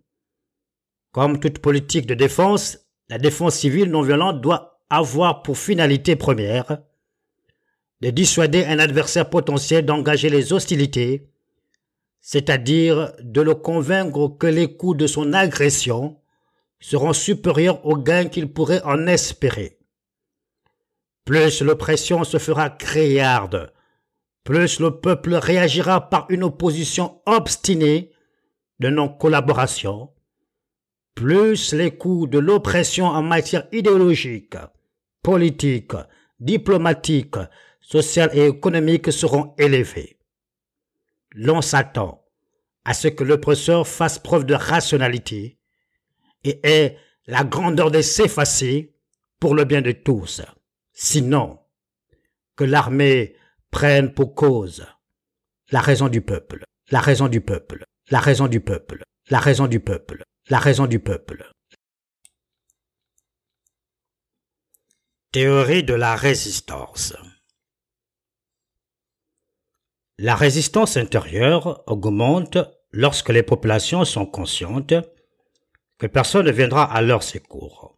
[1.11, 2.80] Comme toute politique de défense,
[3.10, 6.80] la défense civile non violente doit avoir pour finalité première
[8.02, 11.30] de dissuader un adversaire potentiel d'engager les hostilités
[12.27, 16.18] c'est-à-dire de le convaincre que les coûts de son agression
[16.80, 19.77] seront supérieurs aux gains qu'il pourrait en espérer.
[21.26, 23.73] Plus l'oppression se fera créarde,
[24.43, 28.11] plus le peuple réagira par une opposition obstinée
[28.80, 30.11] de non-collaboration,
[31.15, 34.57] plus les coûts de l'oppression en matière idéologique,
[35.23, 35.93] politique,
[36.39, 37.38] diplomatique,
[37.81, 40.19] sociale et économique seront élevés.
[41.34, 42.23] L'on s'attend
[42.84, 45.57] à ce que l'oppresseur fasse preuve de rationalité
[46.43, 48.93] et ait la grandeur de s'effacer
[49.39, 50.41] pour le bien de tous.
[50.98, 51.60] Sinon,
[52.56, 53.36] que l'armée
[53.70, 54.88] prenne pour cause
[55.70, 59.82] la raison du peuple, la raison du peuple, la raison du peuple, la raison du
[59.82, 61.52] peuple, la raison du peuple.
[65.34, 67.14] Théorie de la résistance.
[70.18, 72.58] La résistance intérieure augmente
[72.92, 74.94] lorsque les populations sont conscientes
[75.98, 77.95] que personne ne viendra à leur secours.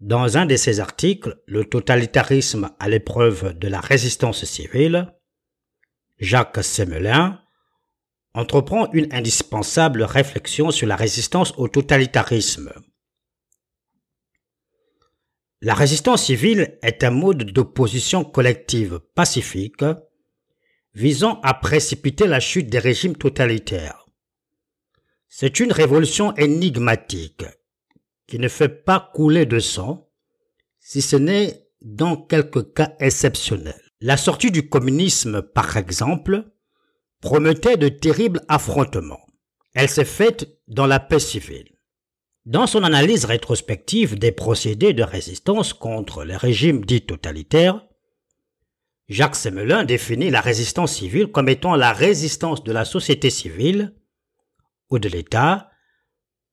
[0.00, 5.14] Dans un de ses articles, Le totalitarisme à l'épreuve de la résistance civile,
[6.18, 7.40] Jacques Semelin
[8.34, 12.72] entreprend une indispensable réflexion sur la résistance au totalitarisme.
[15.62, 19.84] La résistance civile est un mode d'opposition collective pacifique
[20.92, 24.04] visant à précipiter la chute des régimes totalitaires.
[25.28, 27.44] C'est une révolution énigmatique
[28.26, 30.10] qui ne fait pas couler de sang,
[30.80, 33.80] si ce n'est dans quelques cas exceptionnels.
[34.00, 36.44] La sortie du communisme, par exemple,
[37.20, 39.24] promettait de terribles affrontements.
[39.74, 41.76] Elle s'est faite dans la paix civile.
[42.44, 47.86] Dans son analyse rétrospective des procédés de résistance contre les régimes dits totalitaires,
[49.08, 53.94] Jacques Semelin définit la résistance civile comme étant la résistance de la société civile
[54.90, 55.70] ou de l'État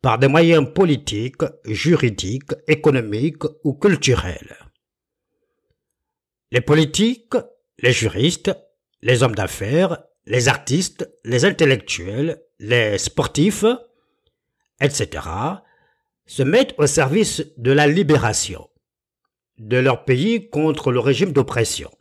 [0.03, 4.57] par des moyens politiques, juridiques, économiques ou culturels.
[6.51, 7.37] Les politiques,
[7.79, 8.51] les juristes,
[9.01, 13.65] les hommes d'affaires, les artistes, les intellectuels, les sportifs,
[14.81, 15.25] etc.,
[16.25, 18.69] se mettent au service de la libération
[19.57, 21.91] de leur pays contre le régime d'oppression.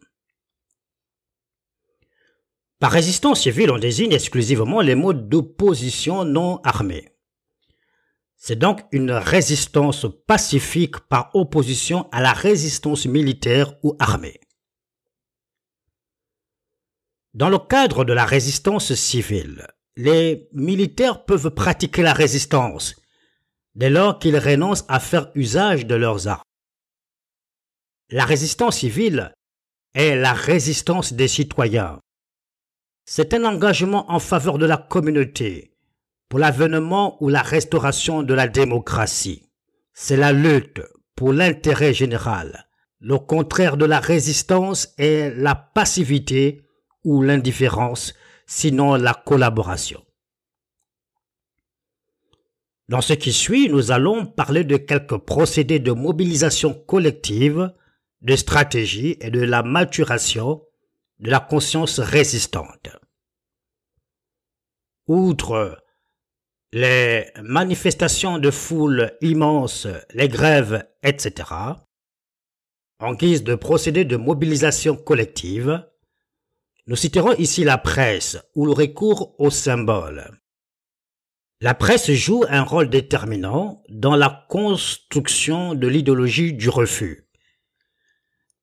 [2.81, 7.12] Par résistance civile, on désigne exclusivement les modes d'opposition non armés.
[8.45, 14.41] C'est donc une résistance pacifique par opposition à la résistance militaire ou armée.
[17.35, 22.97] Dans le cadre de la résistance civile, les militaires peuvent pratiquer la résistance
[23.77, 26.43] dès lors qu'ils renoncent à faire usage de leurs armes.
[28.11, 29.33] La résistance civile
[29.95, 32.01] est la résistance des citoyens.
[33.05, 35.72] C'est un engagement en faveur de la communauté,
[36.33, 39.51] pour l'avènement ou la restauration de la démocratie.
[39.93, 40.81] C'est la lutte
[41.15, 42.71] pour l'intérêt général.
[43.01, 46.63] Le contraire de la résistance est la passivité
[47.05, 48.15] ou l'indifférence,
[48.47, 50.03] sinon la collaboration.
[52.89, 57.75] Dans ce qui suit, nous allons parler de quelques procédés de mobilisation collective,
[58.23, 60.63] de stratégie et de la maturation
[61.19, 62.89] de la conscience résistante.
[65.07, 65.82] Outre
[66.73, 71.51] les manifestations de foule immenses, les grèves, etc.,
[72.99, 75.85] en guise de procédé de mobilisation collective,
[76.87, 80.31] nous citerons ici la presse ou le recours aux symboles.
[81.61, 87.29] La presse joue un rôle déterminant dans la construction de l'idéologie du refus.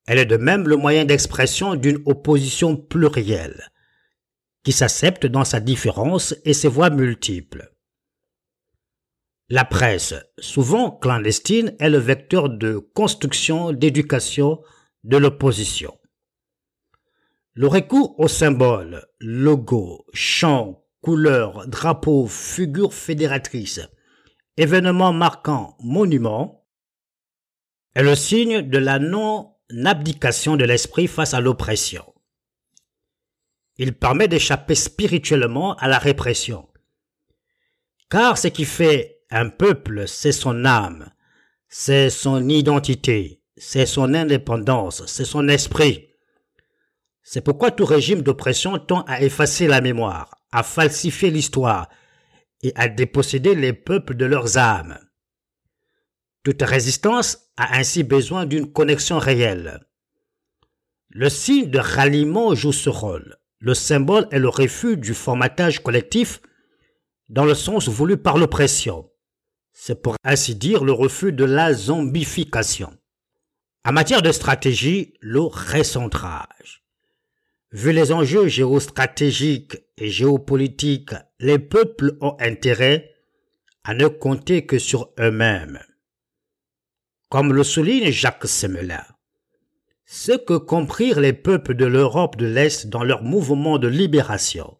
[0.06, 3.70] Elle est de même le moyen d'expression d'une opposition plurielle,
[4.64, 7.72] qui s'accepte dans sa différence et ses voies multiples.
[9.52, 14.62] La presse, souvent clandestine, est le vecteur de construction, d'éducation
[15.02, 15.98] de l'opposition.
[17.54, 23.80] Le recours aux symboles, logos, chants, couleurs, drapeaux, figures fédératrices,
[24.56, 26.64] événements marquants, monuments,
[27.96, 32.04] est le signe de la non-abdication de l'esprit face à l'oppression.
[33.78, 36.68] Il permet d'échapper spirituellement à la répression.
[38.08, 41.10] Car ce qui fait un peuple, c'est son âme,
[41.68, 46.08] c'est son identité, c'est son indépendance, c'est son esprit.
[47.22, 51.88] C'est pourquoi tout régime d'oppression tend à effacer la mémoire, à falsifier l'histoire
[52.62, 54.98] et à déposséder les peuples de leurs âmes.
[56.42, 59.80] Toute résistance a ainsi besoin d'une connexion réelle.
[61.10, 63.36] Le signe de ralliement joue ce rôle.
[63.58, 66.40] Le symbole est le refus du formatage collectif
[67.28, 69.09] dans le sens voulu par l'oppression.
[69.82, 72.92] C'est pour ainsi dire le refus de la zombification.
[73.82, 76.84] En matière de stratégie, le recentrage.
[77.72, 83.14] Vu les enjeux géostratégiques et géopolitiques, les peuples ont intérêt
[83.82, 85.80] à ne compter que sur eux-mêmes.
[87.30, 89.06] Comme le souligne Jacques Semelin,
[90.04, 94.76] ce que comprirent les peuples de l'Europe de l'Est dans leur mouvement de libération,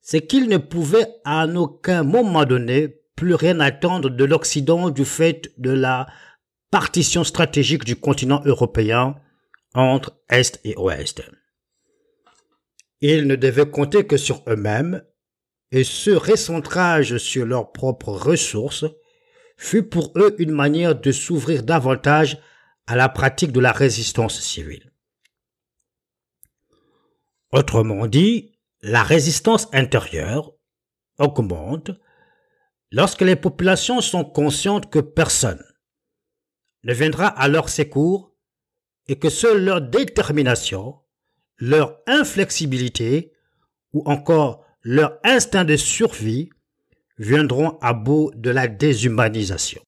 [0.00, 5.52] c'est qu'ils ne pouvaient à aucun moment donné plus rien attendre de l'Occident du fait
[5.58, 6.06] de la
[6.70, 9.16] partition stratégique du continent européen
[9.74, 11.22] entre Est et Ouest.
[13.00, 15.02] Ils ne devaient compter que sur eux-mêmes,
[15.70, 18.84] et ce recentrage sur leurs propres ressources
[19.56, 22.38] fut pour eux une manière de s'ouvrir davantage
[22.86, 24.92] à la pratique de la résistance civile.
[27.52, 28.52] Autrement dit,
[28.82, 30.52] la résistance intérieure
[31.18, 31.90] augmente
[32.92, 35.64] lorsque les populations sont conscientes que personne
[36.84, 38.34] ne viendra à leur secours
[39.08, 41.00] et que seule leur détermination,
[41.58, 43.32] leur inflexibilité
[43.92, 46.50] ou encore leur instinct de survie
[47.18, 49.82] viendront à bout de la déshumanisation.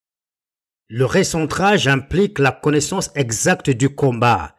[0.89, 4.57] Le recentrage implique la connaissance exacte du combat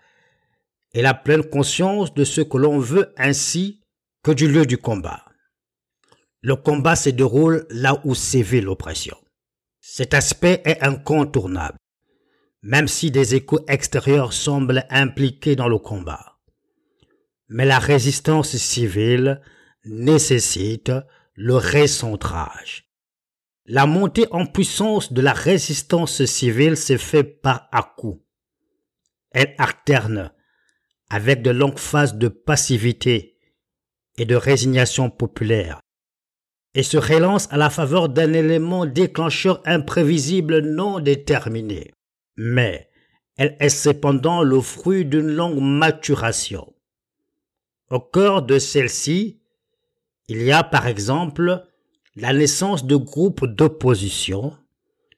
[0.94, 3.82] et la pleine conscience de ce que l'on veut ainsi
[4.24, 5.26] que du lieu du combat.
[6.46, 9.18] Le combat se déroule là où sévit l'oppression.
[9.82, 11.80] Cet aspect est incontournable,
[12.62, 16.38] même si des échos extérieurs semblent impliqués dans le combat.
[17.50, 19.42] Mais la résistance civile
[19.86, 20.92] nécessite
[21.34, 22.92] le recentrage.
[23.66, 28.24] La montée en puissance de la résistance civile se fait par à coup.
[29.32, 30.32] Elle alterne
[31.10, 33.40] avec de longues phases de passivité
[34.20, 35.82] et de résignation populaire
[36.76, 41.94] et se relance à la faveur d'un élément déclencheur imprévisible non déterminé.
[42.36, 42.90] Mais
[43.38, 46.74] elle est cependant le fruit d'une longue maturation.
[47.90, 49.40] Au cœur de celle-ci,
[50.28, 51.66] il y a par exemple
[52.16, 54.54] la naissance de groupes d'opposition,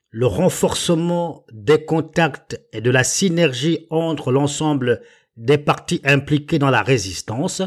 [0.10, 5.02] le renforcement des contacts et de la synergie entre l'ensemble
[5.38, 7.62] des partis impliqués dans la résistance,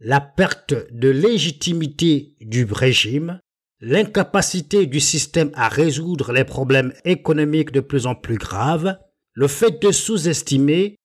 [0.00, 3.40] la perte de légitimité du régime,
[3.80, 8.98] l'incapacité du système à résoudre les problèmes économiques de plus en plus graves,
[9.34, 10.96] le fait de sous-estimer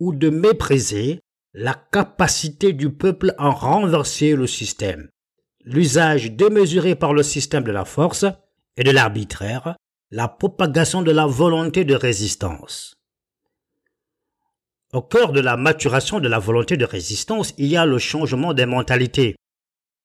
[0.00, 1.20] ou de mépriser
[1.52, 5.08] la capacité du peuple à renverser le système
[5.64, 8.26] l'usage démesuré par le système de la force
[8.76, 9.76] et de l'arbitraire,
[10.10, 12.93] la propagation de la volonté de résistance.
[14.94, 18.54] Au cœur de la maturation de la volonté de résistance, il y a le changement
[18.54, 19.34] des mentalités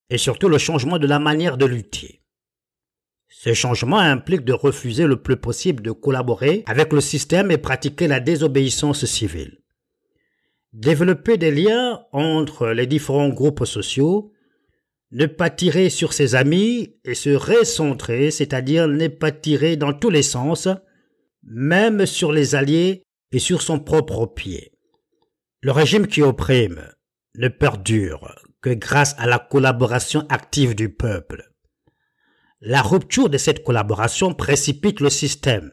[0.09, 2.23] et surtout le changement de la manière de lutter.
[3.27, 8.07] Ce changement implique de refuser le plus possible de collaborer avec le système et pratiquer
[8.07, 9.59] la désobéissance civile.
[10.73, 14.33] Développer des liens entre les différents groupes sociaux
[15.11, 20.09] ne pas tirer sur ses amis et se recentrer, c'est-à-dire ne pas tirer dans tous
[20.09, 20.67] les sens,
[21.43, 24.68] même sur les alliés et sur son propre pied.
[25.61, 26.81] Le régime qui opprime
[27.35, 31.51] ne perdure que grâce à la collaboration active du peuple.
[32.61, 35.71] La rupture de cette collaboration précipite le système.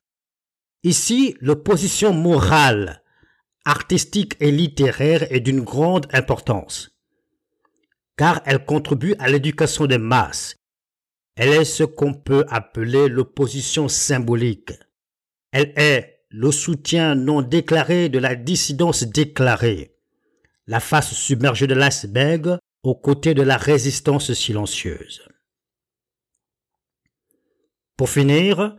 [0.82, 3.02] Ici, l'opposition morale,
[3.64, 6.96] artistique et littéraire est d'une grande importance
[8.16, 10.56] car elle contribue à l'éducation des masses.
[11.36, 14.72] Elle est ce qu'on peut appeler l'opposition symbolique.
[15.52, 19.96] Elle est le soutien non déclaré de la dissidence déclarée,
[20.66, 25.22] la face submergée de l'iceberg aux côtés de la résistance silencieuse.
[27.96, 28.76] Pour finir,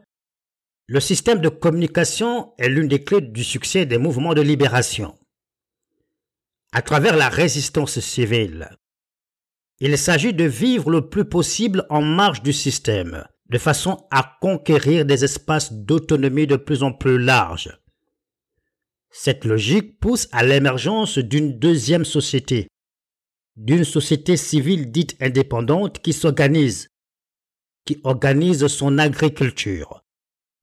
[0.87, 5.17] le système de communication est l'une des clés du succès des mouvements de libération.
[6.71, 8.69] À travers la résistance civile,
[9.79, 15.05] il s'agit de vivre le plus possible en marge du système, de façon à conquérir
[15.05, 17.79] des espaces d'autonomie de plus en plus larges.
[19.09, 22.67] Cette logique pousse à l'émergence d'une deuxième société,
[23.55, 26.89] d'une société civile dite indépendante qui s'organise,
[27.85, 30.03] qui organise son agriculture,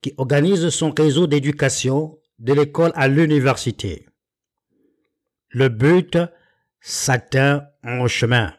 [0.01, 4.05] qui organise son réseau d'éducation de l'école à l'université.
[5.49, 6.19] Le but
[6.79, 8.53] s'atteint en chemin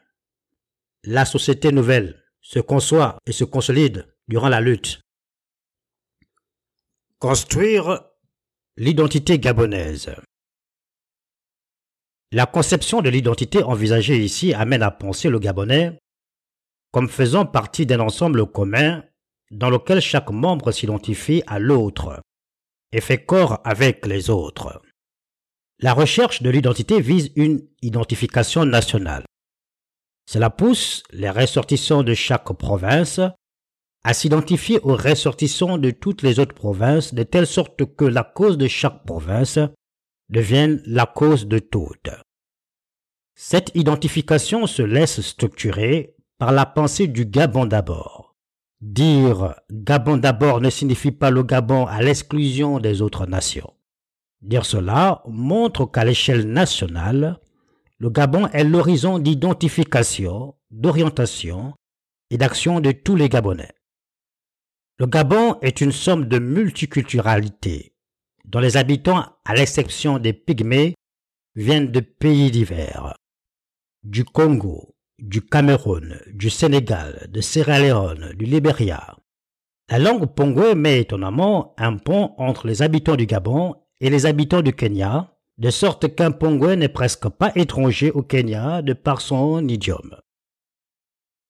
[1.06, 5.00] la société nouvelle se conçoit et se consolide durant la lutte.
[7.18, 8.04] Construire
[8.76, 10.14] l'identité gabonaise.
[12.32, 15.98] La conception de l'identité envisagée ici amène à penser le Gabonais
[16.92, 19.04] comme faisant partie d'un ensemble commun
[19.50, 22.20] dans lequel chaque membre s'identifie à l'autre
[22.92, 24.82] et fait corps avec les autres.
[25.78, 29.24] La recherche de l'identité vise une identification nationale.
[30.28, 33.20] Cela pousse les ressortissants de chaque province
[34.06, 38.56] à s'identifier aux ressortissants de toutes les autres provinces de telle sorte que la cause
[38.56, 39.58] de chaque province
[40.28, 42.10] devienne la cause de toutes.
[43.34, 48.36] Cette identification se laisse structurer par la pensée du Gabon d'abord.
[48.80, 53.74] Dire Gabon d'abord ne signifie pas le Gabon à l'exclusion des autres nations.
[54.40, 57.40] Dire cela montre qu'à l'échelle nationale,
[57.98, 61.74] le Gabon est l'horizon d'identification, d'orientation
[62.30, 63.75] et d'action de tous les Gabonais.
[64.98, 67.92] Le Gabon est une somme de multiculturalité,
[68.46, 70.94] dont les habitants, à l'exception des pygmées,
[71.54, 73.14] viennent de pays divers.
[74.04, 79.18] Du Congo, du Cameroun, du Sénégal, de Sierra Leone, du Libéria.
[79.90, 84.62] La langue pongwe met étonnamment un pont entre les habitants du Gabon et les habitants
[84.62, 89.68] du Kenya, de sorte qu'un pongwe n'est presque pas étranger au Kenya de par son
[89.68, 90.16] idiome.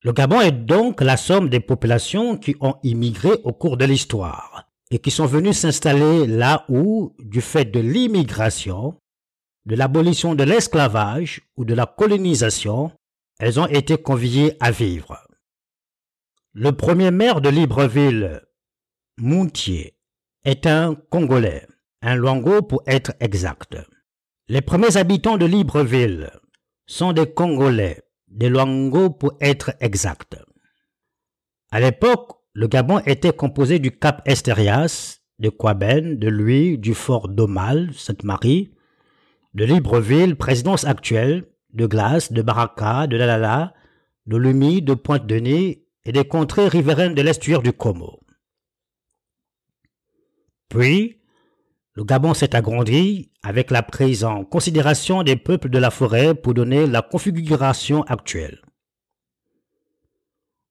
[0.03, 4.69] Le Gabon est donc la somme des populations qui ont immigré au cours de l'histoire
[4.91, 8.95] et qui sont venues s'installer là où, du fait de l'immigration,
[9.65, 12.93] de l'abolition de l'esclavage ou de la colonisation,
[13.39, 15.27] elles ont été conviées à vivre.
[16.53, 18.43] Le premier maire de Libreville,
[19.19, 19.97] Mountier,
[20.45, 21.67] est un Congolais,
[22.01, 23.77] un Luango pour être exact.
[24.49, 26.31] Les premiers habitants de Libreville
[26.87, 30.37] sont des Congolais, des Luango pour être exact.
[31.71, 37.29] À l'époque, le Gabon était composé du Cap Esterias, de Quaben, de Louis, du fort
[37.29, 38.73] d'Omal, Sainte-Marie,
[39.55, 43.75] de Libreville, présidence actuelle, de Glace, de Baraka, de Lalala,
[44.27, 48.21] de Lumi, de Pointe-Denis et des contrées riveraines de l'estuaire du Como.
[50.69, 51.16] Puis,
[51.97, 56.53] le Gabon s'est agrandi avec la prise en considération des peuples de la forêt pour
[56.53, 58.61] donner la configuration actuelle.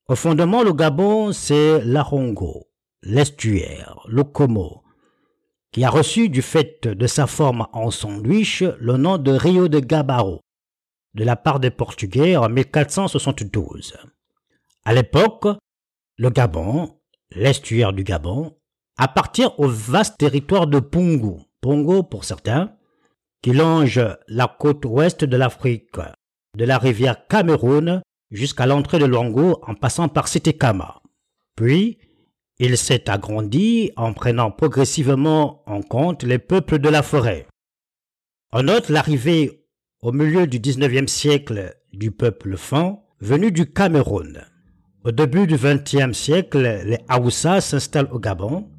[0.07, 2.67] Au fondement, le Gabon, c'est l'Arongo,
[3.01, 4.83] l'estuaire, le Como,
[5.71, 9.79] qui a reçu du fait de sa forme en sandwich le nom de Rio de
[9.79, 10.41] Gabaro,
[11.15, 13.97] de la part des Portugais en 1472.
[14.85, 15.47] À l'époque,
[16.17, 16.99] le Gabon,
[17.31, 18.55] l'estuaire du Gabon,
[18.97, 22.75] appartient au vaste territoire de Pungu, Pongo pour certains,
[23.41, 25.97] qui longe la côte ouest de l'Afrique,
[26.57, 28.01] de la rivière Cameroun
[28.31, 31.01] jusqu'à l'entrée de Longo en passant par Sitekama.
[31.55, 31.99] Puis,
[32.57, 37.47] il s'est agrandi en prenant progressivement en compte les peuples de la forêt.
[38.51, 39.65] On note l'arrivée
[40.01, 44.45] au milieu du XIXe siècle du peuple Fan venu du Cameroun.
[45.03, 48.69] Au début du XXe siècle, les Haoussa s'installent au Gabon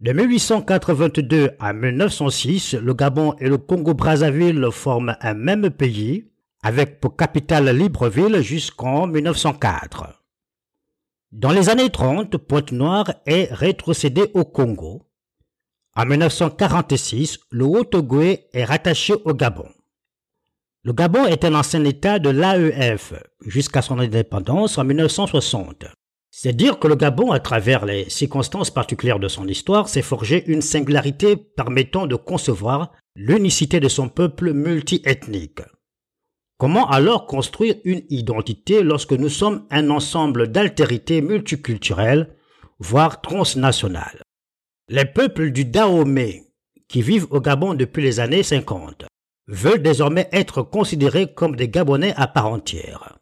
[0.00, 6.30] de 1882 à 1906, le Gabon et le Congo-Brazzaville forment un même pays,
[6.62, 10.22] avec pour capitale Libreville jusqu'en 1904.
[11.32, 15.02] Dans les années 30, Pointe-Noire est rétrocédé au Congo.
[15.94, 19.68] En 1946, le Haut-Togo est rattaché au Gabon.
[20.82, 23.14] Le Gabon est un ancien État de l'AEF
[23.46, 25.86] jusqu'à son indépendance en 1960.
[26.38, 30.44] C'est dire que le Gabon, à travers les circonstances particulières de son histoire, s'est forgé
[30.48, 35.62] une singularité permettant de concevoir l'unicité de son peuple multiethnique.
[36.58, 42.36] Comment alors construire une identité lorsque nous sommes un ensemble d'altérités multiculturelles,
[42.80, 44.20] voire transnationales?
[44.90, 46.42] Les peuples du Dahomey,
[46.86, 49.06] qui vivent au Gabon depuis les années 50,
[49.48, 53.16] veulent désormais être considérés comme des Gabonais à part entière.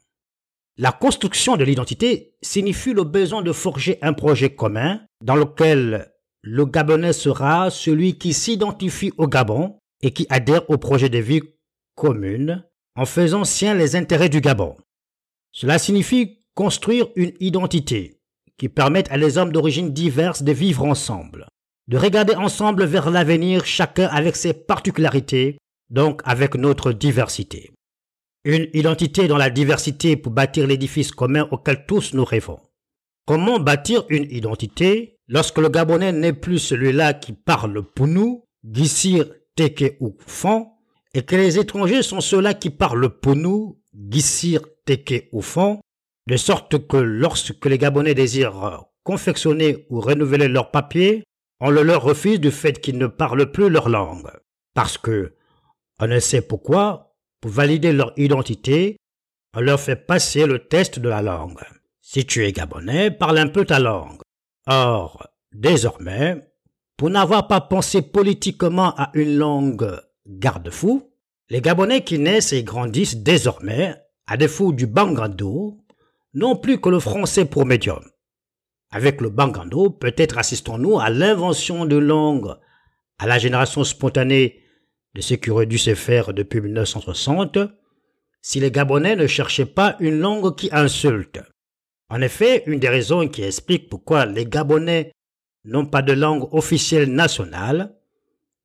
[0.77, 6.67] La construction de l'identité signifie le besoin de forger un projet commun dans lequel le
[6.67, 11.43] Gabonais sera celui qui s'identifie au Gabon et qui adhère au projet de vie
[11.95, 12.65] commune
[12.97, 14.77] en faisant sien les intérêts du Gabon.
[15.53, 18.19] Cela signifie construire une identité
[18.59, 21.47] qui permette à les hommes d'origine diverses de vivre ensemble,
[21.87, 27.71] de regarder ensemble vers l'avenir chacun avec ses particularités, donc avec notre diversité.
[28.45, 32.61] Une identité dans la diversité pour bâtir l'édifice commun auquel tous nous rêvons.
[33.27, 39.25] Comment bâtir une identité lorsque le Gabonais n'est plus celui-là qui parle pour nous, Gissir,
[39.57, 40.69] Teke ou Fon,
[41.15, 43.81] et que les étrangers sont ceux-là qui parlent pour nous,
[44.11, 45.81] Gissir, Teke ou Fon,
[46.27, 51.25] de sorte que lorsque les Gabonais désirent confectionner ou renouveler leurs papiers,
[51.61, 54.31] on le leur refuse du fait qu'ils ne parlent plus leur langue.
[54.75, 55.35] Parce que,
[55.99, 57.14] on ne sait pourquoi,
[57.45, 58.97] pour valider leur identité,
[59.55, 61.61] on leur fait passer le test de la langue.
[62.01, 64.23] Si tu es gabonais, parle un peu ta langue.
[64.67, 66.41] Or, désormais,
[66.97, 71.13] pour n'avoir pas pensé politiquement à une langue garde-fou,
[71.51, 73.95] les Gabonais qui naissent et grandissent désormais,
[74.27, 75.77] à défaut du bangando,
[76.33, 78.03] n'ont plus que le français pour médium.
[78.91, 82.55] Avec le bangando, peut-être assistons-nous à l'invention de langues,
[83.19, 84.64] à la génération spontanée
[85.15, 87.59] de ce qui aurait dû se faire depuis 1960,
[88.43, 91.41] si les Gabonais ne cherchaient pas une langue qui insulte.
[92.11, 95.13] En effet, une des raisons qui explique pourquoi les Gabonais
[95.65, 97.95] n'ont pas de langue officielle nationale,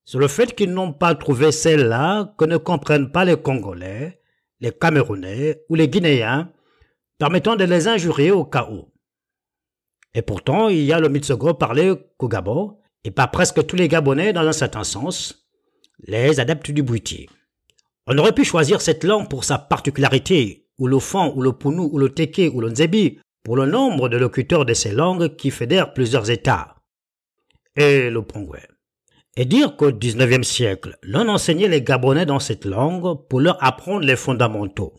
[0.06, 4.20] c'est le fait qu'ils n'ont pas trouvé celle-là que ne comprennent pas les Congolais,
[4.60, 6.52] les Camerounais ou les Guinéens,
[7.18, 8.92] permettant de les injurier au cas où.
[10.14, 13.88] Et pourtant, il y a le Mitsogo parlé qu'au Gabon, et pas presque tous les
[13.88, 15.48] Gabonais dans un certain sens,
[16.08, 17.28] les adeptes du Bouiti.
[18.08, 21.90] On aurait pu choisir cette langue pour sa particularité, ou le Fan, ou le Pounou,
[21.92, 25.52] ou le Teke, ou le Nzebi, pour le nombre de locuteurs de ces langues qui
[25.52, 26.76] fédèrent plusieurs États.
[27.76, 28.60] Et le Pongwe.
[29.38, 34.06] Et dire qu'au XIXe siècle, l'on enseignait les Gabonais dans cette langue pour leur apprendre
[34.06, 34.96] les fondamentaux.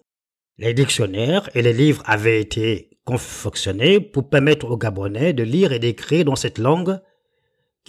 [0.59, 5.79] Les dictionnaires et les livres avaient été confectionnés pour permettre aux Gabonais de lire et
[5.79, 7.01] d'écrire dans cette langue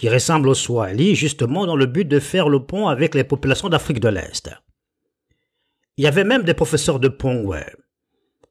[0.02, 3.68] qui ressemble au Swahili justement dans le but de faire le pont avec les populations
[3.68, 4.50] d'Afrique de l'Est.
[5.96, 7.62] Il y avait même des professeurs de Pongwe.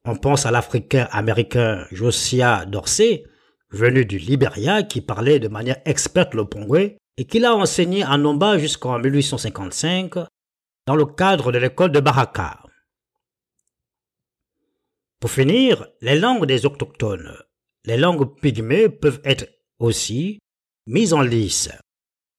[0.05, 3.25] On pense à l'Africain américain Josiah Dorsey,
[3.69, 8.17] venu du Liberia, qui parlait de manière experte le Pongwe et qui l'a enseigné à
[8.17, 10.13] Nomba jusqu'en 1855
[10.87, 12.63] dans le cadre de l'école de Baraka.
[15.19, 17.35] Pour finir, les langues des autochtones,
[17.83, 19.49] les langues pygmées peuvent être
[19.79, 20.40] aussi
[20.85, 21.69] mises en lice.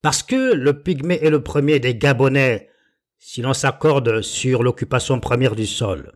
[0.02, 2.68] Parce que le pygmée est le premier des Gabonais
[3.18, 6.12] si l'on s'accorde sur l'occupation première du sol.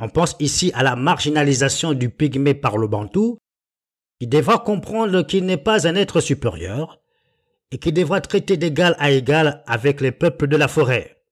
[0.00, 3.38] On pense ici à la marginalisation du pygmée par le bantou,
[4.18, 7.00] qui devra comprendre qu'il n'est pas un être supérieur
[7.70, 11.22] et qui devra traiter d'égal à égal avec les peuples de la forêt.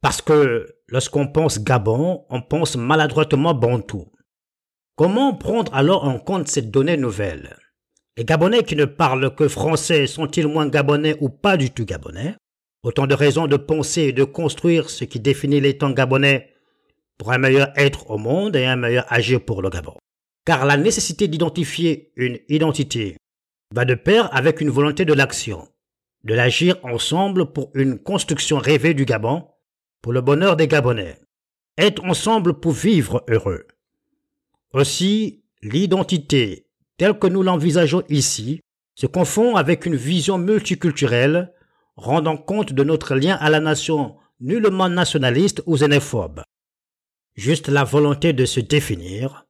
[0.00, 4.10] Parce que lorsqu'on pense Gabon, on pense maladroitement bantou.
[4.96, 7.56] Comment prendre alors en compte cette donnée nouvelle?
[8.16, 12.36] Les Gabonais qui ne parlent que français sont-ils moins gabonais ou pas du tout gabonais?
[12.84, 16.54] Autant de raisons de penser et de construire ce qui définit les temps gabonais
[17.18, 19.96] pour un meilleur être au monde et un meilleur agir pour le Gabon.
[20.44, 23.16] Car la nécessité d'identifier une identité
[23.74, 25.66] va de pair avec une volonté de l'action,
[26.22, 29.48] de l'agir ensemble pour une construction rêvée du Gabon,
[30.02, 31.18] pour le bonheur des Gabonais.
[31.78, 33.66] Être ensemble pour vivre heureux.
[34.72, 36.66] Aussi, l'identité,
[36.96, 38.60] telle que nous l'envisageons ici,
[38.94, 41.52] se confond avec une vision multiculturelle
[41.96, 46.42] rendant compte de notre lien à la nation nullement nationaliste ou xénophobe.
[47.34, 49.46] Juste la volonté de se définir,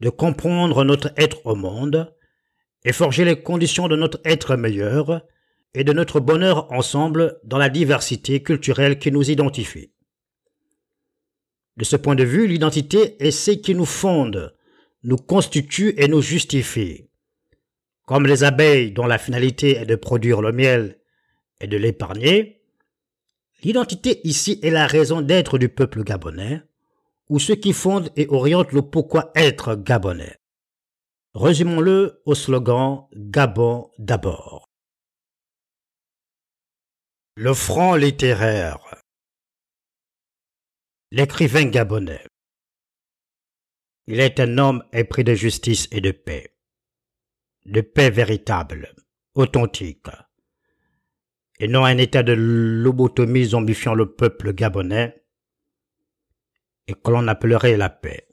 [0.00, 2.14] de comprendre notre être au monde,
[2.84, 5.22] et forger les conditions de notre être meilleur
[5.74, 9.92] et de notre bonheur ensemble dans la diversité culturelle qui nous identifie.
[11.76, 14.56] De ce point de vue, l'identité est ce qui nous fonde,
[15.02, 17.08] nous constitue et nous justifie.
[18.06, 20.98] Comme les abeilles dont la finalité est de produire le miel
[21.60, 22.62] et de l'épargner,
[23.62, 26.62] l'identité ici est la raison d'être du peuple gabonais,
[27.28, 30.36] ou ce qui fonde et oriente le pourquoi être gabonais.
[31.34, 34.68] Résumons-le au slogan Gabon d'abord.
[37.36, 38.78] Le franc littéraire.
[41.12, 42.24] L'écrivain gabonais.
[44.10, 46.56] Il est un homme épris de justice et de paix.
[47.66, 48.94] De paix véritable,
[49.34, 50.06] authentique,
[51.58, 55.26] et non un état de lobotomie zombifiant le peuple gabonais,
[56.86, 58.26] et que l'on appellerait la paix.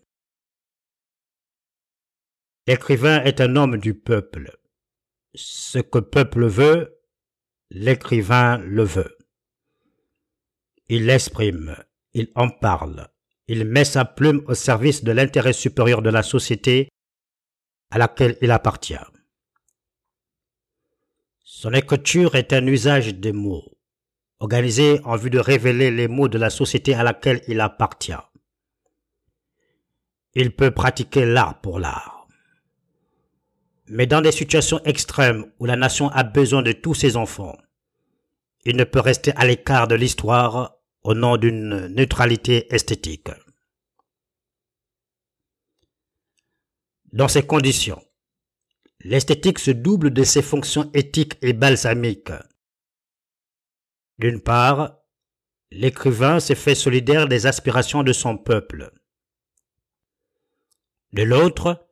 [2.68, 4.58] L'écrivain est un homme du peuple.
[5.34, 7.02] Ce que le peuple veut,
[7.70, 9.18] l'écrivain le veut.
[10.88, 11.76] Il l'exprime,
[12.14, 13.10] il en parle,
[13.48, 16.90] il met sa plume au service de l'intérêt supérieur de la société
[17.92, 18.96] à laquelle il appartient.
[21.44, 23.78] Son écriture est un usage des mots,
[24.40, 28.14] organisé en vue de révéler les mots de la société à laquelle il appartient.
[30.34, 32.28] Il peut pratiquer l'art pour l'art.
[33.88, 37.56] Mais dans des situations extrêmes où la nation a besoin de tous ses enfants,
[38.66, 40.75] il ne peut rester à l'écart de l'histoire
[41.06, 43.30] au nom d'une neutralité esthétique.
[47.14, 48.04] Dans ces conditions,
[49.02, 52.34] l'esthétique se double de ses fonctions éthiques et balsamiques.
[54.18, 54.98] D'une part,
[55.70, 58.92] l'écrivain se fait solidaire des aspirations de son peuple.
[61.14, 61.88] De l'autre,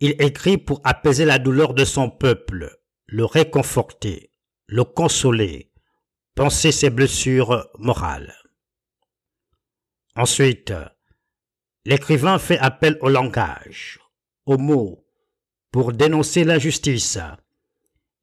[0.00, 4.32] il écrit pour apaiser la douleur de son peuple, le réconforter,
[4.66, 5.70] le consoler,
[6.34, 8.39] penser ses blessures morales.
[10.16, 10.72] Ensuite,
[11.84, 14.00] l'écrivain fait appel au langage,
[14.46, 15.06] aux mots,
[15.70, 17.18] pour dénoncer l'injustice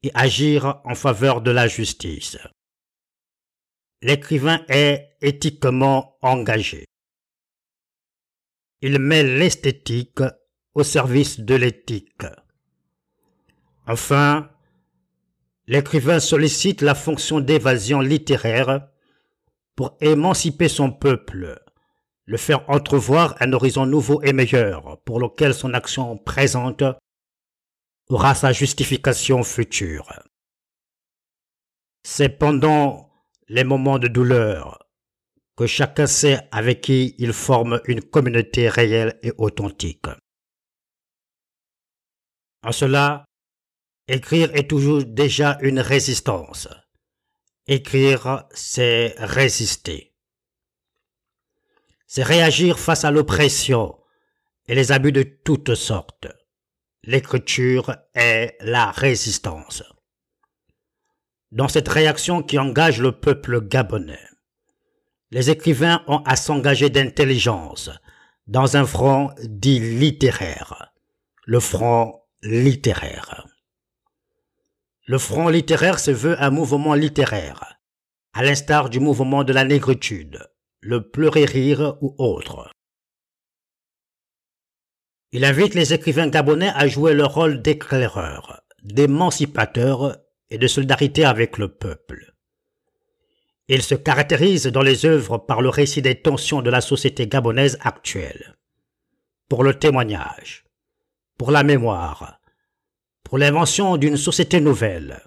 [0.02, 2.36] et agir en faveur de la justice.
[4.02, 6.84] L'écrivain est éthiquement engagé.
[8.80, 10.20] Il met l'esthétique
[10.74, 12.26] au service de l'éthique.
[13.88, 14.50] Enfin,
[15.66, 18.88] l'écrivain sollicite la fonction d'évasion littéraire
[19.74, 21.58] pour émanciper son peuple,
[22.28, 26.84] le faire entrevoir un horizon nouveau et meilleur pour lequel son action présente
[28.10, 30.06] aura sa justification future.
[32.02, 33.10] C'est pendant
[33.48, 34.78] les moments de douleur
[35.56, 40.06] que chacun sait avec qui il forme une communauté réelle et authentique.
[42.62, 43.24] En cela,
[44.06, 46.68] écrire est toujours déjà une résistance.
[47.66, 50.07] Écrire, c'est résister.
[52.10, 53.94] C'est réagir face à l'oppression
[54.66, 56.26] et les abus de toutes sortes.
[57.04, 59.82] L'écriture est la résistance.
[61.52, 64.26] Dans cette réaction qui engage le peuple gabonais,
[65.30, 67.90] les écrivains ont à s'engager d'intelligence
[68.46, 70.94] dans un front dit littéraire,
[71.44, 73.46] le front littéraire.
[75.06, 77.78] Le front littéraire se veut un mouvement littéraire,
[78.32, 80.48] à l'instar du mouvement de la négritude,
[80.80, 82.70] le pleurer-rire ou autre.
[85.32, 90.18] Il invite les écrivains gabonais à jouer leur rôle d'éclaireurs, d'émancipateurs
[90.50, 92.34] et de solidarité avec le peuple.
[93.68, 97.76] Il se caractérise dans les œuvres par le récit des tensions de la société gabonaise
[97.82, 98.56] actuelle,
[99.48, 100.64] pour le témoignage,
[101.36, 102.40] pour la mémoire,
[103.24, 105.22] pour l'invention d'une société nouvelle,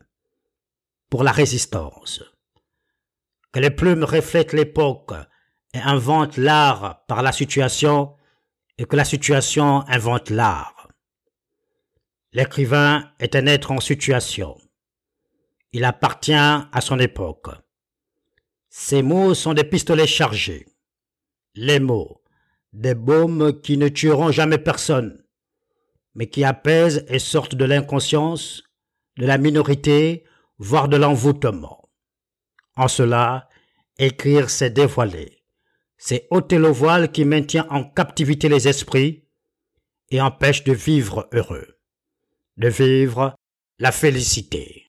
[1.12, 2.24] pour la résistance.
[3.52, 5.14] Que les plumes reflètent l'époque
[5.74, 8.16] et inventent l'art par la situation
[8.78, 10.90] et que la situation invente l'art.
[12.34, 14.58] L'écrivain est un être en situation.
[15.74, 17.50] Il appartient à son époque.
[18.70, 20.68] Ces mots sont des pistolets chargés.
[21.56, 22.22] Les mots,
[22.74, 25.24] des baumes qui ne tueront jamais personne,
[26.16, 28.64] mais qui apaisent et sortent de l'inconscience,
[29.18, 30.24] de la minorité,
[30.58, 31.90] voire de l'envoûtement.
[32.78, 33.50] En cela,
[33.98, 35.41] écrire c'est dévoiler
[36.04, 39.24] c'est ôter le voile qui maintient en captivité les esprits
[40.10, 41.78] et empêche de vivre heureux,
[42.58, 43.36] de vivre
[43.78, 44.88] la félicité.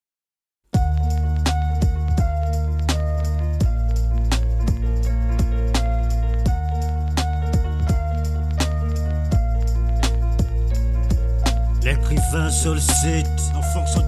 [11.84, 13.26] L'écrivain sollicite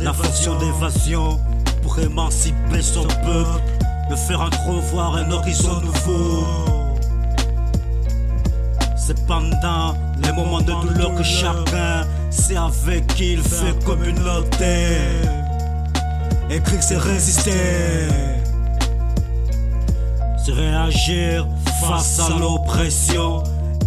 [0.00, 1.38] la fonction d'évasion
[1.82, 3.60] pour émanciper son peuple,
[4.08, 6.83] le faire entrevoir un horizon nouveau.
[9.06, 14.96] C'est pendant les moments de douleur que chacun sait avec qui il fait communauté.
[16.48, 17.50] Écrire, c'est résister.
[20.42, 21.46] C'est réagir
[21.82, 23.42] face à l'oppression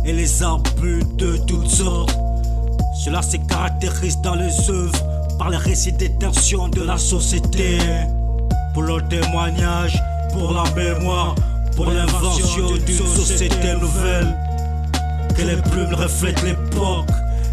[0.06, 2.16] et les abus de toutes sortes.
[3.04, 5.04] Cela se caractérise dans les œuvres
[5.40, 7.80] par les récits des tensions de la société.
[8.76, 10.00] Pour le témoignage,
[10.32, 11.34] pour la mémoire,
[11.76, 14.47] pour l'invention d'une société nouvelle
[15.38, 17.10] que les plumes reflètent l'époque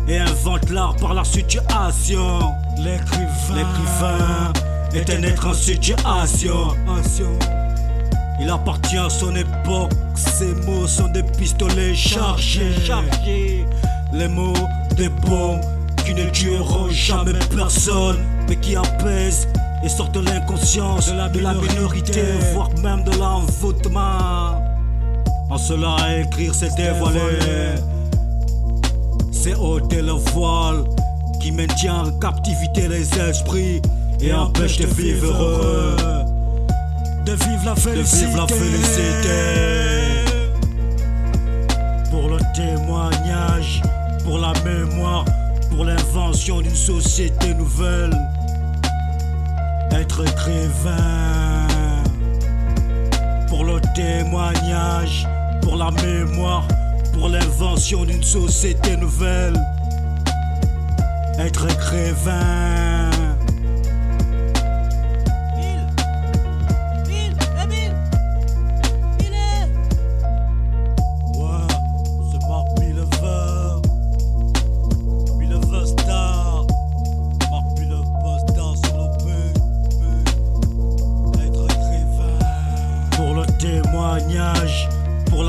[0.09, 2.41] et inventent l'art par la situation.
[2.79, 4.53] L'écrivain
[4.95, 6.73] est un être en situation.
[8.41, 13.65] Il appartient à son époque, ses mots sont des pistolets chargés.
[14.13, 14.53] Les mots
[14.97, 15.61] des bombes
[16.05, 19.49] qui ne tueront jamais personne, mais qui apaisent
[19.85, 24.74] et sortent de l'inconscience de la minorité, voire même de l'envoûtement.
[25.55, 27.77] En cela, écrire, c'est dévoiler.
[29.31, 30.83] C'est ôter le voile
[31.41, 33.81] qui maintient en captivité les esprits
[34.21, 35.97] et empêche de vivre heureux.
[37.25, 38.25] De vivre la félicité.
[38.25, 39.29] De vivre la félicité.
[42.11, 43.81] Pour le témoignage,
[44.25, 45.25] pour la mémoire,
[45.71, 48.11] pour l'invention d'une société nouvelle.
[49.93, 51.69] Être écrivain.
[53.47, 55.29] Pour le témoignage
[55.65, 56.69] pour la mémoire,
[57.15, 59.55] pour l'invention d'une société nouvelle.
[61.39, 63.04] Être écrivain.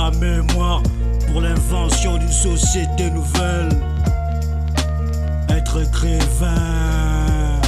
[0.06, 0.84] La mémoire,
[1.32, 3.70] pour l'invention d'une société nouvelle.
[5.50, 7.60] Être écrivain,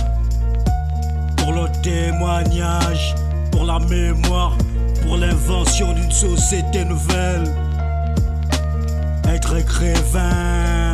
[1.38, 3.16] pour le témoignage,
[3.52, 4.56] pour la mémoire,
[5.04, 7.46] pour l'invention d'une société nouvelle.
[9.28, 10.87] Être écrivain.